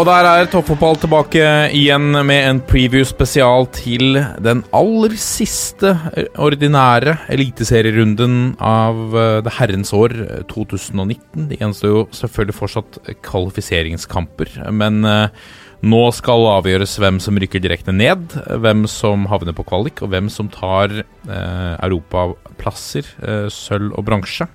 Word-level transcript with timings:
Og 0.00 0.06
der 0.08 0.24
er 0.24 0.46
toppfotball 0.48 0.94
tilbake 0.96 1.40
igjen 1.76 2.14
med 2.24 2.38
en 2.48 2.60
preview 2.64 3.04
spesial 3.04 3.66
til 3.76 4.16
den 4.40 4.62
aller 4.72 5.12
siste 5.20 5.90
eh, 6.16 6.30
ordinære 6.40 7.18
eliteserierunden 7.28 8.54
av 8.64 9.12
eh, 9.12 9.42
det 9.44 9.52
herrens 9.58 9.92
år 9.92 10.16
eh, 10.24 10.40
2019. 10.48 11.50
Det 11.50 11.60
gjenstår 11.60 11.92
jo 11.92 12.06
selvfølgelig 12.16 12.56
fortsatt 12.62 12.98
kvalifiseringskamper, 13.28 14.56
men 14.72 15.04
eh, 15.04 15.46
nå 15.84 16.02
skal 16.16 16.48
avgjøres 16.56 16.96
hvem 17.04 17.20
som 17.20 17.36
rykker 17.36 17.60
direkte 17.60 17.92
ned, 17.92 18.40
hvem 18.64 18.88
som 18.88 19.28
havner 19.28 19.52
på 19.52 19.68
kvalik, 19.68 20.00
og 20.00 20.14
hvem 20.14 20.32
som 20.32 20.48
tar 20.48 21.02
eh, 21.02 21.72
europaplasser, 21.76 23.16
eh, 23.20 23.48
sølv 23.52 23.92
og 23.92 24.08
bronse. 24.08 24.48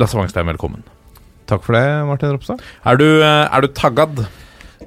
Lasse 0.00 0.16
Wangstein, 0.16 0.48
velkommen. 0.48 0.94
Takk 1.48 1.64
for 1.64 1.78
det, 1.78 1.86
Martin 2.04 2.34
Ropstad. 2.34 2.60
Er 2.84 2.98
du, 3.00 3.06
eh, 3.24 3.46
er 3.48 3.64
du 3.64 3.68
taggad? 3.72 4.20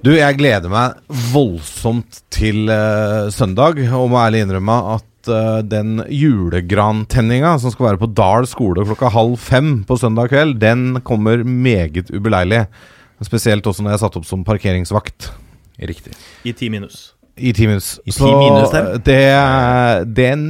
Du, 0.02 0.12
jeg 0.14 0.38
gleder 0.38 0.70
meg 0.70 0.98
voldsomt 1.32 2.22
til 2.34 2.70
uh, 2.70 3.30
søndag, 3.34 3.78
og 3.94 4.08
må 4.10 4.18
ærlig 4.22 4.44
innrømme 4.46 4.78
at 4.96 5.30
uh, 5.30 5.60
den 5.66 6.00
julegrantenninga 6.10 7.52
som 7.62 7.74
skal 7.74 7.92
være 7.92 8.02
på 8.02 8.10
Dal 8.18 8.48
skole 8.50 8.86
klokka 8.88 9.12
halv 9.14 9.36
fem 9.42 9.84
på 9.86 9.98
søndag 10.02 10.32
kveld, 10.34 10.56
den 10.62 11.02
kommer 11.06 11.44
meget 11.46 12.10
ubeleilig. 12.14 12.64
Spesielt 13.22 13.68
også 13.70 13.86
når 13.86 13.94
jeg 13.94 14.00
er 14.00 14.04
satt 14.08 14.18
opp 14.18 14.26
som 14.30 14.46
parkeringsvakt 14.46 15.30
Riktig. 15.82 16.14
I 16.46 16.54
ti 16.54 16.70
minus. 16.70 17.12
i 17.38 17.54
ti 17.58 17.66
minus. 17.66 17.96
I 18.06 18.14
ti 18.14 18.26
minus, 18.26 18.70
der. 18.70 19.00
det, 19.02 20.14
den, 20.14 20.44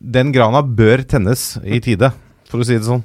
den 0.00 0.32
grana 0.32 0.62
bør 0.64 1.04
tennes 1.04 1.58
i 1.60 1.80
tide, 1.84 2.08
for 2.48 2.60
å 2.62 2.64
si 2.64 2.78
det 2.78 2.88
sånn. 2.88 3.04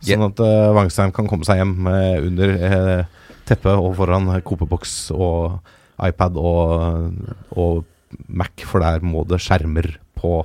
Sånn 0.00 0.26
at 0.30 0.40
uh, 0.40 0.72
Wangstein 0.76 1.12
kan 1.12 1.28
komme 1.28 1.44
seg 1.44 1.60
hjem 1.60 1.74
eh, 1.90 2.16
under 2.24 2.54
uh, 2.56 3.20
teppet 3.48 3.76
og 3.76 3.94
foran 3.98 4.30
kopeboks 4.46 4.94
og 5.12 5.60
iPad 6.00 6.38
og, 6.40 7.32
og 7.60 7.82
Mac, 8.26 8.64
for 8.66 8.82
der 8.82 9.04
må 9.04 9.22
det 9.28 9.40
skjermer 9.42 9.92
på, 10.18 10.40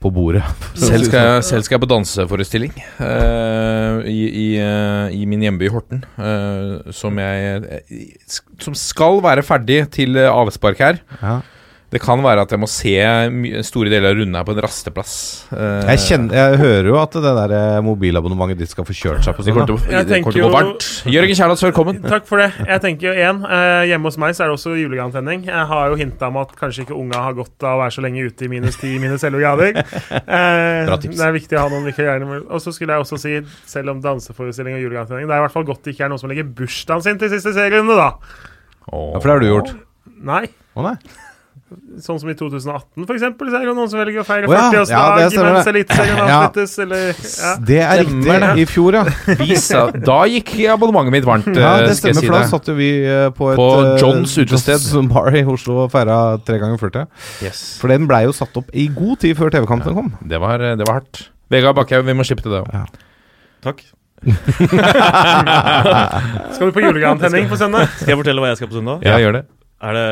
på 0.00 0.12
bordet. 0.14 0.44
Selv 0.80 1.08
skal, 1.08 1.26
jeg, 1.26 1.44
selv 1.46 1.66
skal 1.66 1.76
jeg 1.76 1.84
på 1.84 1.90
danseforestilling 1.90 2.74
uh, 3.00 4.06
i, 4.08 4.20
i, 4.28 4.48
uh, 4.62 5.08
i 5.14 5.24
min 5.28 5.44
hjemby 5.44 5.70
Horten. 5.72 6.04
Uh, 6.16 6.92
som 6.94 7.18
jeg 7.20 7.80
eh, 7.80 8.04
Som 8.62 8.76
skal 8.78 9.20
være 9.24 9.44
ferdig 9.46 9.82
til 9.96 10.18
eh, 10.20 10.30
avspark 10.30 10.80
her. 10.80 11.02
Ja. 11.20 11.40
Det 11.90 11.98
kan 11.98 12.20
være 12.22 12.44
at 12.44 12.52
jeg 12.54 12.60
må 12.62 12.68
se 12.70 12.92
store 13.66 13.90
deler 13.90 14.12
av 14.12 14.18
runden 14.20 14.36
her 14.38 14.44
på 14.46 14.52
en 14.54 14.60
rasteplass. 14.62 15.14
Eh, 15.50 15.88
Jeg, 15.90 15.98
kjenner, 16.04 16.36
jeg 16.38 16.58
hører 16.60 16.86
jo 16.86 16.98
at 17.00 17.16
det 17.18 17.32
der 17.34 17.54
eh, 17.56 17.78
mobilabonnementet 17.82 18.60
ditt 18.62 18.70
skal 18.70 18.86
få 18.86 18.94
kjørt 18.94 19.24
seg 19.26 19.34
på 19.34 19.42
Sånn, 19.42 19.58
det 20.06 20.20
kommer 20.22 20.36
til 20.36 20.44
å 20.44 20.46
gå 20.46 20.52
varmt. 20.54 20.86
Jørgen 21.10 21.34
Kjærlands, 21.40 21.64
velkommen. 21.66 21.98
Takk 22.12 22.28
for 22.30 22.38
det. 22.38 22.46
Jeg 22.62 22.82
tenker 22.84 23.08
jo 23.08 23.14
én, 23.26 23.40
eh, 23.42 23.88
hjemme 23.90 24.06
hos 24.06 24.18
meg 24.22 24.36
så 24.38 24.44
er 24.44 24.52
det 24.52 24.58
også 24.60 24.76
julegrantenning. 24.78 25.42
Jeg 25.50 25.64
har 25.72 25.90
jo 25.90 25.98
hinta 25.98 26.28
om 26.30 26.38
at 26.44 26.52
kanskje 26.60 26.84
ikke 26.86 26.94
unga 26.94 27.24
har 27.24 27.34
godt 27.40 27.66
av 27.66 27.74
å 27.74 27.80
være 27.82 27.96
så 27.96 28.04
lenge 28.06 28.22
ute 28.28 28.46
i 28.46 28.50
minus 28.52 28.78
10, 28.78 28.92
minus 29.02 29.26
11 29.26 29.42
grader. 29.42 29.80
Eh, 30.30 30.84
Bra 30.86 30.96
tips. 31.00 31.16
det 31.18 31.24
er 31.26 31.32
viktig 31.34 31.56
å 31.58 31.62
ha 31.64 31.70
noen 31.72 31.86
med- 32.28 32.44
Og 32.54 32.60
så 32.62 32.70
skulle 32.74 32.94
jeg 32.94 33.02
også 33.02 33.18
si, 33.18 33.32
selv 33.66 33.90
om 33.90 34.02
danseforestilling 34.04 34.76
og 34.78 34.84
julegrantenning, 34.84 35.26
det 35.26 35.34
er 35.34 35.42
i 35.42 35.44
hvert 35.48 35.54
fall 35.56 35.66
godt 35.66 35.82
det 35.88 35.94
ikke 35.96 36.04
er 36.06 36.12
noen 36.12 36.22
som 36.22 36.30
legger 36.30 36.46
bursdagen 36.46 37.02
sin 37.02 37.18
til 37.18 37.32
siste 37.32 37.50
serierunde, 37.56 37.96
da. 37.98 38.12
Åh. 38.92 39.10
Ja, 39.16 39.18
for 39.18 39.26
det 39.26 39.34
har 39.34 39.42
du 39.42 39.48
gjort. 39.50 39.74
Nei. 40.30 40.44
Å 40.78 40.86
nei. 40.86 40.94
Sånn 42.02 42.18
som 42.18 42.30
i 42.32 42.34
2018, 42.34 43.04
for 43.06 43.14
eksempel, 43.14 43.50
så 43.52 43.60
er 43.60 43.68
det 43.68 43.74
noen 43.76 43.90
som 43.92 44.00
velger 44.00 44.22
å 44.22 44.26
feire 44.26 44.48
Å 44.48 44.52
ja, 44.52 44.58
ja, 44.58 44.70
40-årsdag 44.72 45.18
det 45.20 45.42
mens. 45.54 45.68
Eliteserien 45.70 46.16
Ja. 46.18 46.24
avsluttes, 46.40 46.72
eller 46.82 47.02
ja. 47.14 47.52
Det 47.68 47.78
er 47.84 48.02
Stemmer 48.02 48.40
riktig. 48.40 48.58
I 48.58 48.64
fjor, 48.70 48.90
ja. 48.98 49.02
Visa, 49.38 49.82
da 50.08 50.16
gikk 50.32 50.50
abonnementet 50.74 51.14
mitt 51.14 51.28
varmt, 51.28 51.46
Ja, 51.54 51.76
eh, 51.76 51.86
det 51.86 51.94
stemmer, 52.00 52.18
si 52.18 52.26
for 52.26 52.34
da 52.34 52.42
satt 52.50 52.66
jo 52.72 52.74
vi 52.80 52.88
eh, 53.06 53.28
på 53.36 53.52
et 53.52 53.60
På 53.60 53.68
eh, 53.84 53.94
Johns 54.02 54.34
utested. 54.40 54.80
Johns 54.82 55.12
Bar 55.12 55.30
i 55.38 55.44
Oslo 55.46 55.78
og 55.84 55.92
feira 55.94 56.16
tre 56.42 56.58
ganger 56.58 56.78
40. 56.82 57.06
Yes. 57.46 57.62
For 57.78 57.86
den 57.92 58.08
blei 58.10 58.24
jo 58.26 58.32
satt 58.34 58.56
opp 58.58 58.68
i 58.74 58.88
god 58.90 59.22
tid 59.22 59.38
før 59.38 59.54
TV-kampen 59.54 59.94
kom. 59.94 60.10
Det, 60.26 60.40
var, 60.42 60.58
det 60.58 60.86
var 60.88 61.00
hardt. 61.02 61.28
Vegard 61.54 61.78
Bakkhaug, 61.78 62.04
vi 62.06 62.14
må 62.18 62.26
slippe 62.26 62.42
til 62.46 62.52
det 62.56 62.64
òg. 62.66 62.98
Takk. 63.62 63.86
Skal 66.54 66.68
du 66.68 66.72
på 66.76 66.82
julegrantenning 66.84 67.46
på 67.48 67.56
søndag? 67.56 67.88
Skal 68.00 68.12
jeg 68.14 68.20
fortelle 68.20 68.42
hva 68.42 68.50
jeg 68.52 68.58
skal 68.60 68.68
på 68.72 68.76
søndag? 68.80 69.00
Ja, 69.06 69.16
gjør 69.22 69.38
det. 69.38 69.44
Er 69.80 69.96
det, 69.96 70.06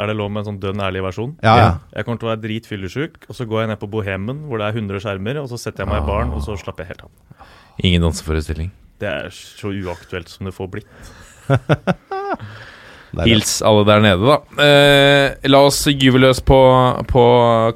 er 0.00 0.08
det 0.08 0.16
lov 0.16 0.30
med 0.32 0.40
en 0.40 0.46
sånn 0.48 0.60
dønn 0.62 0.80
ærlig 0.80 1.02
versjon? 1.04 1.34
Ja, 1.44 1.54
ja. 1.60 1.70
Jeg 1.92 2.06
kommer 2.06 2.20
til 2.22 2.30
å 2.30 2.32
være 2.32 2.42
dritfyllesyk, 2.46 3.18
og 3.28 3.36
så 3.36 3.44
går 3.48 3.64
jeg 3.64 3.72
ned 3.74 3.80
på 3.82 3.90
Bohemen, 3.92 4.46
hvor 4.48 4.62
det 4.62 4.70
er 4.70 4.78
100 4.80 5.02
skjermer, 5.04 5.42
og 5.42 5.50
så 5.50 5.60
setter 5.60 5.84
jeg 5.84 5.92
meg 5.92 6.00
i 6.00 6.08
baren, 6.08 6.32
og 6.32 6.40
så 6.46 6.56
slapper 6.60 6.86
jeg 6.86 6.94
helt 6.94 7.04
av. 7.04 7.44
Ingen 7.84 8.06
danseforestilling. 8.06 8.72
Det 9.00 9.08
er 9.10 9.28
så 9.34 9.72
uaktuelt 9.76 10.32
som 10.32 10.48
det 10.48 10.56
får 10.56 10.72
blitt. 10.72 11.12
Hils 13.26 13.56
alle 13.66 13.82
der 13.88 14.02
nede, 14.04 14.22
da. 14.22 14.36
Eh, 14.62 15.48
la 15.50 15.60
oss 15.66 15.82
gyve 15.90 16.20
løs 16.22 16.38
på, 16.46 16.58
på 17.10 17.24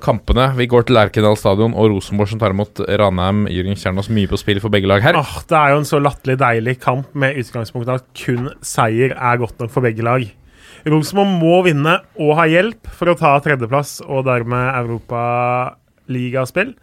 kampene. 0.05 0.47
Vi 0.59 0.69
går 0.71 0.87
til 0.87 0.97
Lerkendal 0.97 1.37
stadion 1.41 1.75
og 1.75 1.91
Rosenborg 1.91 2.31
som 2.31 2.41
tar 2.41 2.55
imot 2.55 2.81
Ranheim. 3.01 3.45
Jørgen 3.51 3.81
Kjernås, 3.81 4.13
mye 4.15 4.31
på 4.31 4.39
spill 4.41 4.63
for 4.63 4.73
begge 4.73 4.89
lag 4.91 5.03
her. 5.05 5.19
Åh, 5.19 5.35
det 5.51 5.59
er 5.59 5.75
jo 5.75 5.83
en 5.83 5.91
så 5.91 6.01
latterlig 6.01 6.39
deilig 6.41 6.77
kamp 6.85 7.11
med 7.19 7.41
utgangspunkt 7.43 7.91
i 7.91 7.97
at 7.99 8.07
kun 8.23 8.49
seier 8.65 9.17
er 9.17 9.43
godt 9.43 9.59
nok 9.61 9.75
for 9.75 9.85
begge 9.85 10.07
lag. 10.07 10.29
Rosenborg 10.85 11.31
må 11.41 11.63
vinne 11.65 11.95
og 12.21 12.35
ha 12.39 12.45
hjelp 12.51 12.89
for 12.93 13.09
å 13.11 13.17
ta 13.19 13.33
tredjeplass 13.45 14.03
og 14.05 14.27
dermed 14.29 14.77
Europaligaspill. 14.83 16.75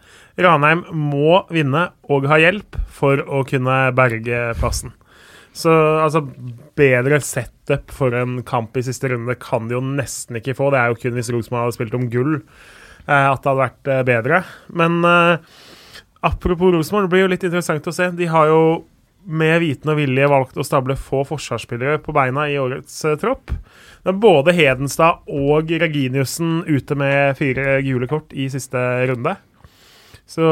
Ranheim 0.42 0.82
må 0.96 1.42
vinne 1.52 1.90
og 2.10 2.26
ha 2.30 2.40
hjelp 2.42 2.78
for 2.90 3.22
å 3.22 3.44
kunne 3.48 3.92
berge 3.94 4.40
plassen. 4.58 4.94
Så 5.52 5.70
altså, 6.00 6.24
bedre 6.78 7.20
setup 7.22 7.92
for 7.92 8.16
en 8.16 8.40
kamp 8.48 8.76
i 8.80 8.84
siste 8.86 9.10
runde 9.12 9.36
kan 9.40 9.68
de 9.68 9.76
jo 9.76 9.82
nesten 9.84 10.38
ikke 10.40 10.56
få. 10.56 10.70
Det 10.72 10.80
er 10.80 10.90
jo 10.90 11.00
kun 11.02 11.18
hvis 11.18 11.30
Rosenborg 11.34 11.66
hadde 11.66 11.76
spilt 11.76 11.98
om 11.98 12.08
gull 12.10 12.34
eh, 12.38 13.26
at 13.28 13.42
det 13.44 13.50
hadde 13.50 13.60
vært 13.60 13.92
eh, 13.92 14.06
bedre. 14.08 14.42
Men 14.80 15.02
eh, 15.06 15.36
Apropos 16.22 16.70
Rosenborg, 16.70 17.08
det 17.08 17.10
blir 17.10 17.24
jo 17.24 17.30
litt 17.32 17.44
interessant 17.48 17.86
å 17.90 17.94
se. 17.94 18.06
De 18.14 18.28
har 18.30 18.46
jo 18.46 18.62
med 19.24 19.60
viten 19.62 19.92
og 19.92 19.98
vilje 20.00 20.28
valgt 20.30 20.58
å 20.58 20.66
stable 20.66 20.96
få 20.98 21.22
forsvarsspillere 21.28 22.00
på 22.02 22.14
beina 22.16 22.48
i 22.50 22.58
årets 22.60 22.96
uh, 23.06 23.16
tropp. 23.20 23.52
Det 24.02 24.10
er 24.10 24.20
både 24.22 24.54
Hedenstad 24.56 25.22
og 25.30 25.70
Reginiussen 25.82 26.62
ute 26.66 26.98
med 26.98 27.38
fire 27.38 27.78
gule 27.86 28.08
kort 28.10 28.34
i 28.34 28.48
siste 28.52 28.80
runde. 29.10 29.36
Så 30.28 30.42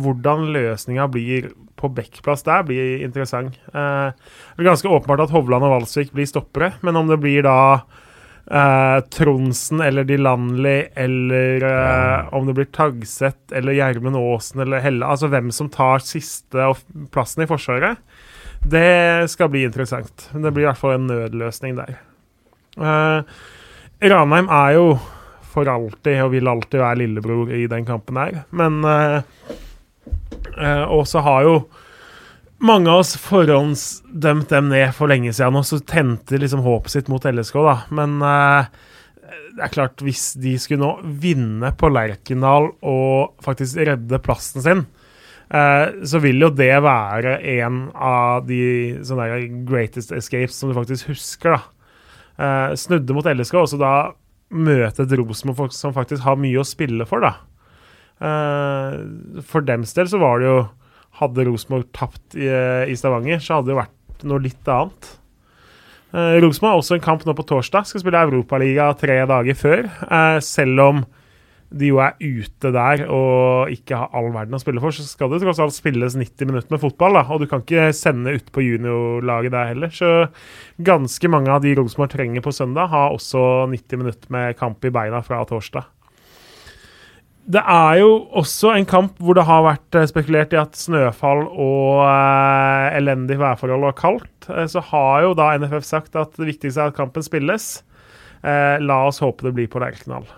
hvordan 0.00 0.48
løsninga 0.54 1.06
blir 1.10 1.50
på 1.80 1.88
backplass 1.92 2.44
der, 2.46 2.64
blir 2.68 3.04
interessant. 3.04 3.56
Uh, 3.72 4.12
det 4.54 4.64
er 4.64 4.70
ganske 4.70 4.90
åpenbart 4.90 5.26
at 5.26 5.34
Hovland 5.34 5.66
og 5.66 5.78
Valsvik 5.78 6.12
blir 6.14 6.28
stoppere, 6.28 6.74
men 6.84 6.98
om 6.98 7.10
det 7.10 7.20
blir 7.22 7.44
da 7.46 7.58
eh, 8.46 8.98
Tronsen 9.12 9.80
eller 9.84 10.04
Dilanli 10.04 10.76
eller 10.94 11.64
eh, 11.70 12.34
om 12.34 12.46
det 12.46 12.56
blir 12.58 12.70
Tagseth 12.72 13.56
eller 13.56 13.76
Gjermund 13.76 14.16
Aasen 14.16 14.60
eller 14.64 14.82
Helle 14.84 15.06
Altså 15.06 15.30
hvem 15.32 15.50
som 15.54 15.70
tar 15.72 16.04
siste 16.04 16.72
plassen 17.14 17.44
i 17.44 17.48
Forsvaret, 17.50 18.00
det 18.60 19.30
skal 19.32 19.48
bli 19.52 19.64
interessant. 19.64 20.28
Men 20.32 20.42
Det 20.42 20.52
blir 20.52 20.66
i 20.66 20.70
hvert 20.70 20.80
fall 20.80 20.98
en 20.98 21.08
nødløsning 21.08 21.78
der. 21.78 21.96
Eh, 22.80 23.22
Ranheim 24.10 24.48
er 24.48 24.76
jo 24.76 24.86
for 25.50 25.68
alltid 25.68 26.22
og 26.22 26.32
vil 26.34 26.48
alltid 26.48 26.80
være 26.80 27.00
lillebror 27.02 27.50
i 27.52 27.66
den 27.70 27.86
kampen 27.88 28.20
her, 28.20 28.42
men 28.54 28.84
eh, 28.86 29.22
eh, 30.56 30.84
Og 30.86 31.06
så 31.10 31.22
har 31.26 31.42
jo 31.42 31.54
mange 32.60 32.92
av 32.92 33.02
oss 33.02 33.14
forhåndsdømt 33.20 34.50
dem 34.52 34.70
ned 34.72 34.92
for 34.96 35.10
lenge 35.10 35.32
siden, 35.32 35.58
og 35.58 35.66
så 35.66 35.80
tente 35.80 36.40
liksom 36.40 36.62
håpet 36.64 36.92
sitt 36.92 37.10
mot 37.12 37.24
LSK, 37.24 37.58
da. 37.64 37.76
Men 37.96 38.18
uh, 38.20 38.68
det 39.56 39.64
er 39.64 39.74
klart, 39.74 40.04
hvis 40.04 40.32
de 40.40 40.56
skulle 40.60 40.84
nå 40.84 41.12
vinne 41.22 41.72
på 41.80 41.90
Lerkendal 41.92 42.70
og 42.86 43.44
faktisk 43.44 43.80
redde 43.88 44.22
plassen 44.24 44.64
sin, 44.64 44.84
uh, 45.54 45.86
så 46.04 46.20
vil 46.22 46.44
jo 46.44 46.52
det 46.52 46.72
være 46.84 47.38
en 47.56 47.86
av 47.96 48.48
de 48.48 48.62
sånne 49.08 49.28
der 49.32 49.46
greatest 49.68 50.12
escapes 50.16 50.60
som 50.60 50.72
du 50.72 50.76
faktisk 50.78 51.14
husker, 51.14 51.56
da. 51.56 51.62
Uh, 52.40 52.68
snudde 52.78 53.16
mot 53.16 53.26
LSK, 53.28 53.56
og 53.60 53.70
så 53.72 53.80
da 53.80 53.94
møte 54.50 55.04
et 55.04 55.16
Rosenborg 55.16 55.72
som 55.76 55.94
faktisk 55.96 56.24
har 56.26 56.38
mye 56.40 56.60
å 56.60 56.66
spille 56.66 57.06
for, 57.08 57.24
da. 57.24 57.36
For 59.48 59.64
dems 59.64 59.94
del 59.96 60.10
så 60.10 60.18
var 60.20 60.42
det 60.42 60.48
jo 60.50 60.56
Hadde 61.18 61.44
Rosenborg 61.48 61.88
tapt 61.96 62.36
i, 62.38 62.46
i 62.46 62.94
Stavanger, 62.96 63.42
så 63.42 63.58
hadde 63.58 63.72
det 63.72 63.80
vært 63.80 64.26
noe 64.28 64.42
litt 64.44 64.68
annet. 64.70 65.08
Eh, 66.10 66.36
Rosenborg 66.42 66.74
har 66.74 66.82
også 66.82 66.98
en 66.98 67.04
kamp 67.04 67.24
nå 67.26 67.34
på 67.38 67.46
torsdag. 67.46 67.86
Skal 67.88 68.02
spille 68.02 68.22
Europaliga 68.26 68.90
tre 68.98 69.20
dager 69.30 69.58
før. 69.58 69.88
Eh, 70.06 70.38
selv 70.44 70.84
om 70.86 71.02
de 71.70 71.92
jo 71.92 72.00
er 72.02 72.16
ute 72.18 72.72
der 72.74 73.04
og 73.14 73.70
ikke 73.70 73.94
har 74.00 74.16
all 74.18 74.32
verden 74.34 74.56
å 74.56 74.58
spille 74.58 74.82
for, 74.82 74.90
så 74.90 75.04
skal 75.06 75.30
det 75.30 75.38
tross 75.44 75.60
alt 75.62 75.76
spilles 75.76 76.16
90 76.18 76.50
minutter 76.50 76.74
med 76.74 76.82
fotball. 76.82 77.14
da, 77.14 77.22
Og 77.30 77.40
du 77.40 77.46
kan 77.46 77.62
ikke 77.62 77.92
sende 77.94 78.34
ut 78.34 78.50
på 78.50 78.64
juniorlaget 78.64 79.54
der 79.54 79.70
heller. 79.70 79.94
Så 79.94 80.28
ganske 80.82 81.30
mange 81.30 81.50
av 81.50 81.62
de 81.62 81.76
Rosenborg 81.78 82.10
trenger 82.10 82.42
på 82.42 82.50
søndag, 82.52 82.90
har 82.90 83.14
også 83.14 83.70
90 83.70 84.02
minutter 84.02 84.26
med 84.30 84.58
kamp 84.58 84.84
i 84.84 84.90
beina 84.90 85.22
fra 85.22 85.44
torsdag. 85.44 85.86
Det 87.50 87.62
er 87.62 88.00
jo 88.02 88.10
også 88.36 88.74
en 88.76 88.86
kamp 88.86 89.16
hvor 89.18 89.34
det 89.38 89.46
har 89.48 89.64
vært 89.64 89.96
eh, 89.98 90.08
spekulert 90.10 90.52
i 90.54 90.58
at 90.60 90.76
snøfall 90.78 91.46
og 91.48 92.02
eh, 92.04 92.98
elendig 92.98 93.40
værforhold 93.40 93.88
og 93.88 93.96
kaldt. 93.98 94.50
Eh, 94.50 94.66
så 94.70 94.82
har 94.92 95.24
jo 95.24 95.32
da 95.38 95.52
NFF 95.58 95.86
sagt 95.86 96.18
at 96.20 96.36
det 96.38 96.50
viktigste 96.52 96.84
er 96.84 96.92
at 96.92 96.98
kampen 96.98 97.24
spilles. 97.26 97.80
Eh, 98.44 98.76
la 98.84 99.00
oss 99.08 99.22
håpe 99.24 99.48
det 99.48 99.54
blir 99.56 99.70
på 99.72 99.82
Lerkendal. 99.82 100.28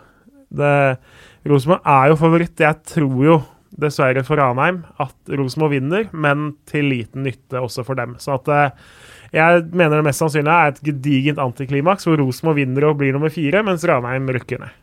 Rosenborg 1.49 1.83
er 1.89 2.13
jo 2.13 2.21
favoritt. 2.21 2.61
Jeg 2.61 2.81
tror 2.95 3.27
jo 3.27 3.41
dessverre 3.81 4.25
for 4.27 4.41
Ranheim 4.41 4.83
at 5.01 5.33
Rosenborg 5.33 5.73
vinner, 5.77 6.09
men 6.13 6.53
til 6.69 6.91
liten 6.93 7.25
nytte 7.27 7.61
også 7.61 7.85
for 7.87 7.99
dem. 7.99 8.17
Så 8.21 8.37
at 8.37 8.51
eh, 8.53 8.85
jeg 9.33 9.65
mener 9.73 9.99
det 9.99 10.07
mest 10.11 10.21
sannsynlige 10.23 10.59
er 10.61 10.73
et 10.73 10.83
gedigent 10.85 11.41
antiklimaks 11.43 12.07
hvor 12.09 12.21
Rosenborg 12.21 12.61
vinner 12.61 12.91
og 12.91 12.99
blir 13.01 13.15
nummer 13.17 13.33
fire, 13.33 13.65
mens 13.65 13.87
Ranheim 13.89 14.29
rykker 14.37 14.61
ned. 14.63 14.79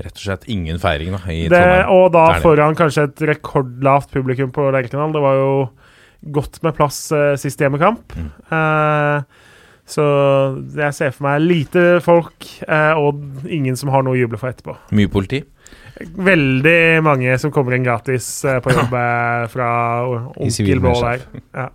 Rett 0.00 0.16
og 0.16 0.22
slett 0.24 0.48
ingen 0.52 0.80
feiring 0.80 1.12
da, 1.16 1.20
i 1.28 1.42
Det, 1.50 1.58
Trondheim. 1.60 1.92
og 1.96 2.06
da 2.16 2.24
foran 2.40 2.78
kanskje 2.78 3.06
et 3.10 3.22
rekordlavt 3.34 4.10
publikum 4.14 4.52
på 4.54 4.70
Lerkendal. 4.72 5.12
Det 5.16 5.22
var 5.24 5.38
jo 5.38 5.52
godt 6.36 6.60
med 6.64 6.76
plass 6.76 6.98
eh, 7.16 7.34
sist 7.40 7.60
hjemmekamp. 7.60 8.16
Mm. 8.16 8.30
Eh, 8.56 9.46
så 9.90 10.04
jeg 10.78 10.94
ser 10.94 11.14
for 11.16 11.26
meg 11.26 11.42
lite 11.42 11.84
folk 12.04 12.46
eh, 12.66 12.92
og 13.00 13.48
ingen 13.50 13.76
som 13.78 13.90
har 13.90 14.04
noe 14.06 14.14
å 14.14 14.20
juble 14.20 14.38
for 14.40 14.52
etterpå. 14.52 14.76
Mye 14.96 15.10
politi. 15.10 15.42
Veldig 16.00 17.02
mange 17.04 17.34
som 17.42 17.52
kommer 17.54 17.76
inn 17.76 17.84
gratis 17.86 18.28
eh, 18.48 18.60
på 18.64 18.72
jobb 18.76 18.94
eh, 18.96 19.46
fra 19.52 19.70
Onkel 20.36 20.82
Blå 20.82 20.94
der. 21.02 21.26
Ja. 21.56 21.68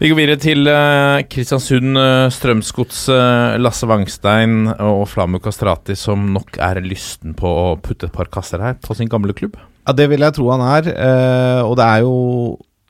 Vi 0.00 0.08
går 0.08 0.16
videre 0.16 0.40
til 0.40 0.64
eh, 0.64 1.22
Kristiansund 1.28 1.98
uh, 2.00 2.30
Strømsgods 2.32 3.02
eh, 3.12 3.58
Lasse 3.60 3.84
Wangstein 3.84 4.70
og 4.80 5.02
Flamu 5.12 5.36
Kastrati, 5.44 5.92
som 5.92 6.22
nok 6.32 6.56
er 6.56 6.80
lysten 6.80 7.34
på 7.36 7.50
å 7.66 7.74
putte 7.84 8.08
et 8.08 8.14
par 8.14 8.30
kasser 8.32 8.64
her 8.64 8.78
på 8.80 8.96
sin 8.96 9.12
gamle 9.12 9.36
klubb. 9.36 9.58
Ja, 9.84 9.92
det 9.92 10.08
vil 10.08 10.24
jeg 10.24 10.38
tro 10.38 10.48
han 10.54 10.64
er. 10.64 10.88
eh, 10.88 11.60
og 11.66 11.76
det 11.76 11.84
er 11.84 12.06
jo 12.06 12.16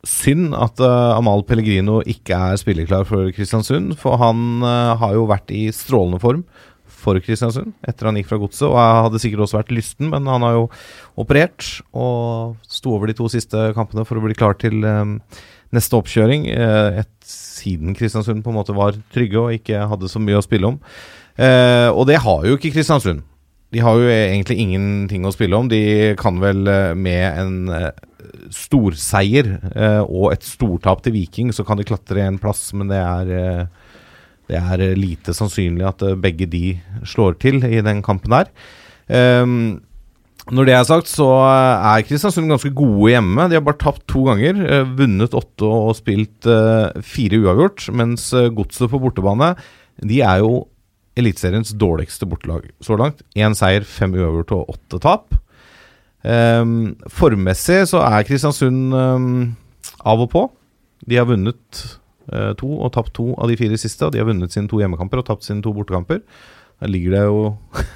synd 0.07 0.55
at 0.55 0.79
eh, 0.79 1.19
Amal 1.19 1.43
Pellegrino 1.51 1.99
ikke 2.07 2.39
er 2.53 2.62
spilleklar 2.62 3.03
for 3.11 3.35
Kristiansund. 3.35 3.97
For 3.99 4.15
han 4.23 4.62
eh, 4.62 4.95
har 5.03 5.19
jo 5.19 5.27
vært 5.35 5.51
i 5.51 5.67
strålende 5.75 6.23
form 6.23 6.47
for 7.01 7.19
Kristiansund 7.27 7.75
etter 7.91 8.07
han 8.07 8.23
gikk 8.23 8.31
fra 8.31 8.39
godset. 8.39 8.69
Og 8.71 8.79
jeg 8.79 9.07
hadde 9.09 9.27
sikkert 9.27 9.49
også 9.49 9.65
vært 9.65 9.75
lysten, 9.75 10.15
men 10.15 10.31
han 10.31 10.47
har 10.47 10.61
jo 10.61 10.67
operert 11.19 11.73
og 11.91 12.55
sto 12.71 12.95
over 12.95 13.11
de 13.11 13.19
to 13.19 13.27
siste 13.35 13.73
kampene 13.75 14.07
for 14.07 14.23
å 14.23 14.29
bli 14.31 14.39
klar 14.39 14.55
til 14.62 14.85
eh, 14.87 15.19
neste 15.75 15.99
oppkjøring. 15.99 16.46
eh, 16.50 17.00
et, 17.02 17.11
siden 17.26 17.94
Kristiansund 17.94 18.44
på 18.44 18.52
en 18.52 18.58
måte 18.58 18.76
var 18.76 18.99
trygge 19.14 19.38
og 19.40 19.56
ikke 19.56 19.87
hadde 19.90 20.11
så 20.11 20.22
mye 20.22 20.38
å 20.40 20.44
spille 20.44 20.72
om. 20.72 20.78
Eh, 21.40 21.88
og 21.90 22.06
det 22.11 22.20
har 22.25 22.46
jo 22.46 22.56
ikke 22.56 22.72
Kristiansund. 22.75 23.22
De 23.70 23.82
har 23.84 23.94
jo 23.94 24.08
egentlig 24.11 24.58
ingenting 24.58 25.26
å 25.26 25.32
spille 25.34 25.56
om. 25.56 25.69
De 25.70 26.14
kan 26.19 26.40
vel 26.43 26.67
eh, 26.67 26.94
med 26.94 27.26
en 27.38 27.93
storseier 28.50 29.46
og 30.06 30.32
et 30.32 30.44
stortap 30.46 31.02
til 31.02 31.14
Viking, 31.14 31.52
så 31.55 31.64
kan 31.67 31.78
de 31.78 31.87
klatre 31.87 32.23
en 32.25 32.38
plass, 32.38 32.70
men 32.75 32.90
det 32.90 32.99
er 32.99 33.69
det 34.50 34.58
er 34.58 34.82
lite 34.99 35.34
sannsynlig 35.34 35.87
at 35.87 36.02
begge 36.19 36.49
de 36.50 36.73
slår 37.06 37.37
til 37.43 37.62
i 37.66 37.82
den 37.87 38.00
kampen 38.02 38.34
her. 38.34 38.50
Ehm, 39.11 39.81
når 40.48 40.66
det 40.66 40.75
er 40.75 40.87
sagt, 40.88 41.10
så 41.10 41.26
er 41.44 42.04
Kristiansund 42.08 42.48
ganske 42.50 42.72
gode 42.75 43.12
hjemme. 43.12 43.46
De 43.50 43.58
har 43.58 43.64
bare 43.64 43.81
tapt 43.81 44.06
to 44.08 44.25
ganger. 44.25 44.56
eh, 44.64 44.88
vunnet 44.96 45.37
åtte 45.37 45.66
og 45.69 45.92
spilt 45.98 46.48
eh, 46.48 46.96
fire 47.04 47.42
uavgjort. 47.44 47.90
Mens 47.92 48.32
eh, 48.32 48.48
Godset 48.48 48.90
på 48.90 49.00
bortebane, 49.02 49.54
de 50.00 50.22
er 50.25 50.40
jo 50.40 50.66
Eliteseriens 51.19 51.75
dårligste 51.76 52.25
bortelag 52.26 52.70
så 52.81 52.96
langt. 52.96 53.20
Én 53.37 53.54
seier, 53.58 53.84
fem 53.84 54.14
uavgjort 54.14 54.54
og 54.56 54.72
åtte 54.76 55.00
tap. 55.02 55.34
Ehm, 56.25 56.94
formmessig 57.10 57.82
så 57.90 58.00
er 58.06 58.25
Kristiansund 58.25 58.94
ehm, 58.94 59.34
av 60.06 60.22
og 60.25 60.31
på. 60.32 60.46
De 61.10 61.19
har 61.19 61.28
vunnet 61.28 61.82
to 62.60 62.69
og 62.78 62.92
tapt 62.94 63.10
to 63.16 63.32
av 63.42 63.50
de 63.50 63.56
fire 63.58 63.76
siste. 63.81 64.06
Og 64.06 64.14
de 64.14 64.20
har 64.22 64.28
vunnet 64.28 64.54
sine 64.54 64.70
to 64.70 64.78
hjemmekamper 64.78 65.20
og 65.20 65.26
tapt 65.26 65.44
sine 65.44 65.64
to 65.64 65.75
bortekamper. 65.75 66.22
Der 66.81 66.91
ligger 66.93 67.17
det 67.17 67.25
jo 67.29 67.43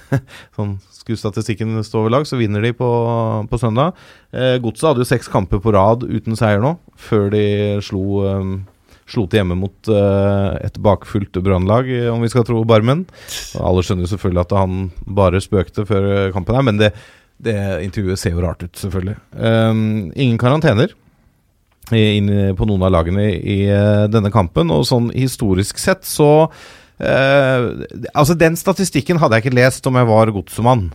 Sånn 0.56 0.76
skulle 1.04 1.20
statistikken 1.20 1.76
stå 1.84 2.06
ved 2.06 2.14
lag, 2.14 2.24
så 2.24 2.38
vinner 2.40 2.64
de 2.64 2.70
på, 2.72 2.88
på 3.50 3.58
søndag. 3.60 3.92
Eh, 4.32 4.56
Godset 4.64 4.86
hadde 4.88 5.04
jo 5.04 5.08
seks 5.10 5.28
kamper 5.28 5.60
på 5.60 5.74
rad 5.74 6.06
uten 6.08 6.38
seier 6.38 6.62
nå, 6.64 6.78
før 6.96 7.28
de 7.34 7.42
slo 7.84 8.22
ehm, 8.28 8.54
Slo 9.04 9.26
til 9.28 9.42
hjemme 9.42 9.58
mot 9.60 9.88
eh, 9.92 10.54
et 10.64 10.78
bakfullt 10.80 11.36
brannlag, 11.44 11.90
eh, 11.92 12.06
om 12.08 12.22
vi 12.24 12.30
skal 12.32 12.46
tro 12.48 12.62
Barmen. 12.64 13.02
Og 13.58 13.66
alle 13.68 13.82
skjønner 13.84 14.06
jo 14.06 14.14
selvfølgelig 14.14 14.40
at 14.46 14.54
han 14.56 14.78
bare 15.18 15.42
spøkte 15.44 15.84
før 15.84 16.06
eh, 16.08 16.30
kampen 16.32 16.56
her, 16.56 16.64
men 16.64 16.80
det, 16.80 16.88
det 17.36 17.58
intervjuet 17.84 18.22
ser 18.22 18.32
jo 18.32 18.46
rart 18.46 18.64
ut, 18.64 18.72
selvfølgelig. 18.80 19.18
Um, 19.36 20.08
ingen 20.16 20.40
karantener 20.40 20.96
inn 21.92 22.32
på 22.56 22.64
noen 22.64 22.86
av 22.86 22.94
lagene 22.94 23.26
i, 23.28 23.36
i 23.36 23.58
eh, 23.68 24.06
denne 24.08 24.32
kampen, 24.32 24.72
og 24.72 24.86
sånn 24.88 25.10
historisk 25.12 25.76
sett 25.82 26.08
så 26.08 26.30
eh, 26.46 26.56
Altså, 27.00 28.36
den 28.38 28.54
statistikken 28.54 29.18
hadde 29.18 29.38
jeg 29.38 29.46
ikke 29.46 29.58
lest 29.58 29.86
om 29.90 29.96
jeg 29.98 30.06
var 30.06 30.30
godsemann. 30.34 30.92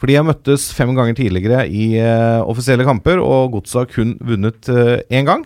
For 0.00 0.08
de 0.08 0.16
har 0.16 0.24
møttes 0.24 0.70
fem 0.72 0.94
ganger 0.96 1.18
tidligere 1.18 1.66
i 1.68 1.92
uh, 2.00 2.40
offisielle 2.48 2.86
kamper, 2.88 3.20
og 3.20 3.58
Godset 3.58 3.82
har 3.82 3.90
kun 3.92 4.14
vunnet 4.24 4.70
eh, 4.72 5.02
én 5.12 5.28
gang. 5.28 5.44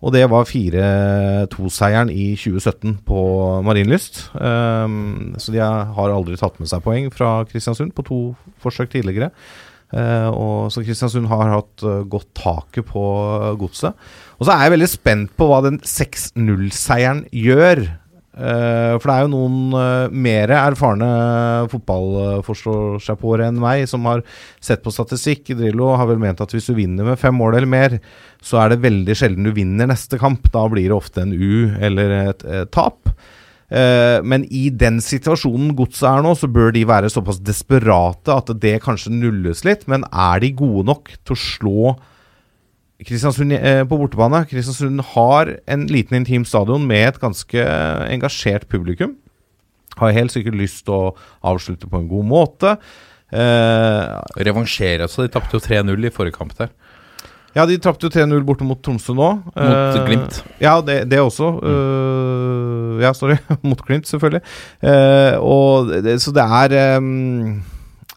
Og 0.00 0.14
det 0.14 0.22
var 0.32 0.46
4-2-seieren 0.48 2.08
i 2.08 2.30
2017 2.38 3.00
på 3.04 3.22
Marienlyst. 3.66 4.30
Um, 4.32 5.34
så 5.36 5.52
de 5.52 5.60
har 5.60 6.14
aldri 6.14 6.38
tatt 6.40 6.56
med 6.56 6.70
seg 6.70 6.80
poeng 6.86 7.10
fra 7.12 7.42
Kristiansund 7.50 7.92
på 7.92 8.06
to 8.06 8.20
forsøk 8.64 8.94
tidligere. 8.94 9.28
Uh, 9.92 10.30
og 10.30 10.72
Så 10.72 10.86
Kristiansund 10.86 11.28
har 11.28 11.50
hatt 11.50 11.84
eh, 11.84 12.04
godt 12.08 12.30
taket 12.38 12.86
på 12.88 13.02
uh, 13.02 13.52
godset. 13.60 13.92
Og 14.38 14.46
så 14.46 14.54
er 14.54 14.64
jeg 14.64 14.74
veldig 14.78 14.88
spent 14.88 15.34
på 15.36 15.50
hva 15.50 15.60
den 15.66 15.76
6-0-seieren 15.84 17.26
gjør. 17.34 17.84
Eh, 18.40 18.94
for 18.96 19.10
det 19.10 19.14
er 19.14 19.26
jo 19.26 19.32
noen 19.34 19.74
uh, 19.76 20.12
mer 20.12 20.52
erfarne 20.56 21.08
fotballforstårsegpåere 21.72 23.50
enn 23.50 23.60
meg 23.60 23.84
som 23.90 24.06
har 24.08 24.24
sett 24.64 24.80
på 24.84 24.92
statistikk. 24.94 25.52
Drillo 25.58 25.92
har 26.00 26.08
vel 26.08 26.22
ment 26.22 26.40
at 26.40 26.54
hvis 26.54 26.70
du 26.70 26.76
vinner 26.78 27.04
med 27.10 27.20
fem 27.20 27.36
mål 27.36 27.58
eller 27.58 27.70
mer, 27.70 27.98
så 28.40 28.62
er 28.62 28.72
det 28.72 28.84
veldig 28.86 29.18
sjelden 29.18 29.50
du 29.50 29.52
vinner 29.56 29.90
neste 29.90 30.20
kamp. 30.20 30.48
Da 30.54 30.64
blir 30.72 30.88
det 30.88 30.96
ofte 30.96 31.26
en 31.26 31.36
U 31.36 31.76
eller 31.84 32.16
et, 32.22 32.46
et 32.48 32.72
tap. 32.72 33.12
Eh, 33.70 34.18
men 34.26 34.44
i 34.50 34.66
den 34.74 34.98
situasjonen 35.04 35.74
godset 35.78 36.08
er 36.10 36.24
nå, 36.24 36.34
så 36.34 36.50
bør 36.50 36.72
de 36.74 36.86
være 36.88 37.10
såpass 37.12 37.38
desperate 37.44 38.34
at 38.34 38.50
det 38.62 38.80
kanskje 38.86 39.14
nulles 39.14 39.62
litt. 39.68 39.86
Men 39.90 40.06
er 40.10 40.42
de 40.42 40.54
gode 40.58 40.88
nok 40.90 41.12
til 41.20 41.36
å 41.36 41.42
slå 41.44 41.84
Kristiansund 43.06 43.54
eh, 43.56 43.82
på 43.88 43.98
bortebane? 44.00 44.44
Kristiansund 44.50 45.04
har 45.14 45.54
en 45.70 45.86
liten 45.90 46.20
intim 46.20 46.44
stadion 46.48 46.86
med 46.86 47.08
et 47.08 47.20
ganske 47.22 47.66
engasjert 48.10 48.68
publikum. 48.68 49.16
Har 50.00 50.16
helt 50.16 50.32
sikkert 50.34 50.58
lyst 50.58 50.84
til 50.86 50.96
å 50.96 51.14
avslutte 51.52 51.88
på 51.90 52.00
en 52.00 52.10
god 52.10 52.28
måte. 52.30 52.76
Eh, 53.32 54.44
Revansjere, 54.44 55.06
altså. 55.06 55.24
De 55.24 55.32
tapte 55.32 55.56
jo 55.56 55.64
3-0 55.64 56.08
i 56.08 56.14
forrige 56.14 56.38
kamp 56.38 56.56
der, 56.58 56.72
ja, 57.56 57.64
de 57.66 57.80
tapte 57.82 58.06
jo 58.06 58.12
3-0 58.14 58.44
borte 58.46 58.66
mot 58.66 58.78
Tromsø 58.84 59.14
nå. 59.16 59.30
mot 59.42 59.56
Eh, 59.58 60.04
Glimt. 60.06 60.38
Ja, 60.62 60.76
det, 60.86 61.02
det 61.10 61.18
også. 61.18 61.48
Øh, 61.66 63.00
ja, 63.02 63.10
sorry. 63.16 63.40
Mot 63.66 63.80
Glimt, 63.86 64.06
selvfølgelig. 64.06 64.42
Eh, 64.86 65.34
og 65.42 65.90
det, 66.04 66.20
så 66.22 66.34
det 66.36 66.44
er 66.44 66.76
ehm, 66.78 67.58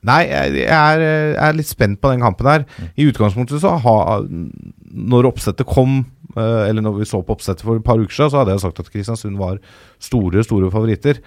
Nei, 0.07 0.23
jeg, 0.27 0.65
er, 0.67 1.03
jeg 1.03 1.37
er 1.47 1.55
litt 1.55 1.69
spent 1.69 2.01
på 2.03 2.11
den 2.11 2.23
kampen 2.23 2.49
her. 2.49 2.65
I 2.99 3.07
utgangspunktet 3.07 3.63
så 3.63 3.77
ha, 3.85 3.95
Når 5.13 5.29
oppsettet 5.31 5.69
kom, 5.69 6.01
eh, 6.35 6.65
eller 6.67 6.83
når 6.83 6.99
vi 6.99 7.07
så 7.07 7.21
på 7.23 7.37
oppsettet 7.37 7.63
for 7.63 7.79
et 7.79 7.87
par 7.87 8.01
uker 8.01 8.13
siden, 8.13 8.33
så 8.33 8.41
hadde 8.41 8.57
jeg 8.57 8.65
sagt 8.65 8.83
at 8.83 8.91
Kristiansund 8.91 9.39
var 9.39 9.61
store, 10.03 10.43
store 10.43 10.71
favoritter. 10.73 11.23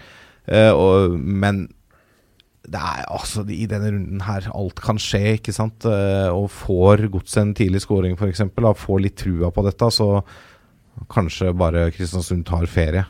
Eh, 0.46 0.84
men 1.16 1.66
det 2.66 2.82
er 2.82 3.04
altså 3.14 3.44
i 3.52 3.64
denne 3.70 3.92
runden 3.94 4.22
her 4.26 4.48
alt 4.50 4.80
kan 4.82 4.98
skje, 5.00 5.38
ikke 5.38 5.54
sant. 5.54 5.86
Eh, 5.88 6.28
og 6.34 6.50
får 6.52 7.06
godset 7.14 7.42
en 7.44 7.56
tidlig 7.56 7.82
scoring, 7.86 8.18
f.eks., 8.18 8.44
får 8.82 9.02
litt 9.02 9.18
trua 9.22 9.52
på 9.54 9.64
dette, 9.66 9.90
så 9.94 10.20
kanskje 11.12 11.54
bare 11.56 11.90
Kristiansund 11.94 12.46
tar 12.48 12.66
ferie. 12.70 13.06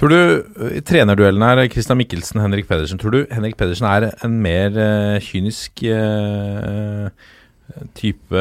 Tror 0.00 0.10
du 0.10 0.70
i 0.76 0.80
trenerduellen 0.84 1.44
her, 1.46 1.64
Christian 1.70 2.00
Mikkelsen, 2.00 2.40
Henrik 2.42 2.66
Pedersen 2.68 2.98
Tror 3.00 3.14
du 3.14 3.20
Henrik 3.30 3.54
Pedersen 3.60 3.86
er 3.86 4.10
en 4.26 4.40
mer 4.42 4.74
uh, 4.74 5.18
kynisk 5.22 5.84
uh, 5.86 7.06
type 7.94 8.40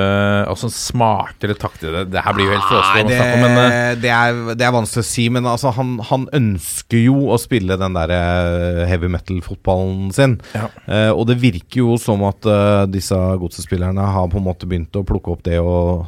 Altså 0.50 0.70
en 0.70 0.74
smartere 0.74 1.56
takter 1.60 1.94
det, 1.94 2.04
det 2.14 2.24
her 2.26 2.36
blir 2.36 2.50
jo 2.50 2.56
helt 2.56 2.68
flåsete 2.70 3.04
å 3.06 3.14
snakke 3.14 3.38
om, 3.38 3.44
men 3.46 3.60
uh, 3.60 3.92
det, 4.02 4.12
er, 4.14 4.40
det 4.58 4.68
er 4.68 4.76
vanskelig 4.76 5.06
å 5.06 5.10
si, 5.10 5.28
men 5.34 5.50
altså, 5.50 5.74
han, 5.78 5.96
han 6.10 6.28
ønsker 6.36 7.04
jo 7.04 7.30
å 7.34 7.40
spille 7.42 7.78
den 7.80 7.98
der 7.98 8.14
eh, 8.16 8.84
heavy 8.90 9.10
metal-fotballen 9.12 10.10
sin. 10.16 10.38
Ja. 10.56 10.68
Eh, 10.86 11.12
og 11.14 11.28
det 11.30 11.40
virker 11.42 11.84
jo 11.84 11.98
som 12.02 12.24
at 12.28 12.48
eh, 12.50 12.86
disse 12.92 13.18
godsespillerne 13.42 14.10
har 14.16 14.30
på 14.32 14.40
en 14.42 14.48
måte 14.50 14.70
begynt 14.70 14.98
å 14.98 15.06
plukke 15.08 15.34
opp 15.36 15.46
det 15.48 15.60
og 15.62 16.08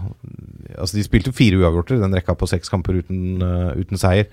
Altså, 0.77 0.97
de 0.97 1.05
spilte 1.05 1.31
jo 1.31 1.37
fire 1.37 1.59
uavgjorter 1.61 2.01
den 2.01 2.15
rekka 2.17 2.35
på 2.37 2.49
seks 2.49 2.71
kamper 2.71 3.01
uten, 3.01 3.41
uh, 3.43 3.71
uten 3.77 3.99
seier. 3.99 4.27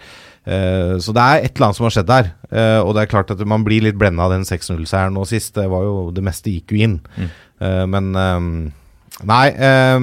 Uh, 0.48 0.96
så 1.02 1.12
det 1.16 1.24
er 1.24 1.44
et 1.44 1.52
eller 1.52 1.68
annet 1.68 1.78
som 1.78 1.88
har 1.88 1.94
skjedd 1.96 2.10
der. 2.10 2.32
Uh, 2.52 2.80
og 2.86 2.94
det 2.96 3.04
er 3.04 3.12
klart 3.12 3.32
at 3.34 3.44
man 3.48 3.66
blir 3.66 3.84
litt 3.84 3.98
blenda 4.00 4.26
av 4.26 4.36
den 4.36 4.46
6-0-seieren 4.48 5.16
nå 5.16 5.26
sist. 5.28 5.54
Det 5.58 5.68
var 5.70 5.86
jo 5.86 5.96
Det 6.14 6.24
meste 6.24 6.54
gikk 6.54 6.74
jo 6.74 6.82
inn. 6.86 6.98
Mm. 7.18 7.30
Men 7.90 8.12
um, 8.14 8.50
Nei. 9.26 9.48
eh, 9.50 9.98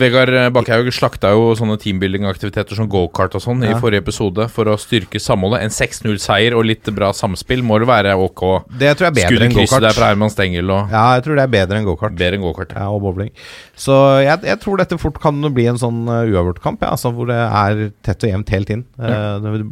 Vegard 0.00 0.32
Bakkhaug 0.54 0.88
slakta 0.94 1.32
jo 1.34 1.50
sånne 1.58 1.76
teambuilding-aktiviteter 1.82 2.78
som 2.78 2.88
gokart 2.90 3.36
og 3.36 3.44
sånn 3.44 3.64
i 3.66 3.72
forrige 3.76 4.04
episode 4.04 4.46
for 4.52 4.70
å 4.72 4.76
styrke 4.80 5.20
samholdet. 5.20 5.66
En 5.66 5.74
6-0-seier 5.74 6.56
og 6.56 6.64
litt 6.68 6.88
bra 6.96 7.12
samspill 7.16 7.64
må 7.66 7.78
det 7.82 7.88
være 7.90 8.14
ok. 8.16 8.44
det 8.80 8.94
tror 8.96 9.10
jeg 9.10 9.12
er 9.12 9.18
bedre 9.20 9.48
enn 9.48 9.56
gokart. 9.56 9.86
der 9.86 9.96
fra 9.96 10.10
Herman 10.12 10.32
Stengel 10.32 10.72
og 10.72 10.92
Ja, 10.92 11.04
jeg 11.18 11.26
tror 11.26 11.38
det 11.38 11.46
er 11.46 11.54
bedre 11.56 11.80
enn 11.80 11.88
gokart. 11.88 12.16
bedre 12.18 12.40
enn 12.40 12.46
gokart. 12.46 12.76
Ja, 12.76 12.88
og 12.88 13.02
bowling. 13.04 13.32
Så 13.76 13.96
jeg, 14.24 14.40
jeg 14.48 14.60
tror 14.64 14.80
dette 14.80 15.00
fort 15.00 15.20
kan 15.22 15.40
bli 15.52 15.68
en 15.70 15.80
sånn 15.80 16.04
uh, 16.08 16.22
uavgjort-kamp, 16.24 16.84
ja, 16.84 16.94
altså, 16.96 17.12
hvor 17.12 17.28
det 17.28 17.40
er 17.42 17.90
tett 18.06 18.24
og 18.24 18.32
jevnt 18.32 18.54
helt 18.56 18.72
inn. 18.72 18.86
Uh, 18.96 19.42
er 19.52 19.66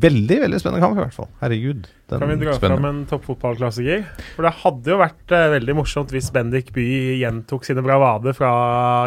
veldig 0.00 0.40
veldig 0.42 0.58
spennende 0.60 0.82
kamp, 0.82 0.96
i 0.98 1.02
hvert 1.04 1.14
fall. 1.14 1.28
Herregud. 1.40 1.86
Den, 2.10 2.18
Kan 2.20 2.28
vi 2.32 2.36
dra 2.44 2.54
spennende. 2.56 2.80
fram 2.80 2.88
en 2.90 3.06
toppfotballklassiker? 3.06 4.04
For 4.34 4.42
det 4.48 4.54
hadde 4.64 4.90
jo 4.90 4.98
vært 5.00 5.32
eh, 5.32 5.46
veldig 5.58 5.76
morsomt 5.78 6.10
hvis 6.10 6.32
Bendik 6.34 6.72
By 6.74 6.88
gjentok 7.22 7.64
sine 7.64 7.82
bravader 7.84 8.34
fra 8.36 8.50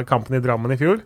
kampen 0.07 0.37
i 0.39 0.43
Drammen 0.43 0.71
i 0.71 0.79
fjor. 0.79 1.03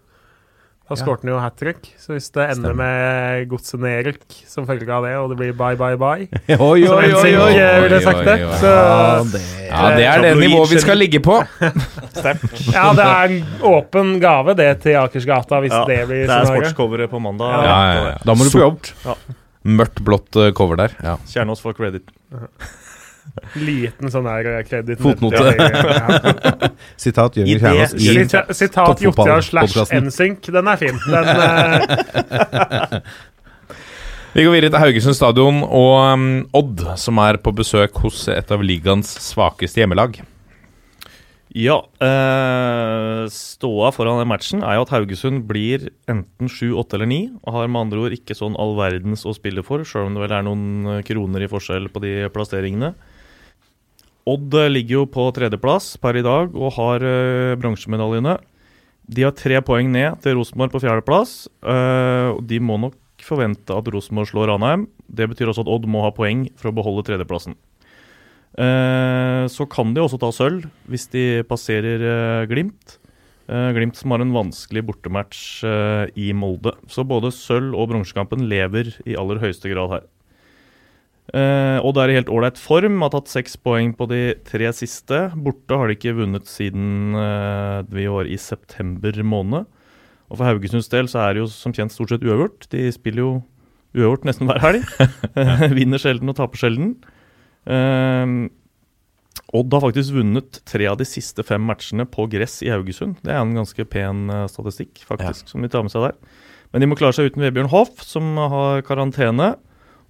Da 0.92 0.98
Ja. 0.98 1.06
skårte 1.06 1.24
han 1.24 1.32
jo 1.32 1.40
hat 1.40 1.56
trick. 1.56 1.88
Så 1.98 2.12
hvis 2.18 2.26
det 2.36 2.50
ender 2.52 2.74
med 2.76 3.48
godset 3.48 3.80
Nerik 3.80 4.26
som 4.46 4.66
følge 4.68 4.90
av 4.92 5.06
det, 5.08 5.14
og 5.16 5.30
det 5.32 5.38
blir 5.40 5.54
bye, 5.56 5.78
bye, 5.80 5.96
bye 5.96 6.28
oi, 6.60 6.84
Som 6.84 6.98
oi, 6.98 7.06
oi, 7.06 7.12
Ensing 7.14 7.38
oi. 7.40 7.54
ville 7.86 7.96
Oi, 7.96 8.04
sagt 8.04 8.26
det. 8.28 8.36
oi, 8.36 8.44
oi. 8.44 8.58
Så 8.60 8.72
Ja, 8.76 9.24
det 9.32 9.42
Ja, 9.72 9.84
det 9.96 10.06
er 10.06 10.22
det 10.26 10.32
nivået 10.42 10.70
vi 10.76 10.80
skal 10.84 10.98
ligge 11.00 11.22
på. 11.24 11.38
ja, 12.76 12.88
det 12.94 13.06
er 13.08 13.24
en 13.32 13.38
åpen 13.72 14.18
gave, 14.20 14.54
det, 14.60 14.82
til 14.84 14.98
Akersgata, 15.00 15.62
hvis 15.64 15.72
Ja, 15.72 15.86
det 15.88 16.02
blir 16.10 16.26
det 16.28 16.36
er 16.42 16.50
sportscoveret 16.50 17.10
på 17.10 17.22
mandag. 17.24 17.54
Ja. 17.56 17.62
Ja, 17.64 17.94
ja, 17.96 18.04
ja. 18.12 18.18
Da 18.28 18.36
må 18.36 18.44
du 18.44 18.52
på 18.52 18.60
jobb. 18.66 18.92
Ja. 19.06 19.16
Mørkt 19.62 20.02
blått 20.06 20.36
eh, 20.42 20.52
cover 20.58 20.80
der. 20.80 20.96
Ja. 21.06 21.18
Kjernås 21.30 21.62
får 21.62 21.78
credit. 21.78 22.10
Liten 23.62 24.10
sånn 24.12 24.26
der 24.26 24.48
eh, 24.50 24.62
kreditt. 24.66 25.02
Fotnote. 25.02 25.54
Sitat 27.04 27.38
Jørgen 27.38 27.62
Kjernås 27.62 27.94
i 27.94 28.56
Sitat 28.58 29.04
Jotja 29.06 29.38
slash 29.46 29.76
Toppfotball-podcasten. 29.78 30.40
Den 30.58 30.72
er 30.72 30.82
fin. 30.82 30.98
Den, 31.06 31.26
uh... 32.42 33.02
Vi 34.32 34.46
går 34.48 34.54
videre 34.56 34.72
til 34.72 34.80
Haugesund 34.80 35.16
stadion 35.18 35.58
og 35.68 35.96
um, 36.08 36.28
Odd, 36.56 36.86
som 36.96 37.20
er 37.20 37.36
på 37.44 37.52
besøk 37.52 37.98
hos 38.00 38.24
et 38.32 38.54
av 38.56 38.64
ligaens 38.64 39.10
svakeste 39.20 39.84
hjemmelag. 39.84 40.22
Ja. 41.52 41.82
Eh, 42.00 43.26
ståa 43.28 43.90
foran 43.92 44.22
den 44.22 44.30
matchen 44.32 44.62
er 44.64 44.78
jo 44.78 44.86
at 44.86 44.94
Haugesund 44.94 45.44
blir 45.50 45.90
enten 46.10 46.48
7, 46.48 46.72
8 46.80 46.96
eller 46.96 47.10
9. 47.12 47.18
Og 47.44 47.56
har 47.58 47.72
med 47.72 47.82
andre 47.82 48.06
ord 48.06 48.16
ikke 48.16 48.38
sånn 48.38 48.56
all 48.56 48.78
verdens 48.80 49.26
å 49.28 49.36
spille 49.36 49.64
for, 49.68 49.84
sjøl 49.84 50.08
om 50.08 50.16
det 50.16 50.24
vel 50.24 50.36
er 50.38 50.46
noen 50.48 50.94
eh, 50.98 51.02
kroner 51.08 51.44
i 51.44 51.50
forskjell 51.52 51.90
på 51.92 52.04
de 52.06 52.14
plasseringene. 52.32 52.94
Odd 54.32 54.56
eh, 54.56 54.70
ligger 54.72 55.02
jo 55.02 55.10
på 55.12 55.28
tredjeplass 55.36 55.98
per 56.00 56.22
i 56.22 56.24
dag 56.26 56.56
og 56.56 56.72
har 56.78 57.04
eh, 57.04 57.58
bronsemedaljene. 57.60 58.38
De 59.12 59.26
har 59.28 59.36
tre 59.36 59.60
poeng 59.66 59.90
ned 59.92 60.22
til 60.24 60.38
Rosenborg 60.38 60.72
på 60.72 60.80
fjerdeplass. 60.86 61.50
Uh, 61.66 62.38
og 62.38 62.46
de 62.48 62.62
må 62.64 62.78
nok 62.80 63.26
forvente 63.26 63.76
at 63.76 63.90
Rosenborg 63.92 64.30
slår 64.30 64.48
Ranheim. 64.54 64.86
Det 65.12 65.28
betyr 65.28 65.52
også 65.52 65.66
at 65.66 65.72
Odd 65.74 65.90
må 65.90 66.06
ha 66.06 66.14
poeng 66.16 66.46
for 66.56 66.70
å 66.70 66.76
beholde 66.78 67.04
tredjeplassen. 67.10 67.58
Eh, 68.60 69.46
så 69.48 69.64
kan 69.72 69.94
de 69.96 70.02
også 70.04 70.20
ta 70.20 70.28
sølv 70.36 70.66
hvis 70.92 71.08
de 71.14 71.26
passerer 71.48 72.04
eh, 72.04 72.48
Glimt. 72.52 72.98
Eh, 73.48 73.70
Glimt 73.78 73.96
som 74.00 74.12
har 74.12 74.24
en 74.24 74.34
vanskelig 74.36 74.84
bortematch 74.90 75.64
i 76.20 76.32
Molde. 76.36 76.76
Så 76.92 77.06
både 77.08 77.32
sølv- 77.36 77.78
og 77.78 77.92
bronsekampen 77.94 78.44
lever 78.52 78.92
i 79.08 79.16
aller 79.20 79.40
høyeste 79.44 79.72
grad 79.72 79.96
her. 79.98 80.10
og 81.32 81.94
det 81.96 82.02
er 82.02 82.12
i 82.12 82.16
helt 82.18 82.32
ålreit 82.34 82.58
form, 82.60 82.98
har 83.02 83.12
tatt 83.14 83.30
seks 83.32 83.56
poeng 83.56 83.94
på 83.96 84.08
de 84.10 84.36
tre 84.44 84.68
siste. 84.76 85.32
Borte 85.32 85.78
har 85.78 85.88
de 85.88 85.96
ikke 85.96 86.18
vunnet 86.18 86.50
siden 86.50 87.16
vi 87.88 88.08
var 88.12 88.28
i 88.28 88.36
september 88.36 89.16
måned. 89.24 89.70
Og 90.28 90.38
for 90.40 90.48
Haugesunds 90.48 90.92
del 90.92 91.08
så 91.08 91.22
er 91.24 91.34
det 91.34 91.44
jo 91.46 91.48
som 91.48 91.72
kjent 91.72 91.94
stort 91.94 92.12
sett 92.12 92.26
uavgjort. 92.28 92.68
De 92.72 92.92
spiller 92.92 93.24
jo 93.24 93.32
uavgjort 93.96 94.28
nesten 94.28 94.52
hver 94.52 94.60
helg. 94.60 94.84
Vinner 95.78 96.04
sjelden 96.04 96.32
og 96.32 96.36
taper 96.42 96.66
sjelden. 96.66 96.98
Uh, 97.70 98.50
Odd 99.52 99.74
har 99.76 99.84
faktisk 99.84 100.16
vunnet 100.16 100.62
tre 100.68 100.86
av 100.88 100.96
de 101.00 101.08
siste 101.08 101.44
fem 101.44 101.64
matchene 101.68 102.06
på 102.08 102.24
gress 102.32 102.62
i 102.64 102.70
Haugesund. 102.72 103.18
Det 103.24 103.34
er 103.34 103.42
en 103.42 103.58
ganske 103.58 103.84
pen 103.92 104.30
eh, 104.32 104.46
statistikk, 104.48 105.02
faktisk, 105.08 105.50
som 105.52 105.64
de 105.64 105.70
tar 105.72 105.84
med 105.84 105.92
seg 105.92 106.06
der. 106.06 106.38
Men 106.72 106.84
de 106.84 106.88
må 106.88 106.96
klare 107.00 107.18
seg 107.18 107.28
uten 107.28 107.44
Vebjørn 107.44 107.72
Hoff, 107.74 108.00
som 108.06 108.38
har 108.40 108.84
karantene. 108.88 109.50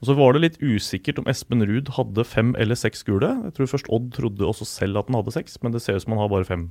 Og 0.02 0.10
så 0.10 0.16
var 0.18 0.34
det 0.34 0.44
litt 0.44 0.62
usikkert 0.62 1.22
om 1.22 1.30
Espen 1.30 1.66
Ruud 1.66 1.90
hadde 1.98 2.26
fem 2.26 2.54
eller 2.62 2.78
seks 2.78 3.02
gule. 3.08 3.32
Jeg 3.48 3.58
tror 3.58 3.74
først 3.74 3.90
Odd 3.94 4.12
trodde 4.14 4.46
også 4.46 4.66
selv 4.70 5.02
at 5.02 5.10
han 5.10 5.18
hadde 5.18 5.34
seks, 5.34 5.58
men 5.66 5.74
det 5.74 5.82
ser 5.82 5.98
ut 5.98 6.06
som 6.06 6.16
han 6.16 6.22
har 6.22 6.32
bare 6.32 6.50
fem, 6.50 6.70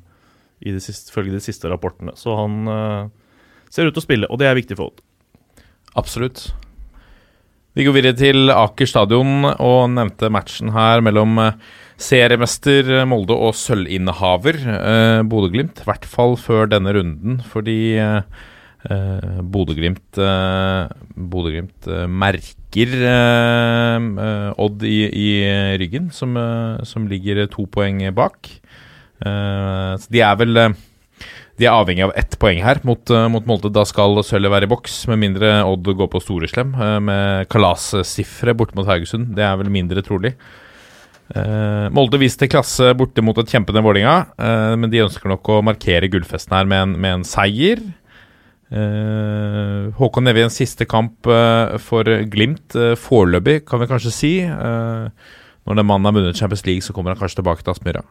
følge 0.62 1.34
de 1.34 1.42
siste 1.42 1.70
rapportene. 1.70 2.14
Så 2.18 2.34
han 2.38 2.70
uh, 2.70 3.10
ser 3.70 3.86
ut 3.86 3.94
til 3.94 4.02
å 4.02 4.06
spille, 4.06 4.30
og 4.30 4.42
det 4.42 4.50
er 4.50 4.58
viktig 4.58 4.78
for 4.78 4.90
Odd. 4.90 5.04
Absolutt. 5.98 6.48
Vi 7.70 7.84
går 7.86 7.94
videre 7.94 8.18
til 8.18 8.50
Aker 8.50 8.88
stadion 8.90 9.44
og 9.46 9.92
nevnte 9.94 10.26
matchen 10.34 10.72
her 10.74 10.98
mellom 11.06 11.36
eh, 11.38 11.58
seriemester 12.02 13.04
Molde 13.06 13.36
og 13.36 13.54
sølvinnehaver 13.54 14.58
eh, 14.74 15.20
Bodø-Glimt. 15.30 15.84
I 15.84 15.86
hvert 15.86 16.08
fall 16.10 16.34
før 16.34 16.66
denne 16.72 16.90
runden, 16.96 17.38
fordi 17.46 17.94
eh, 18.02 18.26
eh, 18.90 19.38
Bodø-Glimt 19.54 20.18
eh, 20.18 20.90
Bodø-Glimt 21.14 21.86
eh, 21.86 22.08
merker 22.10 22.96
eh, 23.12 24.10
Odd 24.66 24.82
i, 24.90 24.98
i 25.06 25.30
ryggen, 25.78 26.10
som, 26.10 26.34
som 26.82 27.06
ligger 27.06 27.44
to 27.54 27.70
poeng 27.70 28.02
bak. 28.16 28.50
Så 29.20 30.08
de 30.10 30.22
er 30.24 30.36
vel 30.40 30.58
de 31.60 31.68
er 31.68 31.76
avhengig 31.76 32.06
av 32.06 32.14
ett 32.18 32.34
poeng 32.40 32.62
her 32.64 32.80
mot, 32.88 33.02
eh, 33.12 33.28
mot 33.32 33.46
Molde. 33.48 33.70
Da 33.74 33.84
skal 33.88 34.22
sølvet 34.26 34.54
være 34.54 34.68
i 34.68 34.72
boks, 34.72 35.02
med 35.10 35.20
mindre 35.20 35.52
Odd 35.68 35.92
går 36.00 36.10
på 36.10 36.22
storeslem 36.24 36.72
uh, 36.78 36.96
med 37.04 37.50
kalassifre 37.52 38.56
borte 38.56 38.78
mot 38.78 38.88
Haugesund. 38.88 39.34
Det 39.36 39.44
er 39.44 39.60
vel 39.60 39.72
mindre 39.72 40.04
trolig. 40.06 40.34
Uh, 41.30 41.86
Molde 41.94 42.18
viste 42.18 42.48
klasse 42.50 42.90
borte 42.98 43.22
mot 43.22 43.38
et 43.38 43.52
kjempende 43.52 43.84
Vålinga, 43.84 44.16
uh, 44.40 44.74
men 44.80 44.90
de 44.90 45.04
ønsker 45.04 45.30
nok 45.30 45.52
å 45.52 45.62
markere 45.62 46.10
gullfesten 46.10 46.56
her 46.56 46.70
med 46.70 46.86
en, 46.88 46.96
med 46.98 47.18
en 47.20 47.26
seier. 47.28 47.84
Uh, 48.70 49.90
Håkon 49.98 50.24
Nevie 50.28 50.46
en 50.46 50.52
siste 50.52 50.86
kamp 50.86 51.26
eh, 51.26 51.72
for 51.82 52.06
Glimt, 52.30 52.76
uh, 52.78 52.94
foreløpig, 52.98 53.64
kan 53.66 53.82
vi 53.82 53.88
kanskje 53.90 54.12
si. 54.14 54.30
Eh, 54.46 55.32
når 55.66 55.78
den 55.80 55.88
mannen 55.88 56.06
har 56.06 56.14
vunnet 56.14 56.38
Champions 56.38 56.62
League, 56.68 56.84
så 56.86 56.94
kommer 56.94 57.12
han 57.12 57.18
kanskje 57.18 57.40
tilbake 57.40 57.66
til 57.66 57.74
Aspmyra. 57.74 58.04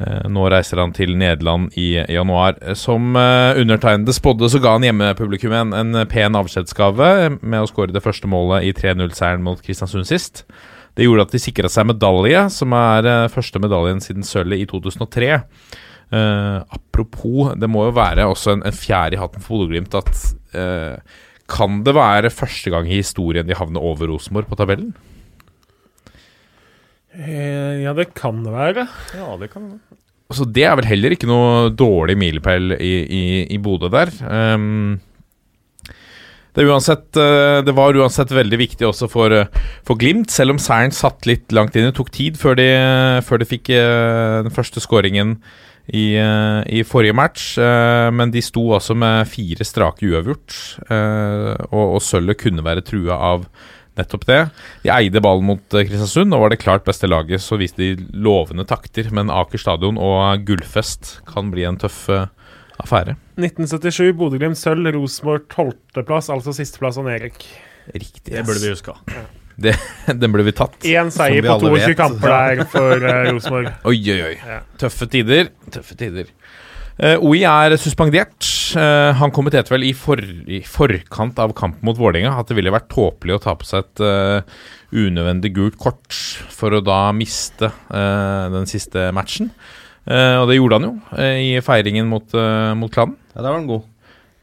Eh, 0.00 0.28
Nå 0.32 0.46
reiser 0.50 0.80
han 0.80 0.94
til 0.96 1.14
Nederland 1.18 1.74
i 1.78 1.94
januar. 2.00 2.58
Som 2.78 3.16
eh, 3.18 3.60
undertegnede 3.60 4.14
spådde, 4.16 4.50
så 4.52 4.60
ga 4.62 4.76
han 4.76 4.86
hjemmepublikum 4.86 5.54
en, 5.56 5.74
en 5.76 6.02
pen 6.10 6.38
avskjedsgave 6.38 7.38
med 7.40 7.60
å 7.60 7.68
skåre 7.70 7.94
det 7.94 8.04
første 8.04 8.30
målet 8.30 8.68
i 8.68 8.74
3-0-seieren 8.76 9.44
mot 9.44 9.60
Kristiansund 9.62 10.08
sist. 10.08 10.44
Det 10.96 11.06
gjorde 11.06 11.28
at 11.28 11.32
de 11.34 11.40
sikra 11.40 11.70
seg 11.72 11.88
medalje, 11.88 12.44
som 12.52 12.74
er 12.76 13.08
eh, 13.08 13.30
første 13.32 13.62
medaljen 13.62 14.02
siden 14.04 14.26
sølvet 14.26 14.64
i 14.64 14.68
2003. 14.70 15.32
Uh, 16.12 16.60
apropos, 16.68 17.54
det 17.56 17.70
må 17.72 17.86
jo 17.86 17.94
være 17.96 18.26
også 18.28 18.52
en, 18.52 18.62
en 18.68 18.74
fjær 18.76 19.14
i 19.14 19.16
hatten 19.16 19.40
for 19.40 19.62
Bodø-Glimt 19.62 19.94
at 19.96 20.10
uh, 20.52 20.98
Kan 21.48 21.78
det 21.86 21.94
være 21.96 22.28
første 22.28 22.68
gang 22.68 22.84
i 22.84 22.98
historien 22.98 23.48
de 23.48 23.56
havner 23.56 23.80
over 23.80 24.10
Rosenborg 24.10 24.50
på 24.50 24.58
tabellen? 24.60 24.90
Eh, 27.16 27.82
ja, 27.84 27.94
det 27.96 28.12
kan 28.18 28.42
det 28.44 28.52
være. 28.54 28.86
Ja, 29.16 29.32
det 29.40 29.50
kan 29.52 29.70
det. 29.74 29.80
Så 30.32 30.46
det 30.48 30.64
er 30.64 30.76
vel 30.78 30.88
heller 30.88 31.12
ikke 31.12 31.28
noe 31.28 31.72
dårlig 31.76 32.16
milepæl 32.16 32.76
i, 32.78 32.92
i, 33.04 33.24
i 33.52 33.58
Bodø 33.60 33.90
der. 33.92 34.12
Um, 34.24 35.00
det, 36.56 36.64
uansett, 36.68 37.16
eh, 37.16 37.58
det 37.64 37.72
var 37.76 37.96
uansett 37.96 38.32
veldig 38.32 38.58
viktig 38.60 38.86
også 38.88 39.08
for, 39.12 39.32
eh, 39.32 39.60
for 39.88 40.00
Glimt, 40.00 40.32
selv 40.32 40.54
om 40.54 40.60
seieren 40.60 40.92
satt 40.92 41.28
litt 41.28 41.52
langt 41.52 41.76
inn. 41.76 41.88
Det 41.88 41.96
tok 41.96 42.12
tid 42.12 42.40
før 42.40 42.56
de, 42.60 42.68
før 43.24 43.40
de 43.40 43.48
fikk 43.48 43.72
den 43.72 44.52
første 44.52 44.80
skåringen 44.84 45.38
i, 45.88 46.14
i 46.14 46.82
forrige 46.86 47.16
match. 47.16 47.56
men 47.58 48.30
de 48.30 48.42
sto 48.44 48.68
altså 48.76 48.94
med 48.94 49.26
fire 49.28 49.64
strake 49.64 50.06
uavgjort, 50.06 50.58
eh, 50.88 51.56
og, 51.72 51.96
og 51.96 52.02
sølvet 52.04 52.38
kunne 52.44 52.64
være 52.64 52.84
trua 52.86 53.16
av 53.32 53.48
Nettopp 53.98 54.24
det. 54.28 54.38
De 54.84 54.92
eide 54.94 55.20
ballen 55.20 55.44
mot 55.44 55.74
eh, 55.76 55.84
Kristiansund 55.84 56.32
og 56.32 56.46
var 56.46 56.54
det 56.54 56.62
klart 56.62 56.86
beste 56.86 57.10
laget. 57.10 57.42
Så 57.44 57.58
viste 57.60 57.82
de 57.82 58.06
lovende 58.12 58.64
takter, 58.68 59.10
men 59.12 59.32
Aker 59.32 59.60
stadion 59.60 60.00
og 60.00 60.46
Gullfest 60.48 61.18
kan 61.28 61.52
bli 61.52 61.66
en 61.68 61.76
tøff 61.80 62.06
eh, 62.12 62.30
affære. 62.80 63.18
1977, 63.36 64.14
Bodø-Glimt 64.16 64.60
sølv, 64.60 64.88
Rosenborg 64.96 65.44
12.-plass, 65.52 66.32
altså 66.32 66.56
sisteplass 66.56 67.00
og 67.02 67.12
Erik. 67.12 67.44
Riktig. 67.92 68.32
Det 68.32 68.44
burde 68.46 68.62
vi 68.62 68.72
huska. 68.72 68.96
Den 70.20 70.32
burde 70.32 70.46
vi 70.46 70.54
tatt. 70.56 70.78
Én 70.88 71.10
seier 71.12 71.44
på 71.44 71.58
22 71.60 71.96
kamper 71.98 72.32
der 72.32 72.64
for 72.72 72.96
eh, 72.96 73.28
Rosenborg. 73.28 73.68
Oi, 73.92 73.98
oi, 74.14 74.20
oi. 74.30 74.34
Ja. 74.40 74.62
Tøffe 74.80 75.08
tider. 75.12 75.52
Tøffe 75.74 75.98
tider. 76.00 76.32
Eh, 77.02 77.18
OI 77.18 77.40
er 77.42 77.74
suspendert. 77.82 78.46
Eh, 78.78 79.10
han 79.18 79.32
kommenterte 79.34 79.72
vel 79.74 79.88
i, 79.88 79.92
for, 79.96 80.22
i 80.22 80.60
forkant 80.62 81.40
av 81.42 81.54
kampen 81.58 81.82
mot 81.88 81.98
Vålerenga 81.98 82.36
at 82.38 82.50
det 82.50 82.56
ville 82.60 82.72
vært 82.72 82.92
tåpelig 82.92 83.36
å 83.36 83.42
ta 83.42 83.56
på 83.58 83.66
seg 83.66 83.82
et 83.82 84.02
eh, 84.06 84.60
unødvendig 84.94 85.50
gult 85.56 85.80
kort 85.82 86.14
for 86.54 86.76
å 86.76 86.82
da 86.84 87.08
miste 87.16 87.72
den 87.90 88.68
siste 88.70 89.08
matchen. 89.16 89.50
Og 90.04 90.48
det 90.50 90.56
gjorde 90.58 90.78
han 90.78 90.84
jo 90.88 91.24
i 91.38 91.60
feiringen 91.64 92.08
mot, 92.10 92.34
mot 92.76 92.92
klanen. 92.92 93.14
Ja, 93.32 93.38
der 93.38 93.48
var 93.48 93.56
han 93.60 93.68
god. 93.70 93.86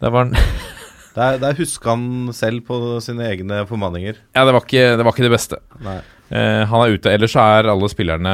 Der 0.01 0.13
var 0.16 0.25
han 0.25 0.34
Der, 1.20 1.39
der 1.42 1.58
huska 1.58 1.94
han 1.94 2.32
selv 2.34 2.63
på 2.66 2.78
sine 3.04 3.28
egne 3.28 3.62
formanninger. 3.68 4.18
Ja, 4.38 4.46
det 4.48 4.56
var 4.56 4.63
ikke 4.63 4.86
det, 4.96 5.06
var 5.06 5.13
ikke 5.13 5.28
det 5.28 5.34
beste. 5.36 5.60
Nei. 5.84 6.00
Eh, 6.29 6.63
han 6.69 6.83
er 6.83 6.95
ute. 6.95 7.12
Ellers 7.12 7.36
er 7.39 7.69
alle 7.71 7.89
spillerne 7.89 8.33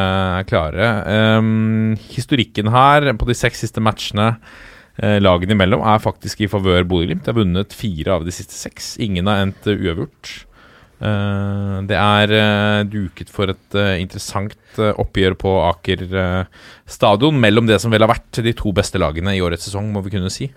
klare. 0.50 0.88
Um, 1.40 1.94
historikken 2.12 2.72
her 2.74 3.14
på 3.16 3.28
de 3.30 3.38
seks 3.38 3.64
siste 3.64 3.84
matchene 3.84 4.34
uh, 4.36 5.18
lagene 5.22 5.56
imellom 5.56 5.84
er 5.88 6.04
faktisk 6.04 6.44
i 6.44 6.50
favør 6.52 6.84
Bodø-Glimt. 6.90 7.24
De 7.24 7.32
har 7.32 7.40
vunnet 7.40 7.76
fire 7.76 8.18
av 8.18 8.28
de 8.28 8.36
siste 8.36 8.58
seks. 8.58 8.96
Ingen 9.04 9.32
har 9.32 9.46
endt 9.46 9.72
eh, 9.72 9.80
uavgjort. 9.80 10.34
Uh, 10.96 11.84
det 11.88 11.96
er 12.00 12.32
eh, 12.36 12.84
duket 12.88 13.32
for 13.32 13.52
et 13.52 13.76
eh, 13.76 13.98
interessant 14.00 14.80
eh, 14.80 14.94
oppgjør 14.96 15.36
på 15.42 15.52
Aker 15.66 16.06
eh, 16.08 16.62
stadion 16.88 17.36
mellom 17.36 17.68
det 17.68 17.82
som 17.84 17.92
vel 17.92 18.06
har 18.06 18.14
vært 18.14 18.40
de 18.44 18.54
to 18.56 18.72
beste 18.76 19.00
lagene 19.02 19.36
i 19.36 19.42
årets 19.44 19.68
sesong, 19.68 19.92
må 19.92 20.04
vi 20.06 20.14
kunne 20.16 20.32
si. 20.32 20.48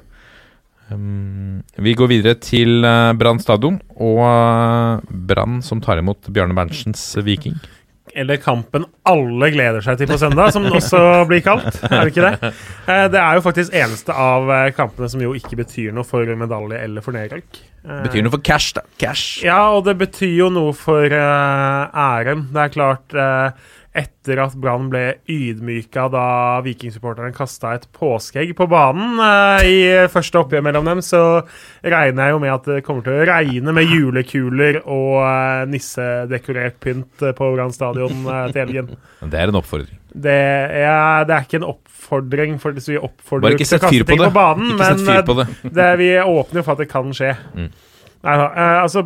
Um, 0.90 1.62
vi 1.76 1.92
går 1.98 2.08
videre 2.08 2.38
til 2.40 2.80
uh, 2.86 3.12
Brann 3.18 3.40
stadion, 3.42 3.80
og 4.00 4.22
uh, 4.24 5.16
Brann 5.28 5.60
som 5.64 5.82
tar 5.84 6.00
imot 6.00 6.30
Bjarne 6.32 6.56
Berntsens 6.56 7.02
Viking. 7.26 7.58
Eller 8.18 8.40
kampen 8.40 8.86
alle 9.06 9.50
gleder 9.52 9.84
seg 9.84 9.98
til 10.00 10.08
på 10.10 10.16
søndag, 10.18 10.48
som 10.54 10.64
den 10.64 10.74
også 10.74 11.00
blir 11.28 11.42
kalt. 11.44 11.68
Er 11.86 12.08
det 12.08 12.14
ikke 12.14 12.24
det? 12.24 12.52
Eh, 12.88 13.04
Det 13.12 13.20
er 13.20 13.36
jo 13.36 13.42
faktisk 13.44 13.76
eneste 13.76 14.16
av 14.16 14.48
kampene 14.74 15.10
som 15.12 15.20
jo 15.22 15.34
ikke 15.36 15.58
betyr 15.60 15.92
noe 15.94 16.08
for 16.08 16.24
medalje 16.40 16.80
eller 16.86 17.04
for 17.04 17.14
nedrykk. 17.14 17.60
Betyr 18.08 18.24
noe 18.24 18.32
for 18.32 18.42
cash, 18.42 18.72
da. 18.74 18.82
Cash. 18.98 19.44
Ja, 19.44 19.60
og 19.76 19.84
det 19.86 19.98
betyr 20.00 20.32
jo 20.40 20.48
noe 20.50 20.72
for 20.74 21.04
æren. 21.12 22.48
Det 22.50 22.64
er 22.64 22.74
klart 22.74 23.14
Etter 23.98 24.38
at 24.44 24.54
Brann 24.60 24.86
ble 24.92 25.02
ydmyka 25.30 26.04
da 26.12 26.24
vikingsupporterne 26.62 27.32
kasta 27.34 27.72
et 27.74 27.86
påskeegg 27.96 28.52
på 28.58 28.68
banen 28.70 29.18
eh, 29.24 29.66
i 29.66 29.78
første 30.12 30.38
oppgjør 30.38 30.62
mellom 30.68 30.86
dem, 30.86 31.02
så 31.02 31.22
regner 31.82 32.28
jeg 32.28 32.36
jo 32.36 32.42
med 32.44 32.54
at 32.54 32.68
det 32.70 32.84
kommer 32.86 33.06
til 33.06 33.16
å 33.16 33.26
regne 33.28 33.74
med 33.74 33.90
julekuler 33.90 34.80
og 34.84 35.16
eh, 35.24 35.64
nissedekorert 35.72 36.78
pynt 36.84 37.26
på 37.40 37.50
Brann 37.56 37.74
stadion 37.74 38.22
eh, 38.22 38.44
til 38.52 38.62
helgen. 38.62 38.94
Det 39.24 39.42
er 39.42 39.50
en 39.50 39.58
oppfordring. 39.58 39.98
Det 40.08 40.38
er, 40.38 41.26
det 41.28 41.34
er 41.34 41.44
ikke 41.44 41.60
en 41.60 41.68
oppfordring, 41.72 42.56
for 42.62 42.78
vi 42.78 42.96
oppfordrer 42.96 43.58
ikke 43.58 43.66
til 43.68 43.82
kaste 43.82 44.08
på 44.08 44.20
på 44.22 44.30
banen, 44.38 44.72
Ikke 44.72 44.78
men 44.84 45.04
fyr 45.10 45.26
på 45.26 45.36
det. 45.42 45.50
det, 45.80 45.90
vi 46.00 46.14
åpner 46.22 46.62
jo 46.62 46.64
for 46.68 46.76
at 46.78 46.84
det 46.84 46.90
kan 46.94 47.12
skje. 47.16 47.34
Mm. 47.58 47.68
Eh, 48.22 48.78
altså 48.82 49.04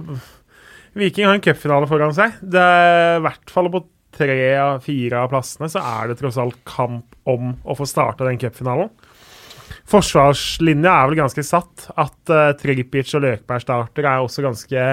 Viking 0.92 1.24
har 1.24 1.38
en 1.38 1.40
cupfinale 1.44 1.88
foran 1.88 2.12
seg. 2.12 2.36
Det 2.44 2.60
er 2.60 3.16
i 3.16 3.24
hvert 3.24 3.52
fall 3.52 3.70
på 3.72 3.80
tre 4.12 4.38
av 4.60 4.82
fire 4.84 5.22
av 5.24 5.32
plassene 5.32 5.70
så 5.72 5.82
er 5.82 6.10
det 6.10 6.18
tross 6.20 6.38
alt 6.40 6.58
kamp 6.68 7.16
om 7.28 7.54
å 7.64 7.76
få 7.78 7.86
starte 7.88 8.26
den 8.28 8.40
cupfinalen. 8.40 8.92
Forsvarslinja 9.88 10.92
er 10.92 11.10
vel 11.10 11.20
ganske 11.22 11.44
satt. 11.46 11.88
At 11.98 12.32
uh, 12.32 12.52
Tripic 12.58 13.10
og 13.16 13.24
Løkberg 13.24 13.64
starter, 13.64 14.08
er 14.08 14.22
også 14.22 14.44
ganske 14.44 14.86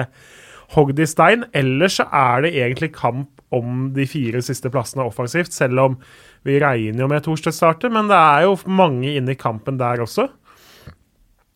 hogd 0.74 1.02
i 1.02 1.08
stein. 1.08 1.46
Ellers 1.56 2.00
så 2.00 2.08
er 2.14 2.46
det 2.46 2.56
egentlig 2.56 2.92
kamp 2.96 3.30
om 3.54 3.88
de 3.94 4.06
fire 4.06 4.42
siste 4.46 4.70
plassene 4.70 5.02
offensivt, 5.02 5.50
selv 5.54 5.82
om 5.82 5.96
vi 6.46 6.60
regner 6.62 7.02
jo 7.02 7.08
med 7.10 7.24
Thorstvedt 7.24 7.56
starter, 7.56 7.90
men 7.90 8.06
det 8.10 8.18
er 8.18 8.44
jo 8.46 8.54
mange 8.70 9.10
inne 9.10 9.34
i 9.34 9.40
kampen 9.40 9.80
der 9.80 10.04
også. 10.04 10.28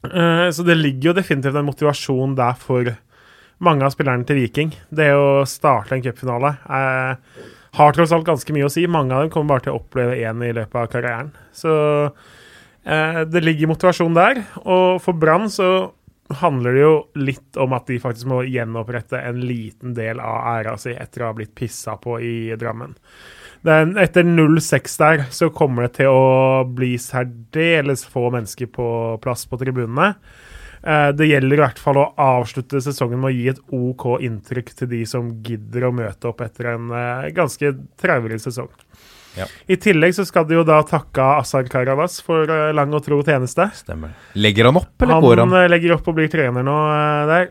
Uh, 0.05 0.51
så 0.53 0.67
det 0.67 0.77
ligger 0.81 1.13
jo 1.13 1.19
definitivt 1.21 1.57
en 1.57 1.69
motivasjon 1.69 2.35
der 2.39 2.59
for 2.61 2.91
mange 3.59 3.87
av 3.87 3.95
spillerne 3.95 4.27
til 4.27 4.41
Viking. 4.41 4.73
Det 4.91 5.11
å 5.15 5.45
starte 5.49 5.97
en 5.97 6.05
cupfinale 6.05 6.57
har 7.75 7.93
tross 7.93 8.13
alt 8.15 8.27
ganske 8.27 8.55
mye 8.55 8.69
å 8.69 8.73
si. 8.73 8.87
Mange 8.87 9.15
av 9.15 9.25
dem 9.25 9.33
kommer 9.35 9.57
bare 9.57 9.67
til 9.67 9.75
å 9.75 9.81
oppleve 9.83 10.19
én 10.23 10.43
i 10.47 10.55
løpet 10.55 10.79
av 10.79 10.91
karrieren. 10.93 11.33
Så 11.55 11.75
eh, 12.07 13.21
det 13.27 13.43
ligger 13.43 13.73
motivasjon 13.73 14.15
der. 14.15 14.45
Og 14.63 15.01
for 15.03 15.19
Brann 15.19 15.51
så 15.51 15.71
handler 16.41 16.77
det 16.77 16.85
jo 16.85 16.95
litt 17.21 17.59
om 17.61 17.75
at 17.77 17.89
de 17.91 17.99
faktisk 18.01 18.31
må 18.31 18.45
gjenopprette 18.49 19.19
en 19.21 19.43
liten 19.45 19.93
del 19.97 20.23
av 20.23 20.47
æra 20.55 20.77
si 20.81 20.95
etter 20.95 21.25
å 21.25 21.33
ha 21.33 21.37
blitt 21.37 21.55
pissa 21.59 21.99
på 22.01 22.17
i 22.23 22.37
Drammen. 22.59 22.95
Den, 23.65 23.95
etter 24.01 24.27
0-6 24.29 24.99
der 25.01 25.27
så 25.33 25.49
kommer 25.53 25.87
det 25.87 25.99
til 25.99 26.13
å 26.13 26.65
bli 26.69 26.95
særdeles 27.01 28.05
få 28.07 28.29
mennesker 28.35 28.69
på 28.73 28.89
plass 29.25 29.47
på 29.49 29.59
tribunene. 29.61 30.13
Eh, 30.85 31.11
Det 31.17 31.27
gjelder 31.31 31.57
i 31.57 31.63
hvert 31.65 31.81
fall 31.81 31.99
å 32.01 32.11
avslutte 32.21 32.83
sesongen 32.85 33.21
med 33.23 33.33
å 33.33 33.35
gi 33.35 33.49
et 33.55 33.61
OK 33.73 34.07
inntrykk 34.27 34.75
til 34.77 34.91
de 34.93 35.03
som 35.09 35.31
gidder 35.45 35.89
å 35.89 35.95
møte 35.97 36.29
opp 36.29 36.45
etter 36.45 36.75
en 36.75 36.91
eh, 36.93 37.31
ganske 37.37 37.73
traurig 38.01 38.41
sesong. 38.43 38.69
Ja. 39.35 39.49
I 39.67 39.75
tillegg 39.83 40.13
så 40.15 40.23
skal 40.29 40.45
de 40.47 40.55
jo 40.55 40.63
da 40.63 40.77
takke 40.87 41.25
Asar 41.41 41.67
Karadas 41.67 42.21
for 42.23 42.47
eh, 42.47 42.69
lang 42.77 42.93
og 42.95 43.03
tro 43.07 43.19
tjeneste. 43.25 43.67
Stemmer. 43.81 44.13
Legger 44.37 44.69
han 44.69 44.79
opp, 44.83 44.93
eller 45.01 45.17
Han, 45.17 45.25
går 45.25 45.43
han? 45.43 45.57
Han 45.57 45.73
legger 45.73 45.97
opp 45.97 46.13
og 46.13 46.19
blir 46.21 46.31
trener 46.31 46.67
nå 46.67 46.77
der. 47.33 47.49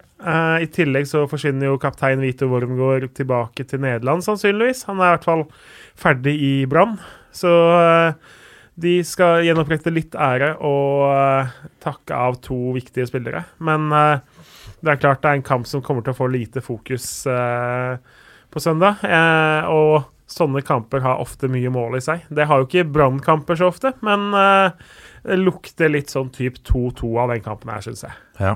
I 0.64 0.70
tillegg 0.72 1.10
så 1.10 1.26
forsvinner 1.28 1.68
jo 1.68 1.80
kaptein 1.82 2.22
Vito 2.24 2.48
Wormgård 2.48 3.10
tilbake 3.18 3.66
til 3.68 3.82
Nederland, 3.84 4.24
sannsynligvis. 4.24 4.86
Han 4.88 5.02
er 5.02 5.10
i 5.10 5.16
hvert 5.18 5.28
fall 5.28 5.44
ferdig 6.00 6.38
i 6.40 6.54
Brann. 6.72 6.96
Så 7.36 7.52
de 8.76 8.94
skal 9.06 9.44
gjenopprette 9.46 9.92
litt 9.94 10.16
ære 10.18 10.56
og 10.66 11.06
eh, 11.14 11.52
takke 11.84 12.18
av 12.18 12.40
to 12.42 12.74
viktige 12.74 13.06
spillere. 13.10 13.44
Men 13.62 13.92
eh, 13.94 14.24
det 14.84 14.96
er 14.96 15.02
klart 15.02 15.22
det 15.22 15.30
er 15.30 15.40
en 15.40 15.46
kamp 15.46 15.70
som 15.70 15.84
kommer 15.86 16.06
til 16.06 16.16
å 16.16 16.18
få 16.18 16.30
lite 16.34 16.64
fokus 16.66 17.06
eh, 17.30 17.94
på 18.54 18.62
søndag. 18.62 19.06
Og 19.70 20.10
sånne 20.30 20.64
kamper 20.66 21.04
har 21.06 21.22
ofte 21.22 21.50
mye 21.52 21.70
mål 21.74 22.00
i 22.00 22.04
seg. 22.04 22.26
Det 22.34 22.48
har 22.50 22.62
jo 22.62 22.68
ikke 22.68 22.90
Brann-kamper 22.90 23.58
så 23.60 23.70
ofte, 23.70 23.94
men 24.06 24.28
det 24.34 25.38
lukter 25.40 25.90
litt 25.90 26.14
sånn 26.14 26.30
type 26.34 26.62
2-2 26.70 27.10
av 27.24 27.34
den 27.34 27.42
kampen 27.46 27.72
her, 27.74 27.82
syns 27.86 28.06
jeg. 28.06 28.14
Ja. 28.38 28.54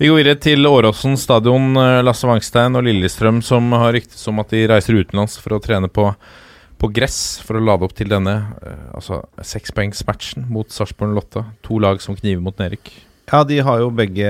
Vi 0.00 0.08
går 0.08 0.22
videre 0.22 0.40
til 0.40 0.64
Åråsen 0.68 1.18
stadion. 1.20 1.76
Lasse 1.76 2.28
Wangstein 2.28 2.76
og 2.80 2.86
Lillestrøm 2.86 3.42
som 3.44 3.68
har 3.76 3.92
ryktes 3.96 4.24
om 4.32 4.40
at 4.40 4.56
de 4.56 4.64
reiser 4.72 4.96
utenlands 4.96 5.36
for 5.40 5.58
å 5.58 5.62
trene 5.64 5.92
på, 5.92 6.08
på 6.84 6.92
gress 6.92 7.40
for 7.40 7.56
å 7.56 7.64
lade 7.64 7.86
opp 7.86 7.94
til 7.96 8.10
denne 8.12 8.34
eh, 8.60 8.86
altså 8.92 9.22
sekspoengsmatchen 9.40 10.44
mot 10.52 10.68
Sarpsborg 10.72 11.16
Lotta. 11.16 11.46
To 11.64 11.80
lag 11.80 12.02
som 12.04 12.16
kniver 12.18 12.44
mot 12.44 12.60
nedrykk. 12.60 12.92
Ja, 13.30 13.40
de 13.48 13.56
har 13.64 13.80
jo 13.80 13.88
begge 13.96 14.28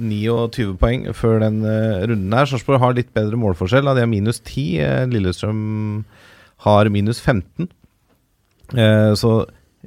29 0.00 0.78
poeng 0.80 1.04
før 1.16 1.42
den 1.44 1.60
eh, 1.68 2.06
runden 2.08 2.32
her. 2.36 2.48
Sarpsborg 2.48 2.80
har 2.80 2.96
litt 2.96 3.12
bedre 3.16 3.36
målforskjell. 3.40 3.84
Da. 3.84 3.98
De 3.98 4.06
har 4.06 4.10
minus 4.10 4.40
10. 4.40 4.64
eh, 4.80 5.04
Lillestrøm 5.12 5.60
har 6.64 6.90
minus 6.92 7.20
15. 7.20 7.68
Eh, 8.72 9.12
så 9.20 9.34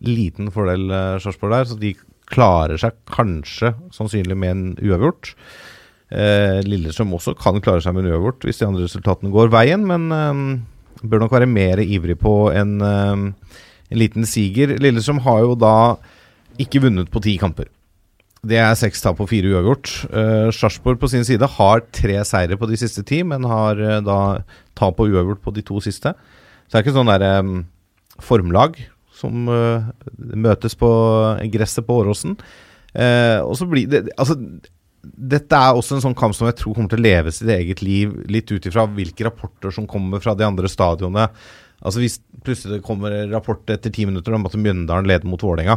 liten 0.03 0.49
fordel 0.53 0.89
uh, 0.89 1.21
Sarpsborg 1.21 1.53
der. 1.53 1.69
Så 1.69 1.77
de 1.81 1.95
klarer 2.29 2.79
seg 2.81 2.97
kanskje, 3.09 3.73
sannsynlig, 3.93 4.37
med 4.37 4.53
en 4.53 4.65
uavgjort. 4.81 5.33
Eh, 6.13 6.59
Lillestrøm 6.67 7.15
også 7.17 7.33
kan 7.39 7.57
klare 7.63 7.81
seg 7.81 7.95
med 7.95 8.05
en 8.05 8.13
uavgjort 8.13 8.45
hvis 8.45 8.59
de 8.61 8.67
andre 8.67 8.85
resultatene 8.85 9.33
går 9.33 9.49
veien, 9.53 9.85
men 9.89 10.13
eh, 10.13 10.41
bør 11.03 11.23
nok 11.23 11.35
være 11.35 11.49
mer 11.49 11.81
ivrig 11.83 12.17
på 12.19 12.51
en, 12.55 12.81
eh, 12.81 13.53
en 13.91 13.99
liten 13.99 14.25
siger. 14.25 14.77
Lillestrøm 14.79 15.21
har 15.25 15.39
jo 15.39 15.55
da 15.55 15.95
ikke 16.59 16.81
vunnet 16.81 17.11
på 17.11 17.21
ti 17.23 17.37
kamper. 17.37 17.67
Det 18.43 18.57
er 18.59 18.73
seks 18.75 19.01
tap 19.01 19.21
og 19.23 19.29
fire 19.29 19.47
uavgjort. 19.47 19.89
Uh, 20.11 20.51
Sarpsborg 20.51 20.99
på 20.99 21.07
sin 21.07 21.23
side 21.23 21.47
har 21.47 21.79
tre 21.95 22.17
seire 22.27 22.57
på 22.59 22.67
de 22.67 22.75
siste 22.75 22.99
ti, 23.07 23.21
men 23.23 23.45
har 23.47 23.79
uh, 23.79 24.01
da 24.03 24.43
tap 24.75 24.99
og 24.99 25.07
uavgjort 25.07 25.39
på 25.45 25.53
de 25.55 25.63
to 25.63 25.79
siste. 25.79 26.11
Så 26.67 26.73
det 26.73 26.81
er 26.81 26.83
ikke 26.83 26.95
sånn 26.97 27.07
derre 27.07 27.37
um, 27.39 27.53
formlag 28.19 28.75
som 29.15 29.47
uh, 29.47 29.87
møtes 30.19 30.75
på 30.75 30.91
gresset 31.53 31.87
på 31.87 32.01
Åråsen. 32.03 32.35
Uh, 32.91 33.39
og 33.47 33.55
så 33.57 33.65
blir 33.65 33.87
det 33.89 34.03
Altså, 34.19 34.35
dette 35.03 35.57
er 35.59 35.75
også 35.75 35.97
en 35.97 36.05
sånn 36.05 36.15
kamp 36.17 36.35
som 36.35 36.47
jeg 36.47 36.57
tror 36.61 36.77
kommer 36.77 36.93
til 36.93 37.01
å 37.01 37.03
leve 37.03 37.33
sitt 37.35 37.49
eget 37.51 37.83
liv, 37.83 38.13
litt 38.31 38.51
ut 38.53 38.65
ifra 38.69 38.85
hvilke 38.87 39.27
rapporter 39.27 39.73
som 39.75 39.87
kommer 39.89 40.23
fra 40.23 40.35
de 40.37 40.45
andre 40.47 40.71
stadionene. 40.71 41.27
Altså 41.83 41.99
Hvis 41.99 42.21
plutselig 42.45 42.79
det 42.79 42.87
kommer 42.87 43.15
rapport 43.31 43.67
etter 43.73 43.91
ti 43.91 44.05
minutter 44.07 44.35
om 44.35 44.47
at 44.47 44.55
Mjøndalen 44.55 45.09
leder 45.09 45.27
mot 45.27 45.43
Vålerenga, 45.43 45.75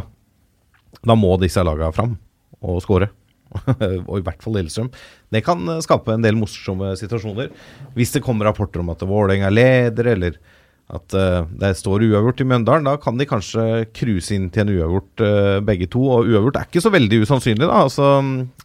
da 1.03 1.15
må 1.19 1.33
disse 1.41 1.63
lagene 1.63 1.91
fram 1.95 2.15
og 2.63 2.79
skåre. 2.83 3.09
og 4.09 4.15
i 4.17 4.23
hvert 4.23 4.41
fall 4.43 4.57
Lillestrøm. 4.57 4.89
Det 5.31 5.43
kan 5.43 5.67
skape 5.83 6.15
en 6.15 6.23
del 6.23 6.39
morsomme 6.39 6.93
situasjoner. 6.99 7.51
Hvis 7.95 8.15
det 8.15 8.23
kommer 8.23 8.47
rapporter 8.47 8.83
om 8.83 8.91
at 8.95 9.03
Vålerenga 9.03 9.51
er 9.51 9.57
leder, 9.57 10.13
eller 10.15 10.39
at 10.87 11.15
uh, 11.19 11.43
det 11.59 11.73
står 11.75 12.05
uavgjort 12.07 12.41
i 12.41 12.45
Mjøndalen, 12.47 12.87
da 12.87 12.95
kan 13.01 13.17
de 13.19 13.27
kanskje 13.27 13.63
cruise 13.95 14.31
inn 14.31 14.47
til 14.53 14.63
en 14.63 14.71
uavgjort 14.71 15.23
uh, 15.23 15.57
begge 15.67 15.89
to. 15.91 15.99
Og 15.99 16.29
uavgjort 16.31 16.61
er 16.61 16.69
ikke 16.69 16.83
så 16.85 16.91
veldig 16.93 17.19
usannsynlig, 17.25 17.65
da. 17.67 17.81
Altså, 17.83 18.07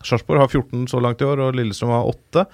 Sarpsborg 0.07 0.45
har 0.45 0.53
14 0.53 0.87
så 0.93 1.01
langt 1.03 1.23
i 1.23 1.27
år, 1.27 1.43
og 1.43 1.59
Lillestrøm 1.59 1.91
har 1.91 2.13
8. 2.13 2.45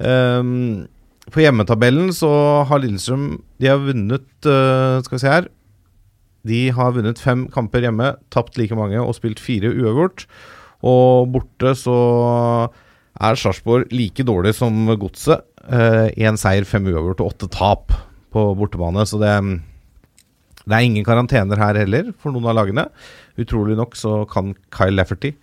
Um, 0.00 0.86
på 1.34 1.44
hjemmetabellen 1.44 2.08
så 2.16 2.30
har 2.68 2.80
Lillestrøm 2.82 3.28
De 3.62 3.68
har 3.70 3.78
vunnet 3.80 4.26
uh, 4.50 4.98
Skal 5.04 5.14
vi 5.14 5.20
se 5.22 5.30
her. 5.30 5.46
De 6.44 6.62
har 6.76 6.96
vunnet 6.96 7.20
fem 7.20 7.46
kamper 7.52 7.84
hjemme, 7.86 8.10
tapt 8.34 8.58
like 8.60 8.76
mange 8.76 9.00
og 9.00 9.14
spilt 9.16 9.40
fire 9.40 9.68
uavgjort. 9.72 10.24
Og 10.84 11.28
borte 11.32 11.76
så 11.80 11.98
er 13.20 13.40
Sarpsborg 13.40 13.92
like 13.92 14.24
dårlig 14.24 14.56
som 14.56 14.88
Godset. 15.00 15.44
Én 16.20 16.36
seier, 16.36 16.66
fem 16.68 16.84
uavgjort 16.92 17.22
og 17.24 17.32
åtte 17.32 17.52
tap 17.52 17.94
på 18.34 18.48
bortebane. 18.58 19.06
Så 19.08 19.20
det, 19.22 19.32
det 20.64 20.74
er 20.74 20.84
ingen 20.90 21.06
karantener 21.06 21.60
her 21.60 21.78
heller 21.84 22.12
for 22.18 22.34
noen 22.34 22.50
av 22.50 22.58
lagene. 22.58 22.88
Utrolig 23.40 23.78
nok 23.78 23.96
så 23.98 24.22
kan 24.30 24.52
Kyle 24.74 24.94
Lafferty 24.98 25.34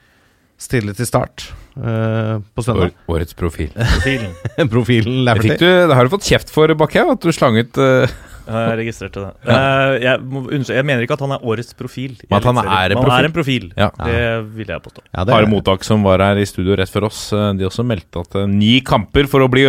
stille 0.62 0.94
til 0.94 1.08
start 1.10 1.48
uh, 1.74 2.38
på 2.54 2.62
søndag. 2.62 2.92
År, 2.92 3.16
årets 3.16 3.34
profil. 3.38 3.72
Profilen. 3.74 4.36
Profilen 4.76 5.16
Det, 5.16 5.24
Lafferty. 5.26 5.56
du, 5.58 5.70
det 5.90 5.98
har 5.98 6.06
du 6.06 6.14
fått 6.14 6.28
kjeft 6.30 6.54
for, 6.54 6.70
Bakke, 6.78 7.02
at 7.16 7.24
du 7.26 7.34
slang 7.34 7.58
ut 7.58 7.80
eh, 7.82 8.14
Jeg 8.52 8.78
registrerte 8.82 9.24
det. 9.24 9.32
Eh, 9.54 9.94
jeg, 10.04 10.22
må 10.22 10.42
unnskyld, 10.44 10.76
jeg 10.78 10.88
mener 10.88 11.06
ikke 11.06 11.16
at 11.18 11.24
han 11.26 11.34
er 11.36 11.46
årets 11.54 11.76
profil. 11.78 12.16
Men 12.28 12.38
at 12.38 12.48
han 12.50 12.60
er 12.62 12.96
en 12.96 13.00
profil. 13.00 13.12
Han 13.12 13.14
er 13.18 13.28
en 13.30 13.36
profil. 13.36 13.68
Ja. 13.78 13.90
Det 14.00 14.24
vil 14.58 14.74
jeg 14.74 14.84
påstå. 14.88 15.04
Ja, 15.08 15.26
er, 15.38 15.48
Mottak, 15.52 15.86
som 15.88 16.06
var 16.08 16.24
her 16.26 16.42
i 16.42 16.48
studio 16.50 16.78
rett 16.80 16.92
før 16.92 17.08
oss, 17.10 17.22
eh, 17.36 17.48
de 17.60 17.68
også 17.68 17.86
meldte 17.88 18.26
at 18.26 18.38
eh, 18.42 18.50
ni 18.52 18.74
kamper 18.86 19.30
for 19.32 19.46
å 19.46 19.50
bli 19.52 19.66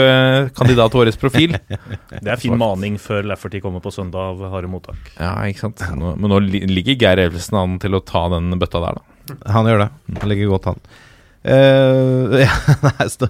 kandidat 0.56 0.94
til 0.94 1.04
årets 1.04 1.20
profil. 1.20 1.56
Det 2.22 2.34
er 2.34 2.40
fin 2.40 2.56
maning 2.58 2.98
før 3.02 3.24
Lafferty 3.30 3.62
kommer 3.62 3.82
på 3.84 3.92
søndag 3.94 4.32
av 4.32 4.42
harde 4.52 4.70
mottak. 4.70 4.98
Ja, 5.16 5.34
ikke 5.48 5.66
sant. 5.68 5.84
Nå, 5.98 6.14
men 6.20 6.32
nå 6.32 6.42
ligger 6.42 6.98
Geir 6.98 7.22
Elvesen 7.26 7.58
an 7.58 7.78
til 7.82 7.96
å 7.98 8.02
ta 8.04 8.26
den 8.34 8.52
bøtta 8.60 8.82
der, 8.82 9.00
da. 9.00 9.38
han 9.54 9.70
gjør 9.70 9.86
det. 9.86 9.88
Han 10.20 10.32
ligger 10.32 10.52
godt, 10.54 10.70
han. 10.72 10.84
Uh, 11.42 12.38
ja, 12.44 12.52
nei, 12.86 13.08
stå 13.10 13.26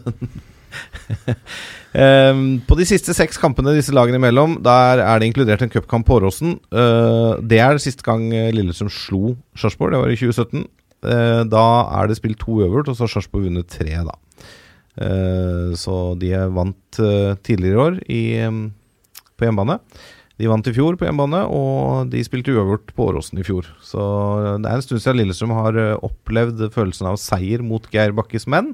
Ehm, 1.93 2.63
på 2.65 2.77
de 2.79 2.87
siste 2.89 3.13
seks 3.13 3.37
kampene 3.41 3.75
disse 3.77 3.93
lagene 3.93 4.17
imellom, 4.21 4.57
der 4.65 5.03
er 5.05 5.21
det 5.21 5.29
inkludert 5.29 5.65
en 5.65 5.73
cupkamp 5.73 6.07
på 6.09 6.17
Åråsen. 6.21 6.57
Uh, 6.73 7.37
det 7.45 7.61
er 7.61 7.81
siste 7.83 8.07
gang 8.07 8.31
eh, 8.33 8.53
Lillestrøm 8.55 8.89
slo 8.93 9.35
Sarpsborg, 9.59 9.93
det 9.93 10.01
var 10.01 10.13
i 10.13 10.17
2017. 10.17 10.65
Uh, 11.03 11.43
da 11.51 11.67
er 12.01 12.09
det 12.09 12.17
spilt 12.17 12.41
to 12.41 12.63
øvert, 12.65 12.89
og 12.89 12.97
så 12.97 13.05
har 13.05 13.13
Sarpsborg 13.13 13.51
vunnet 13.51 13.69
tre, 13.69 13.93
da. 14.09 14.17
Uh, 14.93 15.73
så 15.79 16.13
de 16.21 16.35
vant 16.53 16.99
eh, 17.01 17.33
tidligere 17.41 17.73
i 17.73 17.81
år 17.81 17.95
i, 18.13 18.25
um, 18.45 18.67
på 19.41 19.47
hjemmebane. 19.47 19.79
De 20.41 20.49
vant 20.51 20.67
i 20.69 20.75
fjor 20.75 20.99
på 20.99 21.07
hjemmebane, 21.07 21.45
og 21.49 22.11
de 22.13 22.21
spilte 22.25 22.53
uavgjort 22.53 22.93
på 22.97 23.07
Åråsen 23.09 23.41
i 23.41 23.47
fjor. 23.47 23.69
Så 23.85 24.03
det 24.61 24.69
er 24.69 24.77
en 24.77 24.85
stund 24.85 25.05
siden 25.05 25.21
Lillestrøm 25.21 25.55
har 25.57 25.79
eh, 25.81 25.97
opplevd 26.09 26.67
følelsen 26.75 27.09
av 27.13 27.21
seier 27.21 27.65
mot 27.65 27.85
Geir 27.93 28.17
Bakkes 28.17 28.49
menn. 28.51 28.73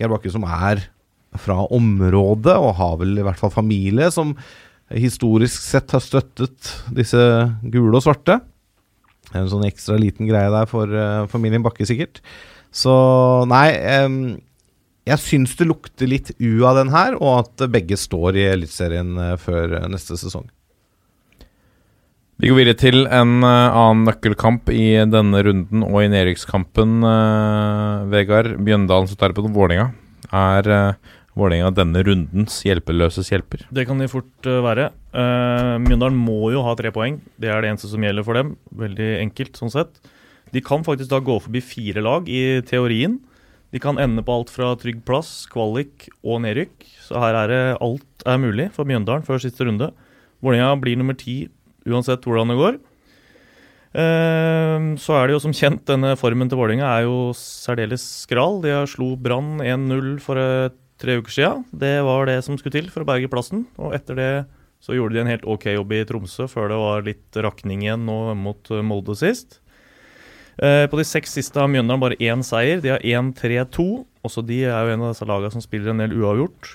Geir 0.00 0.12
Bakke 0.12 0.32
som 0.34 0.46
er 0.46 0.88
fra 1.38 1.62
området, 1.70 2.56
og 2.58 2.76
har 2.80 2.98
vel 3.02 3.18
i 3.18 3.24
hvert 3.26 3.38
fall 3.38 3.52
familie 3.54 4.10
som 4.14 4.34
historisk 4.90 5.62
sett 5.62 5.92
har 5.94 6.02
støttet 6.02 6.72
disse 6.94 7.20
gule 7.62 7.94
og 7.94 8.04
svarte. 8.04 8.40
Det 9.30 9.36
er 9.38 9.44
En 9.44 9.50
sånn 9.52 9.66
ekstra 9.68 9.98
liten 10.00 10.26
greie 10.26 10.50
der 10.50 10.70
for 10.70 10.90
uh, 10.90 11.26
familien 11.30 11.62
Bakke, 11.62 11.86
sikkert. 11.86 12.18
Så 12.74 12.92
nei 13.50 13.68
um, 14.06 14.38
Jeg 15.06 15.22
syns 15.22 15.56
det 15.58 15.68
lukter 15.70 16.10
litt 16.10 16.32
U 16.38 16.66
av 16.66 16.80
den 16.80 16.90
her, 16.94 17.14
og 17.18 17.44
at 17.44 17.68
begge 17.70 17.98
står 17.98 18.38
i 18.38 18.48
Eliteserien 18.52 19.14
eh, 19.18 19.36
før 19.40 19.78
eh, 19.78 19.86
neste 19.90 20.18
sesong. 20.20 20.44
Vi 22.40 22.50
går 22.50 22.60
videre 22.60 22.78
til 22.78 23.02
en 23.04 23.42
annen 23.44 24.04
nøkkelkamp 24.06 24.70
i 24.72 25.02
denne 25.10 25.42
runden 25.44 25.82
og 25.84 25.98
i 26.04 26.10
nedrykkskampen. 26.12 27.02
Uh, 27.04 28.06
Vegard 28.12 28.54
Bjøndalen 28.64 29.10
som 29.10 29.18
tar 29.20 29.34
på 29.36 29.44
Vålerenga. 29.44 29.90
Er 30.30 30.70
uh, 30.70 31.10
Vålerenga 31.38 31.70
denne 31.74 32.02
rundens 32.04 32.56
hjelpeløses 32.66 33.30
hjelper? 33.30 33.62
Det 33.70 33.84
kan 33.86 34.00
de 34.02 34.08
fort 34.10 34.48
eh, 34.50 34.58
være. 34.64 34.88
Uh, 35.14 35.76
Mjøndalen 35.82 36.18
må 36.18 36.50
jo 36.54 36.64
ha 36.66 36.74
tre 36.78 36.90
poeng. 36.94 37.20
Det 37.40 37.52
er 37.52 37.62
det 37.62 37.70
eneste 37.70 37.90
som 37.92 38.02
gjelder 38.02 38.26
for 38.26 38.38
dem. 38.38 38.56
Veldig 38.82 39.10
enkelt 39.22 39.60
sånn 39.60 39.70
sett. 39.72 40.00
De 40.50 40.62
kan 40.66 40.82
faktisk 40.86 41.12
da 41.12 41.20
gå 41.22 41.36
forbi 41.44 41.62
fire 41.62 42.02
lag 42.02 42.26
i 42.26 42.58
teorien. 42.66 43.20
De 43.70 43.78
kan 43.78 44.00
ende 44.02 44.24
på 44.26 44.34
alt 44.34 44.50
fra 44.50 44.72
trygg 44.74 45.04
plass, 45.06 45.44
kvalik 45.50 46.08
og 46.26 46.42
nedrykk. 46.42 46.88
Så 47.06 47.22
her 47.22 47.38
er 47.44 47.52
det 47.52 47.62
alt 47.78 48.26
er 48.26 48.42
mulig 48.42 48.66
for 48.74 48.88
Mjøndalen 48.90 49.22
før 49.26 49.38
siste 49.42 49.66
runde. 49.68 49.92
Vålerenga 50.42 50.74
blir 50.82 50.98
nummer 50.98 51.14
ti 51.14 51.44
uansett 51.86 52.26
hvordan 52.26 52.50
det 52.50 52.58
går. 52.58 52.80
Eh, 53.94 54.96
Så 54.98 55.14
er 55.14 55.26
det 55.26 55.34
jo 55.34 55.42
som 55.46 55.54
kjent, 55.54 55.84
denne 55.86 56.16
formen 56.18 56.50
til 56.50 56.58
Vålerenga 56.58 56.90
er 56.98 57.06
jo 57.06 57.30
særdeles 57.36 58.02
skral. 58.26 58.60
De 58.62 58.74
har 58.74 58.90
slo 58.90 59.14
Brann 59.16 59.58
1-0 59.62 60.18
for 60.22 60.38
eh, 60.38 60.70
tre 61.00 61.16
uker 61.20 61.32
siden. 61.34 61.64
Det 61.72 61.94
var 62.06 62.28
det 62.28 62.38
som 62.46 62.58
skulle 62.60 62.74
til 62.76 62.90
for 62.92 63.04
å 63.04 63.08
berge 63.08 63.30
plassen. 63.32 63.64
Og 63.80 63.94
etter 63.96 64.18
det 64.18 64.30
så 64.80 64.94
gjorde 64.96 65.16
de 65.16 65.20
en 65.24 65.28
helt 65.32 65.44
ok 65.44 65.66
jobb 65.74 65.90
i 65.92 66.04
Tromsø, 66.08 66.46
før 66.48 66.70
det 66.72 66.78
var 66.80 67.02
litt 67.04 67.36
rakning 67.44 67.82
igjen 67.84 68.06
nå 68.08 68.14
mot 68.40 68.70
eh, 68.72 68.80
Molde 68.86 69.16
sist. 69.18 69.58
Eh, 70.60 70.86
På 70.88 70.96
de 71.00 71.04
seks 71.04 71.34
siste 71.36 71.60
har 71.60 71.68
Mjøndalen 71.68 72.00
bare 72.00 72.16
én 72.20 72.40
seier. 72.46 72.80
De 72.84 72.94
har 72.94 73.04
1-3-2. 73.04 73.84
Også 74.24 74.44
de 74.44 74.62
er 74.68 74.72
jo 74.88 74.94
en 74.94 75.04
av 75.04 75.12
disse 75.12 75.28
lagene 75.28 75.52
som 75.52 75.64
spiller 75.64 75.92
en 75.92 76.00
del 76.04 76.16
uavgjort. 76.16 76.74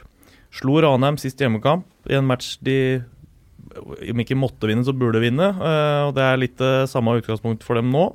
Slo 0.56 0.78
Ranheim 0.86 1.18
sist 1.22 1.42
hjemmekamp 1.42 1.86
i 2.10 2.16
en 2.20 2.30
match 2.30 2.56
de 2.64 3.02
om 3.76 4.22
ikke 4.22 4.38
måtte 4.38 4.70
vinne, 4.70 4.86
så 4.88 4.94
burde 4.96 5.20
vinne. 5.20 5.50
eh, 5.50 6.02
og 6.06 6.14
Det 6.16 6.24
er 6.24 6.40
litt 6.40 6.62
samme 6.88 7.18
utgangspunkt 7.20 7.66
for 7.66 7.76
dem 7.82 7.90
nå. 7.92 8.06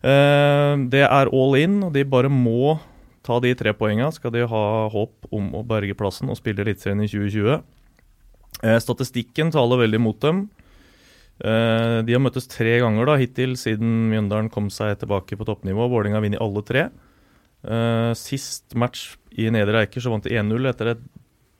Det 0.00 1.00
er 1.04 1.28
all 1.28 1.56
in, 1.60 1.82
og 1.84 1.92
de 1.92 2.04
bare 2.08 2.30
må 2.32 2.78
ta 3.26 3.36
de 3.44 3.52
tre 3.58 3.72
poengene. 3.76 4.12
Skal 4.14 4.32
de 4.34 4.46
ha 4.48 4.62
håp 4.92 5.28
om 5.34 5.50
å 5.58 5.64
berge 5.66 5.96
plassen 5.98 6.30
og 6.32 6.38
spille 6.40 6.62
Eliteserien 6.64 7.02
i 7.04 7.08
2020. 7.10 7.60
Eh, 8.64 8.78
Statistikken 8.82 9.52
taler 9.54 9.82
veldig 9.84 10.00
mot 10.02 10.18
dem. 10.24 10.48
Eh, 11.40 12.00
De 12.04 12.12
har 12.16 12.20
møttes 12.24 12.48
tre 12.50 12.78
ganger 12.82 13.06
da, 13.08 13.16
hittil 13.20 13.54
siden 13.60 14.10
Mjøndalen 14.10 14.50
kom 14.52 14.68
seg 14.72 14.98
tilbake 15.00 15.36
på 15.40 15.46
toppnivå. 15.48 15.88
Vålerenga 15.88 16.18
har 16.20 16.26
vunnet 16.26 16.40
alle 16.44 16.62
tre. 16.68 16.88
Eh, 17.64 18.12
Sist 18.18 18.74
match 18.74 19.16
i 19.36 19.48
Nedre 19.52 19.84
Eiker 19.84 20.00
så 20.04 20.10
vant 20.12 20.24
de 20.24 20.34
1-0 20.36 20.68
etter 20.68 20.94
et 20.94 21.02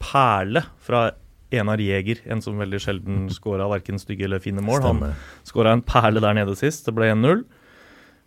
perle 0.01 0.63
fra 0.81 1.11
Enar 1.53 1.81
Jæger, 1.83 2.21
en 2.31 2.41
som 2.45 2.57
veldig 2.61 2.79
sjelden 2.81 3.25
skåra 3.37 3.67
verken 3.73 3.99
stygge 4.01 4.25
eller 4.29 4.39
fine 4.43 4.63
mål. 4.65 4.85
Han 4.87 5.01
skåra 5.49 5.73
en 5.75 5.83
perle 5.83 6.21
der 6.23 6.37
nede 6.39 6.55
sist. 6.57 6.87
Det 6.87 6.95
ble 6.97 7.09
1-0. 7.13 7.43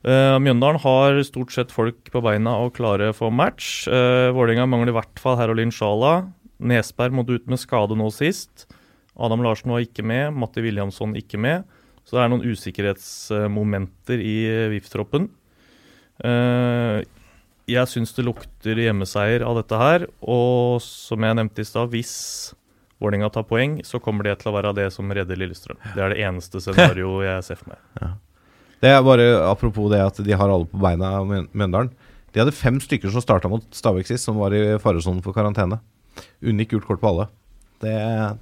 Uh, 0.04 0.36
Mjøndalen 0.44 0.82
har 0.84 1.18
stort 1.24 1.54
sett 1.56 1.72
folk 1.72 2.10
på 2.12 2.22
beina 2.24 2.58
og 2.60 2.74
klare 2.76 3.14
for 3.16 3.32
match. 3.32 3.86
Uh, 3.88 4.34
Vålerenga 4.36 4.68
mangler 4.68 4.92
i 4.92 4.98
hvert 4.98 5.22
fall 5.22 5.38
Herolin 5.40 5.72
Sjala. 5.72 6.26
Nesberg 6.64 7.16
måtte 7.16 7.38
ut 7.38 7.48
med 7.52 7.62
skade 7.62 7.96
nå 7.96 8.10
sist. 8.12 8.68
Adam 9.16 9.44
Larsen 9.46 9.72
var 9.72 9.84
ikke 9.86 10.04
med. 10.04 10.34
Matti 10.36 10.64
Williamson 10.66 11.16
ikke 11.16 11.40
med. 11.40 11.64
Så 12.04 12.18
det 12.18 12.24
er 12.24 12.34
noen 12.34 12.44
usikkerhetsmomenter 12.44 14.20
i 14.20 14.38
VIF-troppen. 14.74 15.30
Uh, 16.20 17.00
jeg 17.72 17.88
syns 17.88 18.12
det 18.18 18.26
lukter 18.28 18.80
hjemmeseier 18.84 19.46
av 19.48 19.62
dette 19.62 19.80
her. 19.80 20.08
Og 20.20 20.84
som 20.84 21.24
jeg 21.24 21.40
nevnte 21.40 21.64
i 21.64 21.70
stad, 21.70 21.94
hvis 21.96 22.14
Vålerenga 23.00 23.32
tar 23.32 23.48
poeng, 23.48 23.80
så 23.88 24.04
kommer 24.04 24.28
det 24.28 24.38
til 24.42 24.52
å 24.52 24.56
være 24.58 24.76
det 24.78 24.90
som 24.96 25.12
redder 25.12 25.40
Lillestrøm. 25.40 25.80
Det 25.96 26.04
er 26.04 26.12
det 26.12 26.22
eneste 26.28 26.60
scenarioet 26.64 27.30
jeg 27.30 27.50
ser 27.50 27.64
for 27.64 27.76
meg. 27.76 28.14
Det 28.84 28.92
er 28.92 29.04
bare 29.06 29.26
Apropos 29.48 29.88
det 29.94 30.02
at 30.04 30.18
de 30.26 30.36
har 30.36 30.52
alle 30.52 30.68
på 30.68 30.80
beina, 30.82 31.14
Mjø- 31.24 31.48
Mjøndalen. 31.56 31.94
De 32.34 32.42
hadde 32.42 32.56
fem 32.58 32.80
stykker 32.84 33.12
som 33.14 33.22
starta 33.24 33.48
mot 33.52 33.64
Stabæk 33.72 34.10
sist, 34.10 34.26
som 34.28 34.36
var 34.42 34.52
i 34.58 34.64
faresonen 34.82 35.22
for 35.24 35.36
karantene. 35.38 35.78
Unngikk 36.44 36.74
gult 36.76 36.88
kort 36.90 37.00
på 37.02 37.12
alle. 37.14 37.28
Det 37.84 37.94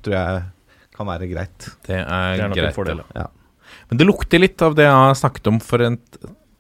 tror 0.06 0.16
jeg 0.16 0.44
kan 0.96 1.08
være 1.12 1.28
greit. 1.32 1.68
Det 1.86 1.98
er, 2.00 2.06
Det 2.38 2.46
er 2.46 2.48
nok 2.48 2.58
en 2.58 2.64
greit. 2.64 2.76
fordel. 2.78 3.04
ja. 3.16 3.28
Men 3.90 4.00
det 4.00 4.08
lukter 4.08 4.40
litt 4.42 4.62
av 4.66 4.74
det 4.76 4.86
jeg 4.88 4.96
har 4.96 5.14
snakket 5.20 5.48
om 5.52 5.60
for 5.64 5.84
et 5.86 6.18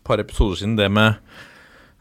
par 0.08 0.20
episoder 0.20 0.60
siden, 0.62 0.76
det 0.78 0.90
med 0.92 1.16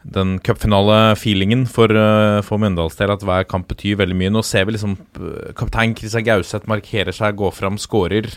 den 0.03 0.39
cupfinale-feelingen 0.39 1.67
for, 1.69 1.91
uh, 1.93 2.41
for 2.41 2.57
Mjøndals 2.61 2.95
del, 2.97 3.11
at 3.13 3.21
hver 3.25 3.43
kamp 3.47 3.67
betyr 3.69 3.97
veldig 3.99 4.15
mye. 4.17 4.31
Nå 4.33 4.41
ser 4.43 4.65
vi 4.65 4.73
liksom 4.75 4.95
uh, 5.19 5.51
kaptein 5.57 5.95
Christian 5.97 6.25
Gauseth 6.25 6.67
markerer 6.67 7.13
seg, 7.15 7.35
går 7.39 7.51
fram, 7.53 7.77
skårer. 7.77 8.31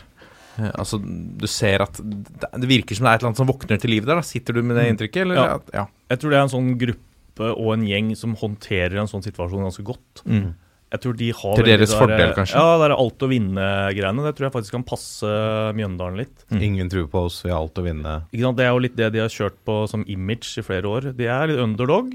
Eh, 0.58 0.70
altså, 0.78 0.98
du 1.02 1.46
ser 1.50 1.82
at 1.82 1.98
det, 2.00 2.68
virker 2.70 2.94
som 2.96 3.06
det 3.06 3.10
er 3.12 3.16
et 3.16 3.22
eller 3.24 3.32
annet 3.32 3.42
som 3.42 3.48
våkner 3.50 3.80
til 3.82 3.90
liv 3.90 4.04
der. 4.06 4.20
Da. 4.20 4.26
Sitter 4.26 4.54
du 4.54 4.62
med 4.62 4.76
det 4.78 4.86
inntrykket, 4.92 5.22
eller? 5.26 5.36
Ja. 5.36 5.58
Ja. 5.74 5.86
Jeg 6.10 6.20
tror 6.22 6.30
det 6.34 6.38
er 6.38 6.46
en 6.46 6.52
sånn 6.54 6.74
gruppe 6.78 7.48
og 7.54 7.72
en 7.74 7.86
gjeng 7.88 8.12
som 8.16 8.36
håndterer 8.38 9.00
en 9.02 9.10
sånn 9.10 9.24
situasjon 9.24 9.64
ganske 9.66 9.82
godt. 9.86 10.22
Mm. 10.26 10.52
Jeg 10.94 11.00
tror 11.02 11.16
de 11.18 11.28
har 11.34 11.56
Til 11.58 11.66
deres 11.66 11.90
det 11.90 11.98
fordel, 11.98 12.20
der- 12.22 12.34
kanskje? 12.36 12.54
Ja, 12.54 12.76
det 12.78 12.84
er 12.86 12.92
alt 12.94 13.18
å 13.18 13.28
vinne-greiene. 13.32 14.22
Det 14.28 14.36
tror 14.36 14.46
jeg 14.46 14.52
faktisk 14.54 14.70
kan 14.76 14.84
passe 14.86 15.26
Mjøndalen 15.74 16.20
litt. 16.20 16.44
Mm. 16.52 16.60
Ingen 16.62 16.90
tror 16.92 17.08
på 17.10 17.24
oss, 17.26 17.40
vi 17.42 17.50
har 17.50 17.58
alt 17.58 17.74
å 17.74 17.82
vinne. 17.82 18.12
Ikke 18.30 18.44
sant? 18.46 18.56
Det 18.60 18.64
er 18.68 18.70
jo 18.70 18.78
litt 18.84 18.94
det 18.94 19.12
de 19.16 19.18
har 19.24 19.32
kjørt 19.34 19.58
på 19.66 19.88
som 19.90 20.04
image 20.06 20.54
i 20.58 20.62
flere 20.62 20.86
år. 20.86 21.10
De 21.16 21.26
er 21.26 21.48
litt 21.50 21.58
underdog. 21.58 22.14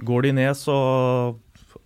går 0.00 0.22
de 0.22 0.32
ned, 0.32 0.54
så 0.54 1.34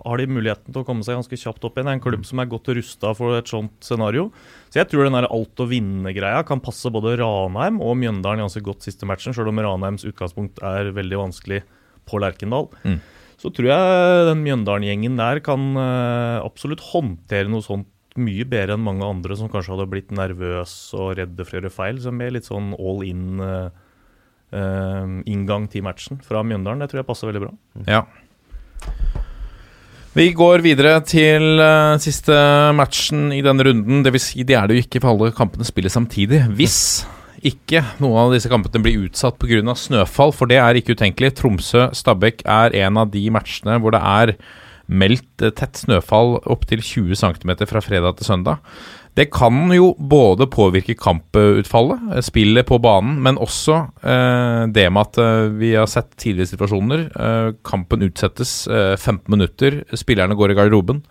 har 0.04 0.20
de 0.20 0.26
muligheten 0.28 0.74
til 0.74 0.82
å 0.82 0.86
komme 0.86 1.04
seg 1.06 1.16
ganske 1.18 1.38
kjapt 1.40 1.64
opp 1.64 1.78
igjen. 1.78 1.88
Det 1.88 1.94
er 1.94 1.98
en 1.98 2.04
klubb 2.04 2.26
som 2.28 2.42
er 2.42 2.50
godt 2.50 2.70
rusta 2.76 3.12
for 3.16 3.38
et 3.38 3.50
sånt 3.50 3.74
scenario. 3.84 4.28
Så 4.68 4.82
jeg 4.82 4.90
tror 4.90 5.06
den 5.06 5.16
der 5.16 5.28
alt 5.30 5.62
å 5.64 5.68
vinne-greia 5.70 6.44
kan 6.48 6.62
passe 6.64 6.92
både 6.92 7.16
Ranheim 7.20 7.80
og 7.84 7.96
Mjøndalen 8.00 8.44
ganske 8.44 8.64
godt 8.64 8.86
siste 8.86 9.08
matchen, 9.08 9.36
sjøl 9.36 9.52
om 9.52 9.62
Ranheims 9.64 10.06
utgangspunkt 10.08 10.62
er 10.64 10.92
veldig 10.96 11.20
vanskelig 11.26 11.62
på 12.08 12.20
Lerkendal. 12.20 12.68
Mm. 12.84 13.00
Så 13.40 13.50
tror 13.52 13.70
jeg 13.72 14.28
den 14.30 14.44
Mjøndalen-gjengen 14.44 15.18
der 15.20 15.40
kan 15.44 15.72
eh, 15.80 16.44
absolutt 16.44 16.84
håndtere 16.92 17.50
noe 17.50 17.64
sånt 17.64 17.90
mye 18.14 18.44
bedre 18.46 18.76
enn 18.76 18.84
mange 18.84 19.06
andre 19.06 19.34
som 19.38 19.50
kanskje 19.50 19.74
hadde 19.74 19.88
blitt 19.90 20.12
nervøs 20.14 20.74
og 20.94 21.16
redde 21.18 21.46
for 21.46 21.56
å 21.56 21.58
gjøre 21.58 21.74
feil. 21.74 21.98
Så 22.02 22.14
med 22.14 22.36
litt 22.36 22.46
sånn 22.46 22.70
all 22.78 23.02
in 23.06 23.42
eh, 23.42 23.82
uh, 24.54 25.20
inngang 25.26 25.66
til 25.72 25.84
matchen 25.86 26.22
fra 26.24 26.44
Mjøndalen, 26.46 26.84
det 26.84 26.92
tror 26.92 27.02
jeg 27.02 27.10
passer 27.10 27.30
veldig 27.30 27.46
bra. 27.48 27.54
Ja. 27.90 28.04
Vi 30.14 30.28
går 30.30 30.62
videre 30.62 31.00
til 31.02 31.58
uh, 31.58 31.98
siste 31.98 32.34
matchen 32.78 33.32
i 33.34 33.40
denne 33.42 33.64
runden. 33.66 34.04
Det 34.06 34.12
vil 34.14 34.22
si, 34.22 34.44
det 34.46 34.54
er 34.54 34.68
det 34.70 34.76
jo 34.76 34.82
ikke, 34.84 35.00
for 35.02 35.10
alle 35.10 35.34
kampene 35.34 35.66
spiller 35.66 35.90
samtidig. 35.90 36.38
Hvis 36.54 36.76
ikke 37.42 37.82
noen 37.98 38.20
av 38.22 38.34
disse 38.36 38.50
kampene 38.52 38.84
blir 38.84 39.08
utsatt 39.08 39.40
pga. 39.42 39.74
snøfall, 39.74 40.30
for 40.30 40.46
det 40.46 40.60
er 40.62 40.78
ikke 40.78 40.94
utenkelig. 40.94 41.32
Tromsø-Stabæk 41.40 42.46
er 42.46 42.76
en 42.84 43.02
av 43.02 43.10
de 43.10 43.24
matchene 43.34 43.80
hvor 43.82 43.96
det 43.96 44.04
er 44.06 44.36
meldt 44.86 45.42
eh, 45.42 45.50
tett 45.50 45.82
snøfall 45.82 46.36
opptil 46.46 46.78
20 46.84 47.18
cm 47.18 47.52
fra 47.66 47.82
fredag 47.82 48.20
til 48.20 48.30
søndag. 48.30 48.62
Det 49.14 49.28
kan 49.30 49.70
jo 49.70 49.92
både 49.94 50.48
påvirke 50.50 50.96
kamputfallet, 50.98 52.00
eh, 52.16 52.22
spillet 52.26 52.66
på 52.66 52.80
banen, 52.82 53.20
men 53.22 53.38
også 53.38 53.76
eh, 54.02 54.66
det 54.74 54.88
med 54.90 55.06
at 55.06 55.20
eh, 55.22 55.50
vi 55.54 55.70
har 55.76 55.86
sett 55.90 56.16
tidligere 56.18 56.50
situasjoner. 56.50 57.04
Eh, 57.14 57.50
kampen 57.66 58.02
utsettes 58.08 58.66
eh, 58.66 58.96
15 58.98 59.30
minutter, 59.30 59.84
spillerne 59.94 60.34
går 60.34 60.50
i 60.50 60.58
garderoben. 60.58 61.04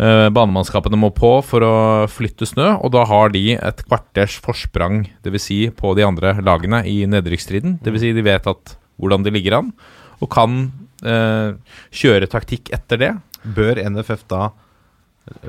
Eh, 0.00 0.30
banemannskapene 0.32 0.96
må 0.98 1.12
på 1.14 1.36
for 1.44 1.68
å 1.68 1.74
flytte 2.08 2.48
snø, 2.48 2.78
og 2.80 2.94
da 2.96 3.04
har 3.12 3.36
de 3.36 3.44
et 3.58 3.84
kvarters 3.84 4.38
forsprang, 4.40 5.04
dvs. 5.26 5.44
Si 5.44 5.60
på 5.68 5.92
de 5.98 6.08
andre 6.08 6.38
lagene 6.40 6.80
i 6.88 7.02
nedrykksstriden. 7.04 7.76
Dvs. 7.84 8.06
Si 8.06 8.16
de 8.16 8.24
vet 8.24 8.48
at 8.50 8.78
hvordan 8.96 9.26
de 9.26 9.34
ligger 9.34 9.60
an, 9.60 9.74
og 10.22 10.30
kan 10.32 10.64
kjøre 11.04 12.28
taktikk 12.32 12.70
etter 12.72 12.96
det. 12.96 13.10
Bør 13.44 13.76
NFF 13.76 14.22
da 14.30 14.46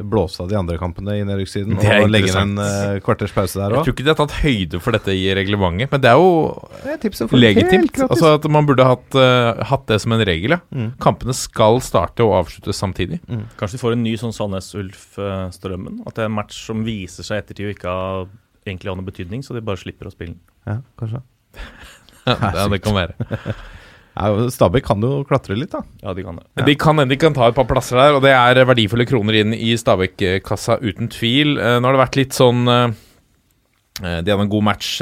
blåse 0.07 0.39
av 0.39 0.47
de 0.47 0.55
andre 0.55 0.77
kampene 0.79 1.17
i 1.19 1.23
nedrykkssiden 1.27 1.79
er 1.83 2.05
og 2.05 2.11
legge 2.13 2.29
inn 2.31 2.55
en 2.55 2.61
eh, 2.63 2.99
kvarters 3.03 3.33
pause 3.35 3.59
der 3.59 3.73
Jeg 3.75 3.83
tror 3.87 3.95
ikke 3.95 4.05
de 4.05 4.11
har 4.13 4.19
tatt 4.21 4.35
høyde 4.39 4.79
for 4.83 4.95
dette 4.95 5.11
i 5.11 5.25
reglementet, 5.35 5.91
men 5.91 6.03
det 6.03 6.11
er 6.13 6.21
jo 6.21 6.95
Tipset 7.03 7.33
legitimt. 7.35 7.99
Altså 8.05 8.35
at 8.37 8.47
Man 8.51 8.67
burde 8.69 8.87
hatt, 8.87 9.17
uh, 9.19 9.59
hatt 9.67 9.83
det 9.91 9.99
som 10.03 10.15
en 10.15 10.23
regel. 10.27 10.55
Ja. 10.55 10.61
Mm. 10.71 10.93
Kampene 11.03 11.35
skal 11.35 11.81
starte 11.83 12.23
og 12.23 12.37
avsluttes 12.39 12.79
samtidig. 12.79 13.19
Kanskje 13.59 13.75
vi 13.75 13.83
får 13.83 13.97
en 13.97 14.03
ny 14.05 14.15
sånn 14.21 14.35
Sandnes-Ulf-strømmen? 14.35 16.03
At 16.07 16.15
det 16.15 16.25
er 16.25 16.31
en 16.31 16.37
match 16.37 16.61
som 16.69 16.85
viser 16.87 17.27
seg 17.27 17.43
ettertid 17.43 17.67
og 17.67 17.75
ikke 17.75 17.95
har 17.99 18.27
egentlig 18.65 18.91
har 18.91 18.97
noen 18.97 19.09
betydning, 19.09 19.43
så 19.45 19.55
de 19.55 19.63
bare 19.65 19.81
slipper 19.81 20.09
å 20.09 20.13
spille 20.13 20.37
den. 20.37 20.43
Ja, 20.65 20.79
kanskje. 21.01 21.25
Ja, 22.25 22.63
det 22.71 22.79
kan 22.81 22.95
være. 22.97 23.13
Ja, 24.15 24.47
Stabæk 24.47 24.85
kan 24.87 25.03
jo 25.03 25.25
klatre 25.27 25.57
litt, 25.59 25.73
da. 25.73 25.81
Ja, 25.99 26.13
de 26.15 26.23
kan 26.23 26.37
det. 26.39 26.45
Ja. 26.55 26.65
De 26.69 26.75
kan, 26.79 27.01
de 27.09 27.17
kan 27.19 27.35
ta 27.35 27.49
et 27.49 27.57
par 27.57 27.67
plasser 27.67 27.99
der, 27.99 28.15
og 28.15 28.23
det 28.23 28.31
er 28.31 28.61
verdifulle 28.67 29.07
kroner 29.09 29.41
inn 29.41 29.55
i 29.55 29.73
Stabæk-kassa, 29.79 30.77
uten 30.79 31.11
tvil. 31.11 31.57
Eh, 31.59 31.79
Nå 31.81 31.89
har 31.89 31.97
det 31.97 32.03
vært 32.05 32.19
litt 32.21 32.37
sånn 32.37 32.61
eh, 32.71 32.95
eh, 33.99 34.21
De 34.23 34.31
hadde 34.31 34.45
en 34.45 34.53
god 34.53 34.65
match 34.69 34.93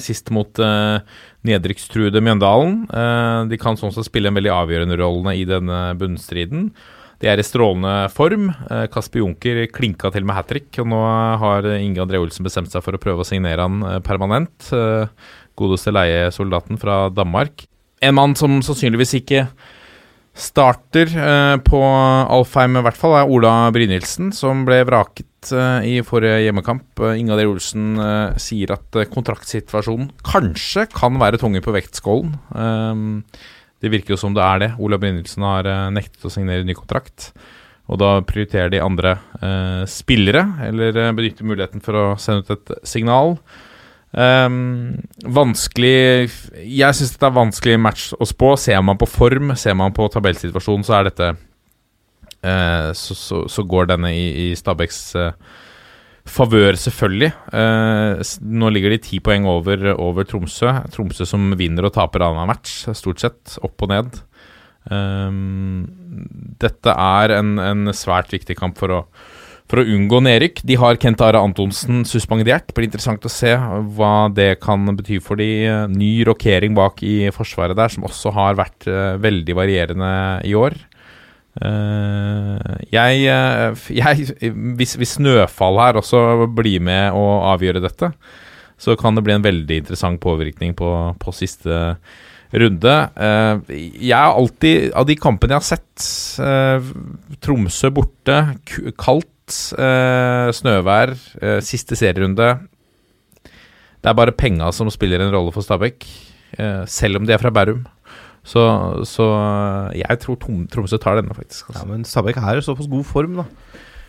sist 0.00 0.32
mot 0.32 0.62
nedrykkstruede 1.44 2.22
Mjøndalen. 2.24 2.78
Eh, 2.88 3.38
de 3.52 3.58
kan 3.60 3.76
sånn 3.76 3.92
sett 3.92 4.08
spille 4.08 4.32
en 4.32 4.38
veldig 4.40 4.54
avgjørende 4.56 4.98
rolle 5.02 5.36
i 5.36 5.44
denne 5.48 5.82
bunnstriden. 6.00 6.70
De 7.22 7.28
er 7.30 7.38
i 7.38 7.44
strålende 7.46 8.08
form. 8.10 8.48
Kasper 8.90 9.20
Junker 9.20 9.60
klinka 9.70 10.08
til 10.10 10.24
med 10.26 10.34
hat 10.34 10.48
trick, 10.50 10.72
og 10.82 10.88
nå 10.90 11.02
har 11.38 11.68
Inge 11.76 12.02
André 12.02 12.18
Olsen 12.18 12.42
bestemt 12.48 12.72
seg 12.72 12.82
for 12.82 12.96
å 12.96 13.02
prøve 13.02 13.22
å 13.22 13.28
signere 13.28 13.62
han 13.62 14.00
permanent. 14.02 14.72
Godeste 15.54 15.94
leiesoldaten 15.94 16.80
fra 16.82 17.04
Danmark. 17.14 17.68
En 18.02 18.18
mann 18.18 18.34
som 18.38 18.60
sannsynligvis 18.64 19.14
ikke 19.20 19.46
starter 20.32 21.10
eh, 21.12 21.56
på 21.62 21.78
Alfheim, 21.82 22.78
i 22.78 22.82
hvert 22.86 22.98
fall, 22.98 23.18
er 23.18 23.30
Ola 23.30 23.54
Brynildsen, 23.74 24.30
som 24.34 24.64
ble 24.66 24.80
vraket 24.88 25.52
eh, 25.52 25.88
i 25.90 25.94
forrige 26.06 26.40
hjemmekamp. 26.46 26.86
Uh, 26.98 27.12
Inga 27.20 27.36
D. 27.36 27.46
Olsen 27.50 27.90
eh, 28.00 28.38
sier 28.40 28.72
at 28.74 28.96
eh, 28.96 29.10
kontraktsituasjonen 29.12 30.08
kanskje 30.26 30.86
kan 30.94 31.20
være 31.20 31.40
tunge 31.42 31.60
på 31.64 31.74
vektskålen. 31.76 32.32
Ehm, 32.56 33.18
det 33.82 33.90
virker 33.92 34.14
jo 34.14 34.20
som 34.20 34.34
det 34.36 34.44
er 34.46 34.62
det. 34.62 34.70
Ola 34.80 34.98
Brynildsen 35.02 35.44
har 35.44 35.68
eh, 35.68 35.90
nektet 35.94 36.24
å 36.24 36.32
signere 36.32 36.64
ny 36.66 36.76
kontrakt. 36.78 37.32
Og 37.90 37.98
da 38.00 38.14
prioriterer 38.24 38.70
de 38.72 38.80
andre 38.80 39.16
eh, 39.42 39.82
spillere, 39.90 40.46
eller 40.68 40.96
eh, 40.96 41.12
benytter 41.18 41.48
muligheten 41.48 41.82
for 41.84 41.98
å 41.98 42.06
sende 42.22 42.46
ut 42.46 42.54
et 42.54 42.88
signal. 42.88 43.36
Ehm, 44.12 45.00
vanskelig 45.24 46.28
Jeg 46.60 46.96
syns 46.98 47.14
det 47.16 47.24
er 47.24 47.32
vanskelig 47.36 47.78
match 47.80 48.10
å 48.12 48.28
spå. 48.28 48.54
Ser 48.60 48.82
man 48.84 49.00
på 49.00 49.08
form, 49.08 49.54
ser 49.56 49.76
man 49.78 49.94
på 49.96 50.08
tabellsituasjonen, 50.12 50.84
så 50.86 50.98
er 50.98 51.08
dette 51.08 51.32
uh, 51.32 52.90
så, 52.96 53.16
så, 53.16 53.44
så 53.48 53.64
går 53.64 53.92
denne 53.92 54.12
i, 54.12 54.26
i 54.44 54.46
Stabæks 54.58 55.00
uh, 55.16 55.30
favør, 56.28 56.76
selvfølgelig. 56.78 57.32
Uh, 57.54 58.20
nå 58.44 58.72
ligger 58.74 58.94
de 58.94 59.00
ti 59.08 59.22
poeng 59.24 59.48
over, 59.48 59.94
over 59.96 60.28
Tromsø. 60.28 60.74
Tromsø 60.92 61.26
som 61.28 61.54
vinner 61.58 61.88
og 61.88 61.96
taper 61.96 62.26
annenhver 62.26 62.52
match, 62.52 62.82
stort 62.98 63.24
sett. 63.24 63.56
Opp 63.64 63.86
og 63.86 63.94
ned. 63.94 64.20
Um, 64.90 65.86
dette 66.60 66.90
er 66.90 67.38
en, 67.38 67.54
en 67.62 67.94
svært 67.94 68.32
viktig 68.34 68.58
kamp 68.58 68.80
for 68.80 68.92
å 68.92 69.04
for 69.70 69.80
å 69.80 69.86
unngå 69.88 70.18
nedrykk. 70.24 70.62
De 70.68 70.76
har 70.80 70.98
Kent 71.00 71.22
Are 71.24 71.40
Antonsen 71.40 72.02
suspendert. 72.08 72.72
Blir 72.76 72.88
interessant 72.88 73.24
å 73.24 73.32
se 73.32 73.54
hva 73.96 74.28
det 74.34 74.58
kan 74.62 74.84
bety 74.98 75.20
for 75.24 75.40
de. 75.40 75.48
Ny 75.92 76.12
rokering 76.28 76.74
bak 76.76 77.02
i 77.06 77.30
forsvaret 77.34 77.78
der, 77.78 77.92
som 77.92 78.04
også 78.08 78.34
har 78.36 78.58
vært 78.58 78.88
eh, 78.90 79.14
veldig 79.22 79.56
varierende 79.56 80.10
i 80.48 80.52
år. 80.58 80.76
Eh, 81.62 82.74
jeg, 82.92 83.24
eh, 83.28 83.86
jeg 84.02 84.28
hvis, 84.78 84.96
hvis 85.00 85.16
Snøfall 85.18 85.80
her 85.80 86.00
også 86.02 86.48
blir 86.56 86.82
med 86.84 87.16
å 87.16 87.24
avgjøre 87.54 87.82
dette, 87.84 88.12
så 88.82 88.96
kan 88.98 89.14
det 89.16 89.24
bli 89.24 89.36
en 89.38 89.44
veldig 89.46 89.80
interessant 89.84 90.20
påvirkning 90.20 90.74
på, 90.76 90.90
på 91.22 91.34
siste 91.36 91.96
runde. 92.52 92.94
Jeg 93.70 94.10
har 94.12 94.34
alltid, 94.36 94.90
av 94.98 95.06
de 95.08 95.14
kampene 95.16 95.54
jeg 95.54 95.62
har 95.62 95.68
sett, 95.70 97.36
Tromsø 97.40 97.88
borte, 97.94 98.40
ku- 98.68 98.90
kaldt, 99.52 99.78
eh, 99.78 100.50
snøvær, 100.52 101.12
eh, 101.42 101.60
siste 101.60 101.96
serierunde 101.96 102.68
Det 104.02 104.10
er 104.10 104.14
bare 104.14 104.32
penga 104.32 104.72
som 104.72 104.88
spiller 104.90 105.20
en 105.20 105.32
rolle 105.32 105.52
for 105.52 105.62
Stabæk, 105.62 106.04
eh, 106.58 106.84
selv 106.86 107.16
om 107.16 107.26
de 107.26 107.32
er 107.32 107.38
fra 107.38 107.50
Bærum. 107.50 107.84
Så, 108.44 109.04
så 109.06 109.92
jeg 109.94 110.18
tror 110.18 110.36
Tom, 110.40 110.66
Tromsø 110.66 110.98
tar 110.98 111.14
denne, 111.20 111.30
faktisk. 111.34 111.68
Ja, 111.70 111.74
Altså. 111.78 111.86
Men 111.86 112.04
Stabæk 112.04 112.36
er 112.36 112.56
i 112.58 112.60
såpass 112.60 112.88
god 112.90 113.04
form, 113.04 113.36
da. 113.36 113.44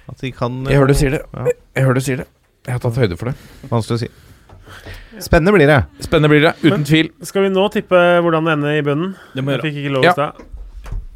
At 0.10 0.18
de 0.20 0.32
kan 0.32 0.66
Jeg 0.66 0.78
hører 0.80 0.88
du 0.88 0.94
sier 0.96 1.12
det. 1.12 1.22
Ja. 1.34 1.46
Jeg 1.76 1.84
hører 1.86 1.94
du 1.94 2.02
sier 2.02 2.18
det. 2.18 2.28
Jeg 2.66 2.74
har 2.74 2.80
tatt 2.80 2.96
høyde 2.98 3.18
for 3.20 3.26
det. 3.30 3.36
Vanskelig 3.70 3.96
å 3.96 4.00
si. 4.00 4.10
Spennende 5.22 5.54
blir 5.54 5.68
det. 5.70 5.86
Spennende 6.02 6.30
blir 6.32 6.42
det, 6.42 6.56
uten 6.64 6.70
Men- 6.80 6.84
tvil. 6.90 7.12
Skal 7.22 7.44
vi 7.44 7.50
nå 7.54 7.68
tippe 7.72 7.94
hvordan 7.94 8.44
det 8.46 8.54
ender 8.58 8.78
i 8.80 8.82
bunnen? 8.82 9.16
Det 9.36 9.44
må 9.44 9.52
Jeg 9.52 9.62
gjøre. 9.62 9.68
fikk 9.70 9.78
ikke 9.84 9.94
lov 9.94 10.04
Ja. 10.04 10.10
i 10.10 10.14
stad. 10.14 10.34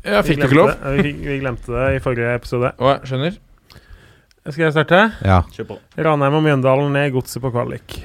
Jeg 0.05 0.23
Vi 0.23 0.35
du 0.35 0.41
ikke 0.43 0.55
lov? 0.55 0.67
det. 0.67 0.77
Vi, 0.83 1.03
fikk- 1.09 1.25
vi 1.25 1.39
glemte 1.39 1.65
det 1.73 1.95
i 1.95 1.99
forrige 2.05 2.35
episode. 2.35 2.71
Å, 2.77 3.01
skjønner. 3.03 3.37
Skal 4.47 4.63
jeg 4.63 4.75
starte? 4.77 4.99
Ja. 5.27 5.41
Kjør 5.51 5.67
på. 5.73 5.77
Ranheim 5.99 6.38
og 6.38 6.43
Mjøndalen 6.45 6.93
ned, 6.95 7.10
Godset 7.12 7.43
på 7.43 7.51
kvalik. 7.51 7.97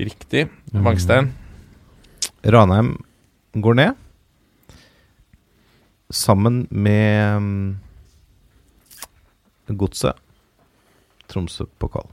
Riktig. 0.00 0.48
Vangstein. 0.74 1.30
Ranheim 2.42 2.96
går 3.62 3.78
ned. 3.78 4.00
Sammen 6.10 6.64
med 6.74 7.36
um, 7.38 7.78
Godset. 9.70 10.18
Tromsø 11.30 11.68
på 11.78 11.88
kval. 11.94 12.10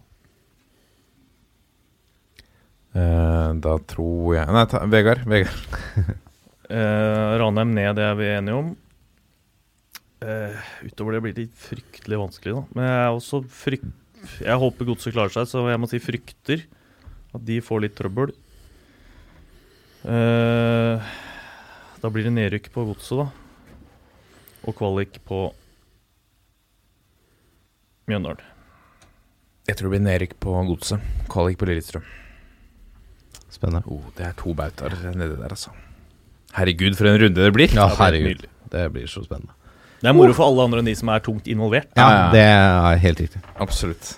Eh, 2.91 3.49
da 3.63 3.73
tror 3.87 4.33
jeg 4.35 4.51
Nei, 4.51 4.65
ta, 4.69 4.85
Vegard. 4.91 5.25
Vegard. 5.29 5.65
Eh, 6.71 7.31
Ranheim 7.35 7.73
ned, 7.75 7.97
det 7.97 8.03
er 8.07 8.13
vi 8.15 8.27
enige 8.31 8.53
om. 8.55 8.67
Eh, 10.21 10.57
utover 10.85 11.15
det 11.15 11.23
blir 11.25 11.33
det 11.33 11.47
fryktelig 11.57 12.19
vanskelig, 12.21 12.53
da. 12.53 12.63
Men 12.77 12.85
jeg 12.85 13.01
er 13.01 13.15
også 13.15 13.41
frykt... 13.49 13.89
Jeg 14.37 14.61
håper 14.61 14.85
Godset 14.85 15.15
klarer 15.15 15.33
seg, 15.33 15.47
så 15.49 15.63
jeg 15.65 15.81
må 15.81 15.87
si 15.89 15.97
frykter 16.01 16.65
at 17.33 17.45
de 17.47 17.57
får 17.65 17.81
litt 17.81 17.95
trøbbel. 17.97 18.33
Uh, 20.01 21.01
da 22.01 22.09
blir 22.09 22.27
det 22.27 22.33
nedrykk 22.35 22.69
på 22.73 22.85
Godset, 22.91 23.23
da. 23.23 23.27
Og 24.69 24.77
kvalik 24.77 25.17
på 25.25 25.47
Mjøndalen. 28.09 28.45
Jeg 29.69 29.77
tror 29.77 29.87
det 29.87 29.93
blir 29.95 30.03
nedrykk 30.05 30.35
på 30.43 30.53
Godset. 30.69 31.07
Kvalik 31.33 31.57
på 31.57 31.69
Lillestrøm. 31.69 32.05
Spennende. 33.49 33.81
Oh, 33.89 34.05
det 34.17 34.27
er 34.27 34.37
to 34.37 34.53
bautaer 34.57 34.93
nedi 35.15 35.33
der, 35.33 35.49
altså. 35.49 35.73
Herregud, 36.53 36.93
for 36.99 37.09
en 37.09 37.17
runde 37.23 37.41
det 37.41 37.53
blir. 37.55 37.73
Ja, 37.73 37.87
herregud. 37.97 38.45
Det 38.69 38.85
blir 38.93 39.09
så 39.09 39.25
spennende. 39.25 39.55
Det 40.01 40.09
er 40.09 40.15
moro 40.17 40.33
for 40.33 40.49
alle 40.49 40.65
andre 40.65 40.81
enn 40.81 40.89
de 40.89 40.95
som 40.97 41.11
er 41.13 41.21
tungt 41.21 41.49
involvert. 41.51 41.91
Ja, 41.97 42.31
det 42.33 42.41
er 42.41 43.01
helt 43.03 43.19
riktig. 43.21 43.41
Absolutt. 43.61 44.15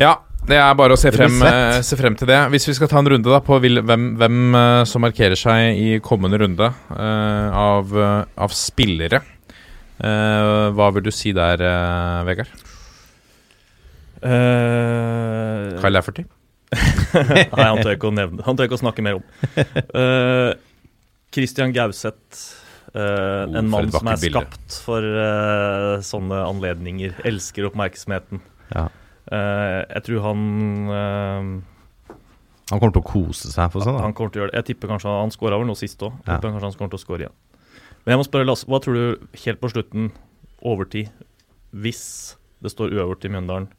Ja, 0.00 0.16
det 0.48 0.56
er 0.60 0.72
bare 0.76 0.96
å 0.96 1.00
se 1.00 1.12
frem, 1.12 1.36
eh, 1.44 1.78
se 1.84 1.96
frem 2.00 2.16
til 2.16 2.28
det. 2.28 2.38
Hvis 2.52 2.66
vi 2.68 2.74
skal 2.76 2.88
ta 2.88 2.98
en 3.00 3.10
runde 3.12 3.28
da 3.28 3.40
på 3.44 3.58
hvem, 3.60 4.08
hvem 4.20 4.56
eh, 4.58 4.80
som 4.88 5.04
markerer 5.04 5.36
seg 5.38 5.78
i 5.80 5.98
kommende 6.04 6.40
runde 6.40 6.68
uh, 6.68 7.48
av, 7.52 7.92
av 8.36 8.56
spillere. 8.56 9.22
uh, 10.00 10.72
hva 10.74 10.88
vil 10.96 11.04
du 11.06 11.12
si 11.14 11.32
der, 11.36 11.60
uh, 11.60 12.24
Vegard? 12.26 12.50
Uh, 14.24 15.76
Kyle 15.80 15.92
Lafferty? 15.92 16.24
Nei, 16.74 17.44
han 17.52 17.82
tør 17.84 17.92
ikke 17.92 18.08
å 18.08 18.14
nevne 18.16 18.42
Han 18.42 18.56
tør 18.56 18.66
ikke 18.66 18.78
å 18.78 18.80
snakke 18.80 19.04
mer 19.04 19.20
om. 19.20 19.24
Uh, 19.92 20.56
Christian 21.34 21.74
Gauseth. 21.76 22.63
Oh, 22.94 23.56
en 23.58 23.70
mann 23.72 23.90
som 23.90 24.06
er 24.06 24.20
bilde. 24.22 24.38
skapt 24.38 24.76
for 24.86 25.02
uh, 25.02 25.98
sånne 26.06 26.40
anledninger. 26.46 27.16
Elsker 27.26 27.66
oppmerksomheten. 27.70 28.42
Ja. 28.70 28.86
Uh, 29.24 29.80
jeg 29.88 30.02
tror 30.06 30.20
han 30.26 30.40
Han 32.70 32.78
kommer 32.78 32.92
til 32.94 33.02
å 33.02 33.08
kose 33.08 33.50
seg 33.50 33.72
for 33.72 33.82
sånn. 33.82 33.98
Han 33.98 34.14
kommer 34.14 34.34
til 34.34 34.42
å 34.42 34.44
gjøre 34.44 34.54
det. 34.54 34.60
Jeg 34.62 34.68
tipper 34.72 34.94
kanskje 34.94 35.10
han, 35.10 35.34
skåra 35.34 35.58
vel 35.58 35.66
nå 35.68 35.74
sist 35.78 36.02
òg. 36.06 36.14
Ja. 36.28 36.38
Kanskje 36.38 36.68
han 36.68 36.78
kommer 36.78 36.94
til 36.94 37.00
å 37.00 37.04
skåre 37.04 37.26
igjen. 37.26 37.36
Men 38.04 38.14
jeg 38.14 38.20
må 38.20 38.26
spørre 38.26 38.46
Lasse, 38.46 38.68
hva 38.68 38.80
tror 38.84 38.98
du 38.98 39.28
helt 39.46 39.60
på 39.62 39.70
slutten, 39.72 40.10
overtid, 40.64 41.08
hvis 41.72 42.04
det 42.64 42.72
står 42.72 42.92
uavgjort 42.92 43.24
i 43.24 43.30
Mjøndalen, 43.32 43.70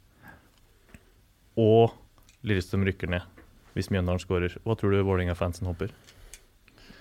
og 1.56 1.94
Lillestrøm 2.46 2.84
rykker 2.86 3.10
ned, 3.10 3.22
hvis 3.78 3.88
Mjøndalen 3.94 4.22
skårer, 4.22 4.58
hva 4.66 4.74
tror 4.78 4.92
du 4.92 4.98
Vålerenga-fansen 5.06 5.70
håper? 5.70 5.94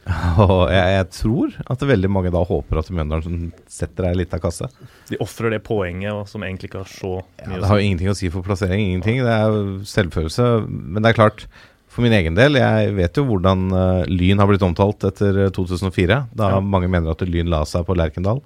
Og 0.46 0.68
jeg, 0.70 0.90
jeg 0.96 1.06
tror 1.18 1.54
at 1.74 1.86
veldig 1.90 2.10
mange 2.14 2.32
da 2.34 2.42
håper 2.46 2.78
at 2.82 2.90
Mjøndalen 2.94 3.48
setter 3.72 4.10
ei 4.12 4.18
lita 4.20 4.38
kasse. 4.44 4.68
De 5.10 5.18
ofrer 5.24 5.56
det 5.56 5.64
poenget 5.66 6.30
som 6.30 6.44
egentlig 6.46 6.70
ikke 6.70 6.84
har 6.84 6.92
så 6.92 7.14
Ja, 7.42 7.48
mye 7.50 7.62
det 7.64 7.70
har 7.72 7.80
jo 7.82 7.86
ingenting 7.88 8.12
å 8.14 8.18
si 8.20 8.30
for 8.34 8.46
plassering. 8.46 8.84
Ingenting. 8.86 9.24
Det 9.26 9.34
er 9.34 9.58
selvfølelse. 9.90 10.50
Men 10.70 11.02
det 11.02 11.10
er 11.14 11.18
klart, 11.18 11.48
for 11.90 12.06
min 12.06 12.14
egen 12.18 12.38
del, 12.38 12.60
jeg 12.60 12.94
vet 12.98 13.18
jo 13.18 13.26
hvordan 13.32 13.66
eh, 13.72 14.06
Lyn 14.12 14.42
har 14.44 14.50
blitt 14.52 14.66
omtalt 14.68 15.06
etter 15.10 15.46
eh, 15.48 15.52
2004. 15.56 16.20
Da 16.38 16.52
Ja. 16.54 16.62
mange 16.62 16.90
mener 16.92 17.16
at 17.16 17.26
Lyn 17.26 17.50
la 17.50 17.64
seg 17.66 17.88
på 17.88 17.96
Lerkendal. 17.98 18.44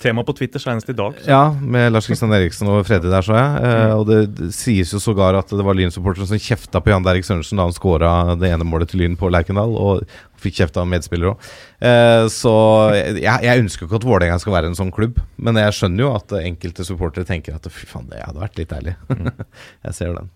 Tema 0.00 0.22
på 0.24 0.32
Twitter 0.32 0.62
senest 0.62 0.88
i 0.88 0.94
dag. 0.96 1.18
Ja, 1.28 1.50
med 1.60 1.90
Lars 1.92 2.06
Kristian 2.08 2.32
Eriksen 2.32 2.68
og 2.72 2.86
Freddy 2.88 3.10
der, 3.12 3.24
så 3.24 3.34
jeg. 3.36 3.58
Eh, 3.68 3.90
og 3.98 4.06
det, 4.08 4.18
det 4.38 4.48
sies 4.56 4.94
jo 4.94 5.00
sågar 5.02 5.36
at 5.36 5.52
det 5.52 5.66
var 5.66 5.76
Lyn-supporteren 5.76 6.30
som 6.30 6.40
kjefta 6.40 6.80
på 6.80 6.92
Jan 6.94 7.04
Derrik 7.04 7.26
Sørensen 7.28 7.60
da 7.60 7.66
han 7.68 7.76
skåra 7.76 8.12
det 8.40 8.48
ene 8.48 8.64
målet 8.64 8.88
til 8.92 9.02
Lyn 9.02 9.18
på 9.20 9.28
Lerkendal, 9.28 9.76
og 9.76 10.00
fikk 10.40 10.56
kjeft 10.62 10.80
av 10.80 10.88
medspillere 10.88 11.34
òg. 11.34 11.52
Eh, 11.84 12.24
så 12.32 12.54
jeg, 12.96 13.20
jeg 13.44 13.64
ønsker 13.66 13.84
ikke 13.84 14.00
at 14.00 14.08
Vålerenga 14.08 14.40
skal 14.40 14.56
være 14.56 14.72
en 14.72 14.80
sånn 14.80 14.94
klubb, 14.96 15.20
men 15.36 15.60
jeg 15.60 15.76
skjønner 15.76 16.06
jo 16.06 16.14
at 16.16 16.36
enkelte 16.40 16.88
supportere 16.88 17.28
tenker 17.28 17.60
at 17.60 17.68
fy 17.68 17.84
faen, 17.90 18.08
det 18.08 18.24
hadde 18.24 18.40
vært 18.40 18.56
litt 18.62 18.72
deilig. 18.72 18.96
jeg 19.84 19.98
ser 20.00 20.16
den. 20.16 20.32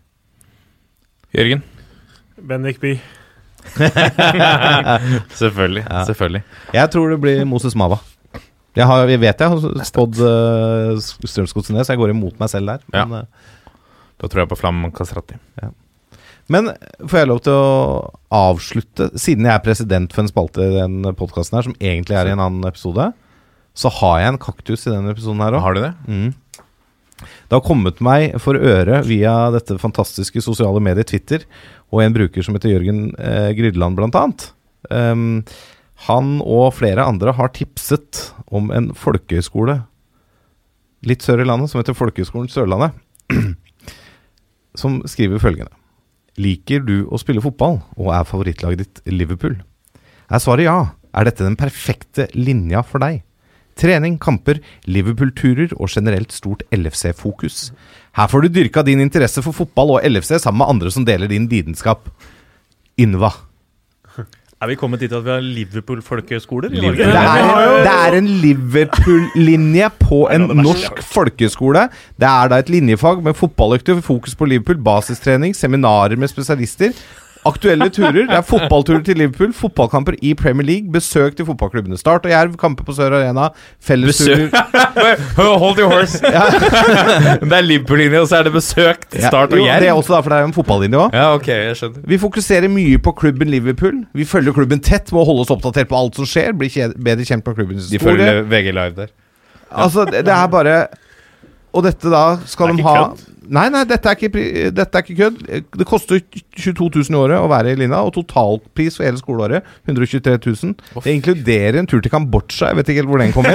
Jørgen? 1.35 1.65
Bendik 2.45 2.85
Bye. 2.85 3.01
Selvfølgelig. 5.41 5.85
Ja. 5.91 6.05
selvfølgelig 6.05 6.43
Jeg 6.75 6.91
tror 6.93 7.15
det 7.15 7.21
blir 7.23 7.45
Moses 7.49 7.73
Mava. 7.75 7.97
Jeg, 8.75 8.87
har, 8.91 9.07
jeg 9.07 9.23
vet 9.23 9.43
jeg 9.45 9.53
har 9.53 9.87
spådd 9.87 10.19
uh, 10.19 10.99
Strømsgodset, 10.99 11.79
så 11.79 11.95
jeg 11.95 12.01
går 12.01 12.15
imot 12.15 12.39
meg 12.43 12.51
selv 12.51 12.73
der. 12.73 12.85
Men, 12.95 13.19
eh, 13.21 13.51
Da 14.21 14.31
tror 14.31 14.45
jeg 14.45 14.51
på 14.51 14.59
Flam 14.59 14.85
Kasrati. 14.95 15.39
Men 16.53 16.73
får 17.01 17.23
jeg 17.23 17.29
lov 17.31 17.39
til 17.47 17.55
å 17.57 17.69
avslutte 18.35 19.07
Siden 19.17 19.47
jeg 19.49 19.55
er 19.55 19.63
president 19.65 20.13
for 20.13 20.21
en 20.21 20.29
spalte 20.29 20.61
i 20.61 20.75
den 20.75 21.15
podkasten 21.17 21.57
her, 21.57 21.69
som 21.69 21.77
egentlig 21.81 22.19
er 22.19 22.29
i 22.29 22.35
en 22.35 22.43
annen 22.43 22.67
episode, 22.69 23.07
så 23.75 23.91
har 24.01 24.19
jeg 24.21 24.33
en 24.33 24.43
kaktus 24.43 24.85
i 24.85 24.93
denne 24.93 25.15
episoden 25.15 25.41
her 25.43 25.57
òg. 25.57 25.65
Har 25.65 25.77
du 25.77 25.81
det? 25.83 25.93
Mm. 26.07 26.35
Det 27.23 27.57
har 27.57 27.65
kommet 27.65 28.03
meg 28.05 28.37
for 28.43 28.59
øre 28.59 29.01
via 29.07 29.33
dette 29.55 29.79
fantastiske 29.81 30.43
sosiale 30.45 30.83
mediet 30.83 31.11
Twitter, 31.11 31.47
og 31.95 32.05
en 32.05 32.15
bruker 32.15 32.45
som 32.45 32.57
heter 32.57 32.75
Jørgen 32.75 33.07
eh, 33.19 33.51
Grydland, 33.57 33.99
blant 33.99 34.19
annet. 34.19 34.47
Um, 34.91 35.43
han 36.09 36.41
og 36.43 36.75
flere 36.75 37.07
andre 37.07 37.33
har 37.39 37.53
tipset 37.55 38.33
om 38.51 38.71
en 38.75 38.91
folkehøyskole 38.99 39.81
litt 41.05 41.25
sør 41.25 41.43
i 41.43 41.49
landet, 41.49 41.71
som 41.71 41.81
heter 41.81 41.97
Folkehøgskolen 41.97 42.51
Sørlandet, 42.53 42.97
som 44.81 45.03
skriver 45.09 45.43
følgende. 45.43 45.73
Liker 46.41 46.83
du 46.83 47.05
å 47.13 47.21
spille 47.21 47.45
fotball, 47.45 47.79
og 48.01 48.11
er 48.17 48.27
favorittlaget 48.27 48.83
ditt 48.83 49.03
Liverpool? 49.13 49.59
Er 50.33 50.43
svaret 50.43 50.67
ja, 50.67 50.79
er 51.15 51.29
dette 51.29 51.47
den 51.47 51.59
perfekte 51.61 52.27
linja 52.35 52.83
for 52.87 53.05
deg? 53.05 53.23
Trening, 53.79 54.21
kamper, 54.23 54.61
Liverpool-turer 54.87 55.73
og 55.77 55.91
generelt 55.91 56.35
stort 56.35 56.63
LFC-fokus. 56.75 57.73
Her 58.15 58.31
får 58.31 58.45
du 58.45 58.55
dyrka 58.55 58.85
din 58.87 59.03
interesse 59.03 59.43
for 59.43 59.57
fotball 59.57 59.97
og 59.97 60.07
LFC 60.07 60.37
sammen 60.39 60.63
med 60.63 60.71
andre 60.77 60.93
som 60.95 61.07
deler 61.07 61.31
din 61.31 61.49
lidenskap. 61.51 62.07
Ynva. 63.01 63.33
Er 64.63 64.71
vi 64.71 64.77
kommet 64.79 65.03
dit 65.03 65.13
at 65.13 65.25
vi 65.25 65.33
har 65.33 65.43
Liverpool-folkeskoler? 65.43 66.71
Det 66.73 66.93
det 66.95 67.91
er 67.91 68.17
en 68.17 68.29
Liverpool-linje 68.41 69.91
på 70.01 70.21
en 70.33 70.47
norsk 70.63 71.03
folkeskole. 71.03 71.89
Det 72.21 72.29
er 72.29 72.53
da 72.53 72.61
et 72.63 72.71
linjefag 72.73 73.23
med 73.25 73.35
fotballøkter, 73.35 74.01
fokus 74.01 74.35
på 74.39 74.49
Liverpool, 74.49 74.79
basistrening, 74.79 75.57
seminarer 75.59 76.17
med 76.17 76.31
spesialister. 76.31 76.95
Aktuelle 77.45 77.91
turer. 77.93 78.25
Det 78.29 78.37
er 78.39 78.45
fotballturer 78.47 79.03
til 79.05 79.19
Liverpool, 79.21 79.53
fotballkamper 79.57 80.17
i 80.25 80.33
Premier 80.39 80.67
League, 80.67 80.93
besøk 80.93 81.37
til 81.37 81.47
fotballklubbene 81.49 81.99
Start 82.01 82.25
og 82.25 82.33
Jerv, 82.33 82.55
kamper 82.61 82.87
på 82.87 82.95
Sør 82.97 83.19
Arena, 83.19 83.51
fellesturer 83.85 84.49
Hold 85.37 85.81
your 85.83 85.91
horse! 85.93 86.21
det 87.51 87.59
er 87.59 87.67
Liverpool-linje, 87.67 88.23
og 88.23 88.31
så 88.31 88.41
er 88.41 88.49
det 88.49 88.55
besøk 88.55 89.05
Ja, 89.13 89.29
Start 89.29 89.53
og 89.53 89.61
jo, 89.61 89.67
Det 89.69 89.89
er 89.91 89.93
også 89.93 90.17
da, 90.17 90.23
for 90.25 90.33
det 90.33 90.39
er 90.39 90.47
jo 90.47 90.51
en 90.51 90.57
fotballinje 90.57 91.03
òg. 91.03 91.19
Ja, 91.19 91.27
ok, 91.37 91.51
jeg 91.53 91.77
skjønner. 91.81 92.07
Vi 92.15 92.21
fokuserer 92.23 92.73
mye 92.73 93.03
på 93.05 93.13
klubben 93.19 93.53
Liverpool. 93.53 94.01
Vi 94.17 94.25
følger 94.29 94.57
klubben 94.57 94.81
tett 94.85 95.13
må 95.13 95.25
holde 95.29 95.45
oss 95.45 95.53
oppdatert 95.53 95.91
på 95.91 95.99
alt 95.99 96.17
som 96.19 96.29
skjer. 96.29 96.55
Bli 96.57 96.71
bedre 96.97 97.29
kjent 97.29 97.45
med 97.45 97.59
klubbens 97.59 97.91
De 97.93 98.01
følger 98.03 98.43
VG 98.49 98.73
Live 98.73 98.97
der. 98.97 99.13
Altså, 99.75 100.05
det, 100.09 100.29
er 100.29 100.47
bare 100.49 100.75
Og 101.75 101.83
dette 101.87 102.11
da 102.13 102.25
skal 102.47 102.73
Det 102.73 102.81
de 102.81 102.87
ha 102.87 102.97
kødd. 103.03 103.25
Nei, 103.53 103.67
nei, 103.73 103.83
dette 103.89 104.09
er 104.09 104.17
ikke, 104.17 104.31
dette 104.75 104.99
er 104.99 105.03
ikke 105.05 105.17
kødd. 105.19 105.37
Det 105.79 105.87
koster 105.89 106.21
22 106.57 106.89
000 107.11 107.13
i 107.13 107.19
året 107.19 107.39
å 107.41 107.49
være 107.51 107.75
i 107.75 107.79
Lina, 107.81 107.99
og 108.07 108.15
totalpris 108.17 108.97
for 108.99 109.05
hele 109.07 109.21
skoleåret 109.21 109.61
123 109.89 110.39
000. 110.39 110.75
Det 111.05 111.13
inkluderer 111.19 111.79
en 111.83 111.89
tur 111.91 112.01
til 112.05 112.13
Kambodsja. 112.13 112.71
Jeg 112.73 112.77
vet 112.81 112.89
ikke 112.93 113.01
helt 113.03 113.13
hvor 113.13 113.21
den 113.25 113.35
kommer. 113.35 113.55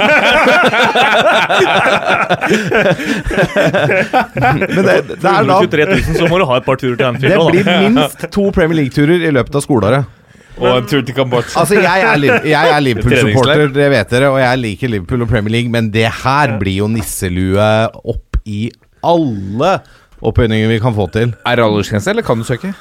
Men 4.76 4.84
det, 4.86 4.96
det 5.10 5.18
er 5.18 5.44
da 5.48 5.58
123 5.58 5.84
000, 5.90 6.16
så 6.20 6.30
må 6.30 6.40
du 6.40 6.46
ha 6.50 6.60
et 6.60 6.66
par 6.68 6.76
turer 6.80 6.96
til 6.96 7.06
Anfield. 7.10 7.34
Det 7.34 7.64
blir 7.64 7.64
minst 7.88 8.26
to 8.34 8.48
Premier 8.54 8.82
League-turer 8.82 9.26
i 9.28 9.32
løpet 9.34 9.60
av 9.60 9.66
skoleåret. 9.66 10.16
Og 10.60 10.68
en 10.76 10.88
tur 10.88 11.00
til 11.06 11.14
Kambodsja. 11.16 11.62
Altså, 11.62 11.78
jeg 11.80 12.04
er, 12.04 12.18
er 12.60 12.80
Liverpool-supporter, 12.84 13.70
det 13.74 13.88
vet 13.94 14.12
dere, 14.12 14.28
og 14.34 14.40
jeg 14.42 14.60
liker 14.60 14.92
Liverpool 14.92 15.24
og 15.24 15.30
Premier 15.30 15.54
League, 15.56 15.72
men 15.72 15.88
det 15.94 16.08
her 16.22 16.56
blir 16.60 16.82
jo 16.82 16.90
nisselue 16.92 17.68
opp 18.04 18.40
i 18.44 18.66
alle 19.02 19.72
opphøyninger 20.20 20.68
vi 20.68 20.78
kan 20.78 20.94
få 20.94 21.06
til. 21.14 21.34
Er 21.46 21.56
det 21.56 21.64
aldersgrense, 21.64 22.10
eller 22.10 22.22
kan 22.26 22.38
du 22.38 22.44
søke? 22.44 22.74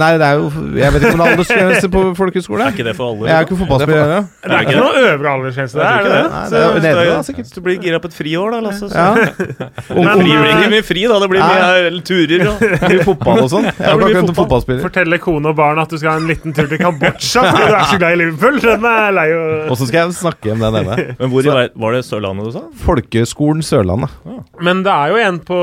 Nei, 0.00 0.08
det 0.16 0.24
er 0.26 0.38
jo 0.40 0.46
Jeg 0.78 0.92
vet 0.94 1.02
ikke 1.02 1.12
om 1.12 1.20
det 1.20 1.26
er 1.26 1.32
aldersgrense 1.36 1.88
på 1.92 2.02
folkehøyskole. 2.16 2.64
Er 2.66 2.72
ikke 2.72 2.84
det 2.86 2.94
for 2.96 3.12
alle? 3.12 3.26
Jeg 3.28 3.36
er 3.36 3.46
ikke 3.46 3.58
fotballspiller. 3.60 4.12
Det 4.42 4.56
er 4.56 4.66
ikke 4.66 4.76
noe 4.78 5.02
øvre 5.12 5.32
aldersgrense 5.36 5.78
der, 5.78 5.84
er 5.84 6.06
det 6.06 6.12
det? 6.12 6.22
Nei, 6.32 6.44
det 6.52 6.58
er 6.58 6.64
jo 6.66 6.80
nede, 6.86 7.04
da, 7.12 7.22
sikkert. 7.28 7.50
Du 7.56 7.60
blir 7.66 7.76
gira 7.82 8.00
på 8.02 8.08
et 8.10 8.16
friår, 8.16 8.54
da, 8.56 8.60
Lasse. 8.66 8.88
Så. 8.88 8.96
Ja. 8.96 9.10
Ung- 9.92 10.08
det 10.08 10.16
blir 10.22 10.46
ikke 10.52 10.70
mye 10.72 10.86
fri, 10.86 11.02
da. 11.12 11.18
Det 11.22 11.28
blir 11.32 11.42
mye 11.44 11.68
eh, 11.82 11.98
turer. 12.08 12.44
Og. 12.52 12.64
Mye 12.88 13.04
fotball 13.10 13.42
og 13.44 13.50
sånn. 13.52 13.68
Jeg 13.68 13.76
har 13.76 13.92
Da 13.92 13.96
blir 13.98 14.06
akkurat 14.08 14.22
en 14.22 14.28
fotball. 14.28 14.38
fotballspiller. 14.42 14.82
Fortelle 14.86 15.18
kone 15.22 15.52
og 15.52 15.56
barn 15.60 15.82
at 15.82 15.92
du 15.92 15.98
skal 16.00 16.14
ha 16.14 16.22
en 16.22 16.28
liten 16.30 16.56
tur 16.56 16.66
til 16.70 16.80
Kambodsja 16.82 17.44
fordi 17.50 17.68
du 17.68 17.76
er 17.76 17.86
så 17.92 17.98
glad 18.00 18.16
i 18.16 18.20
Liverpool. 18.22 18.58
Den 18.64 18.86
er 18.92 19.12
lei 19.18 19.26
å 19.36 19.42
Og 19.72 19.76
så 19.80 19.88
skal 19.90 20.06
jeg 20.06 20.16
snakke 20.22 20.52
om 20.56 20.64
den 20.64 20.80
ene. 20.82 20.96
Men 21.20 21.32
hvor 21.32 21.46
i 21.52 21.56
var 21.84 21.96
det 21.96 22.02
Sørlandet 22.08 22.48
du 22.48 22.52
sa? 22.56 22.64
Folkeskolen 22.86 23.62
Sørlandet. 23.66 24.12
Men 24.62 24.82
det 24.86 24.92
er 24.94 25.12
jo 25.12 25.20
en 25.26 25.38
på 25.52 25.58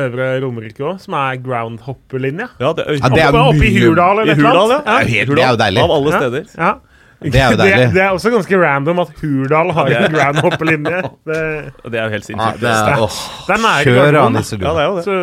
Øvre 0.00 0.28
Romerike 0.42 0.84
òg, 0.86 1.00
som 1.02 1.14
er 1.20 1.38
groundhopper-linja. 1.44 2.50
Ja, 2.60 2.72
det, 2.76 2.86
Ja, 3.00 3.08
det 3.14 3.22
er 3.24 3.32
Oppe, 3.60 3.68
i 3.70 3.82
Hurdal 3.84 4.22
eller 4.24 4.32
I 4.32 4.38
Hurdal, 4.40 4.72
ja. 4.72 4.78
et. 4.80 4.84
Det 4.84 4.94
er 4.96 5.02
jo 5.04 5.12
helt- 5.14 5.36
det 5.36 5.44
er 5.44 5.52
jo 5.52 5.60
deilig. 5.64 5.82
Av 5.84 5.94
alle 5.98 6.16
steder. 6.16 6.48
Ja. 6.56 6.72
Det 7.20 7.36
er 7.36 7.50
jo 7.52 7.56
deilig. 7.60 7.76
Det, 7.84 7.92
det 7.98 8.00
er 8.00 8.14
også 8.16 8.30
ganske 8.32 8.58
random 8.62 9.00
at 9.04 9.10
Hurdal 9.20 9.70
har 9.76 9.90
en 9.98 10.14
groundhopper-linje. 10.16 11.00
Det, 11.28 11.40
Det 11.84 11.98
er 12.00 12.04
jo 12.06 12.10
helt 12.16 12.24
Ja, 12.24 12.28
sinnssykt. 12.32 12.60
det 12.64 12.70
er, 12.72 13.04
åh, 13.04 13.18
det 13.46 13.54
er 13.58 13.64
nære 13.68 13.84
Kjør 13.90 14.20
av 14.24 14.30
nisselua. 14.38 14.64
Ja, 14.64 14.72
det 14.72 14.80
er 14.80 14.88
jo 14.88 14.96
det. 14.96 15.04
Så, 15.04 15.18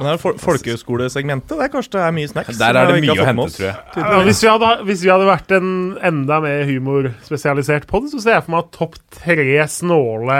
Men 0.00 0.06
det 0.08 0.12
er 0.14 0.20
fol 0.24 0.34
folkehøyskolesegmentet. 0.40 1.54
Der 1.60 1.68
kanskje 1.68 1.92
det 1.94 2.02
er 2.08 2.12
mye 2.16 2.28
snacks. 2.32 2.58
Der 2.58 2.78
er 2.80 2.90
det 2.90 2.98
mye 3.04 3.12
å 3.14 3.26
hente, 3.28 3.44
oss. 3.44 3.56
tror 3.60 3.66
jeg. 3.68 3.76
ja, 4.02 4.20
hvis, 4.26 4.40
vi 4.42 4.48
hadde, 4.50 4.70
hvis 4.88 5.02
vi 5.04 5.10
hadde 5.12 5.26
vært 5.28 5.54
en 5.60 5.70
enda 6.10 6.38
mer 6.42 6.64
humorspesialisert 6.64 7.86
pod, 7.90 8.08
så 8.10 8.18
ser 8.24 8.38
jeg 8.38 8.46
for 8.48 8.56
meg 8.56 8.64
at 8.64 8.72
topp 8.78 8.96
tre 9.20 9.66
snåle 9.68 10.38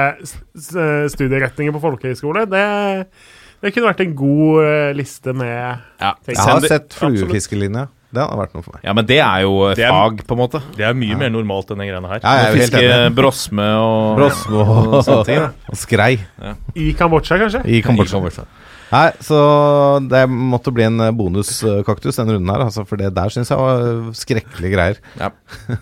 studieretninger 1.13 1.77
på 1.77 1.83
folkehøyskole, 1.85 2.47
det, 2.51 2.65
det 3.63 3.73
kunne 3.75 3.89
vært 3.91 4.01
en 4.05 4.15
god 4.19 4.65
eh, 4.65 4.93
liste 4.99 5.33
med 5.37 5.79
Ja. 6.01 6.15
Jeg 6.29 6.37
har 6.39 6.61
sett 6.69 6.97
fluefiskelinja. 6.97 7.89
Det 8.17 8.23
hadde 8.23 8.37
vært 8.39 8.53
noe 8.55 8.63
for 8.65 8.77
meg. 8.77 8.85
Ja, 8.87 8.93
men 8.97 9.05
det 9.09 9.19
er 9.19 9.41
jo 9.43 9.75
Det 9.75 9.85
er- 9.85 9.91
fag, 9.93 10.21
på 10.25 10.37
en 10.37 10.39
måte. 10.39 10.61
Det 10.77 10.85
er 10.87 10.95
mye 10.95 11.17
mer 11.19 11.29
normalt 11.35 11.71
enn 11.75 11.79
den 11.83 11.89
greiene 11.91 12.09
her. 12.09 12.21
Ja, 12.23 12.53
jeg 12.53 12.63
Fiske 12.71 13.15
brosme 13.17 13.67
og 13.77 14.17
Brosme 14.21 14.63
og, 14.63 14.95
og 15.09 15.27
ting. 15.27 15.43
og 15.43 15.77
skrei 15.77 16.13
I 16.77 16.93
Kambodsja, 16.97 17.37
kanskje? 17.43 17.65
i 17.67 17.83
Kambodsja. 17.83 18.17
I 18.17 18.21
Kambodsja. 18.21 18.45
Nei, 18.93 19.09
så 19.24 19.37
det 20.07 20.20
måtte 20.30 20.70
bli 20.74 20.84
en 20.87 21.01
bonuskaktus 21.18 22.20
denne 22.20 22.37
runden 22.37 22.53
her, 22.55 22.62
altså, 22.68 22.84
for 22.87 23.01
det 23.01 23.09
der 23.16 23.32
syns 23.34 23.51
jeg 23.51 23.59
var 23.59 24.12
skrekkelige 24.14 24.72
greier. 24.76 25.01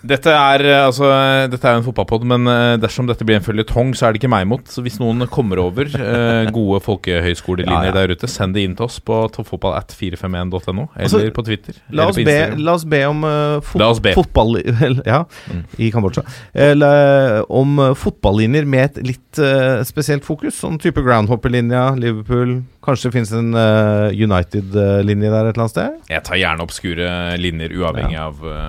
Dette 0.01 0.33
er 0.33 0.63
eh, 0.65 0.79
altså 0.87 1.09
Dette 1.51 1.69
er 1.69 1.77
en 1.79 1.85
fotballpod, 1.85 2.25
men 2.31 2.47
eh, 2.49 2.75
dersom 2.81 3.05
dette 3.09 3.25
blir 3.27 3.37
en 3.37 3.45
føljetong, 3.45 3.93
så 3.97 4.07
er 4.07 4.15
det 4.15 4.21
ikke 4.23 4.31
meg 4.33 4.47
imot. 4.47 4.67
Så 4.73 4.81
hvis 4.85 4.97
noen 5.01 5.21
kommer 5.31 5.61
over 5.61 5.85
eh, 5.91 6.49
gode 6.55 6.81
folkehøyskolelinjer 6.85 7.91
Ja, 7.91 7.91
ja. 7.91 7.95
der 7.99 8.15
ute, 8.15 8.29
send 8.31 8.57
det 8.57 8.65
inn 8.65 8.75
til 8.79 8.87
oss 8.87 8.97
på 9.05 9.19
toppfotballat451.no, 9.37 10.87
eller 10.95 11.05
Altså, 11.05 11.21
på 11.35 11.45
Twitter. 11.45 11.77
La 11.95 12.07
oss, 12.09 12.17
be, 12.17 12.37
la 12.57 12.73
oss 12.77 12.85
be 12.89 13.01
om 13.07 13.23
uh, 13.25 13.59
fot 13.65 13.81
oss 13.85 14.01
be. 14.03 14.15
fotball 14.17 14.57
Ja, 15.05 15.23
Mm. 15.45 15.61
i 15.77 15.91
Kambodsja. 15.93 16.23
Eller 16.57 17.43
om 17.53 17.77
fotballinjer 17.97 18.65
med 18.69 18.85
et 18.97 18.97
litt 19.13 19.39
uh, 19.41 19.83
spesielt 19.85 20.25
fokus. 20.25 20.55
Sånn 20.61 20.79
type 20.81 21.03
groundhopper-linja, 21.05 21.91
Liverpool 21.99 22.63
Kanskje 22.85 23.09
det 23.09 23.15
finnes 23.15 23.31
en 23.33 23.55
uh, 23.57 24.13
United-linje 24.13 25.31
der 25.33 25.47
et 25.47 25.55
eller 25.55 25.63
annet 25.63 25.73
sted? 25.73 25.95
Jeg 26.11 26.21
tar 26.27 26.37
gjerne 26.37 26.65
obskure 26.67 27.07
linjer, 27.41 27.73
uavhengig 27.79 28.19
av 28.21 28.43
uh, 28.45 28.59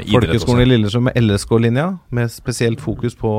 idrett. 0.00 0.10
Folkehøgskolen 0.16 0.64
i. 0.64 0.70
Lillestrøm 0.72 1.06
med 1.06 1.20
LSK-linja, 1.20 1.86
med 2.10 2.32
spesielt 2.34 2.82
fokus 2.82 3.14
på 3.18 3.30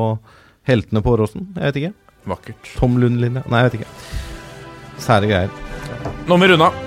heltene 0.69 1.03
på 1.03 1.17
Åråsen. 1.17 1.49
Jeg 1.57 1.65
vet 1.67 1.81
ikke. 1.81 1.91
Vakkert. 2.31 2.71
Tom 2.77 2.95
Lund-linja. 3.03 3.43
Nei, 3.51 3.65
jeg 3.65 3.71
vet 3.73 3.77
ikke. 3.81 3.91
Sære 5.03 5.27
greier. 5.27 5.61
Nå 6.29 6.37
må 6.37 6.39
vi 6.45 6.51
runde 6.53 6.71
av. 6.71 6.79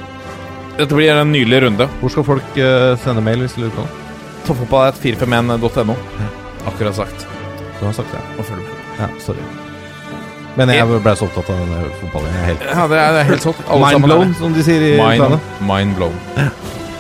Dette 0.81 0.97
blir 0.97 1.13
en 1.13 1.33
nydelig 1.33 1.61
runde. 1.67 1.91
Hvor 2.01 2.17
skal 2.17 2.29
folk 2.33 2.57
uh, 2.57 2.97
sende 3.05 3.25
mail 3.25 3.45
hvis 3.45 3.59
de 3.59 3.67
lurer 3.67 3.77
på 3.77 3.85
noe? 3.85 4.03
Toppfotballat451.no. 4.49 6.01
Akkurat 6.73 7.01
sagt. 7.05 7.29
Du 7.77 7.85
har 7.85 7.97
sagt 8.01 8.17
det. 8.17 8.25
Og 8.39 8.49
følg 8.49 8.65
med. 8.65 8.85
Ja, 9.03 9.13
sorry. 9.21 9.66
Men 10.57 10.73
jeg 10.73 10.81
eh, 10.87 10.93
ble 11.05 11.13
så 11.19 11.27
opptatt 11.29 11.51
av 11.53 11.59
denne 11.61 11.81
fotballen. 12.01 12.37
Helt... 12.47 12.63
Ja, 12.65 12.87
det 12.89 13.01
er, 13.01 13.11
det 13.13 13.23
er 13.23 13.27
helt 13.31 13.45
sånn. 13.45 13.59
Mind 13.83 14.07
blown, 14.07 14.37
som 14.39 14.55
de 14.57 14.65
sier 14.65 14.85
i 14.89 14.93
Mind, 14.97 15.41
mind 15.69 15.97
blown. 15.99 16.17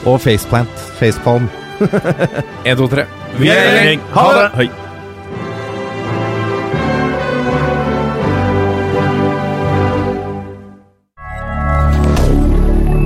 Og 0.07 0.21
faceplant. 0.21 0.83
Facepalm. 1.01 1.49
1, 1.81 2.77
2, 2.77 2.89
3. 2.93 3.07
Vi 3.41 3.49
er 3.53 3.71
i 3.81 3.87
gjeng. 3.91 4.05
Ha 4.17 4.27
det! 4.37 4.51
Hei. 4.61 4.69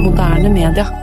Moderne 0.03 0.51
media. 0.51 1.00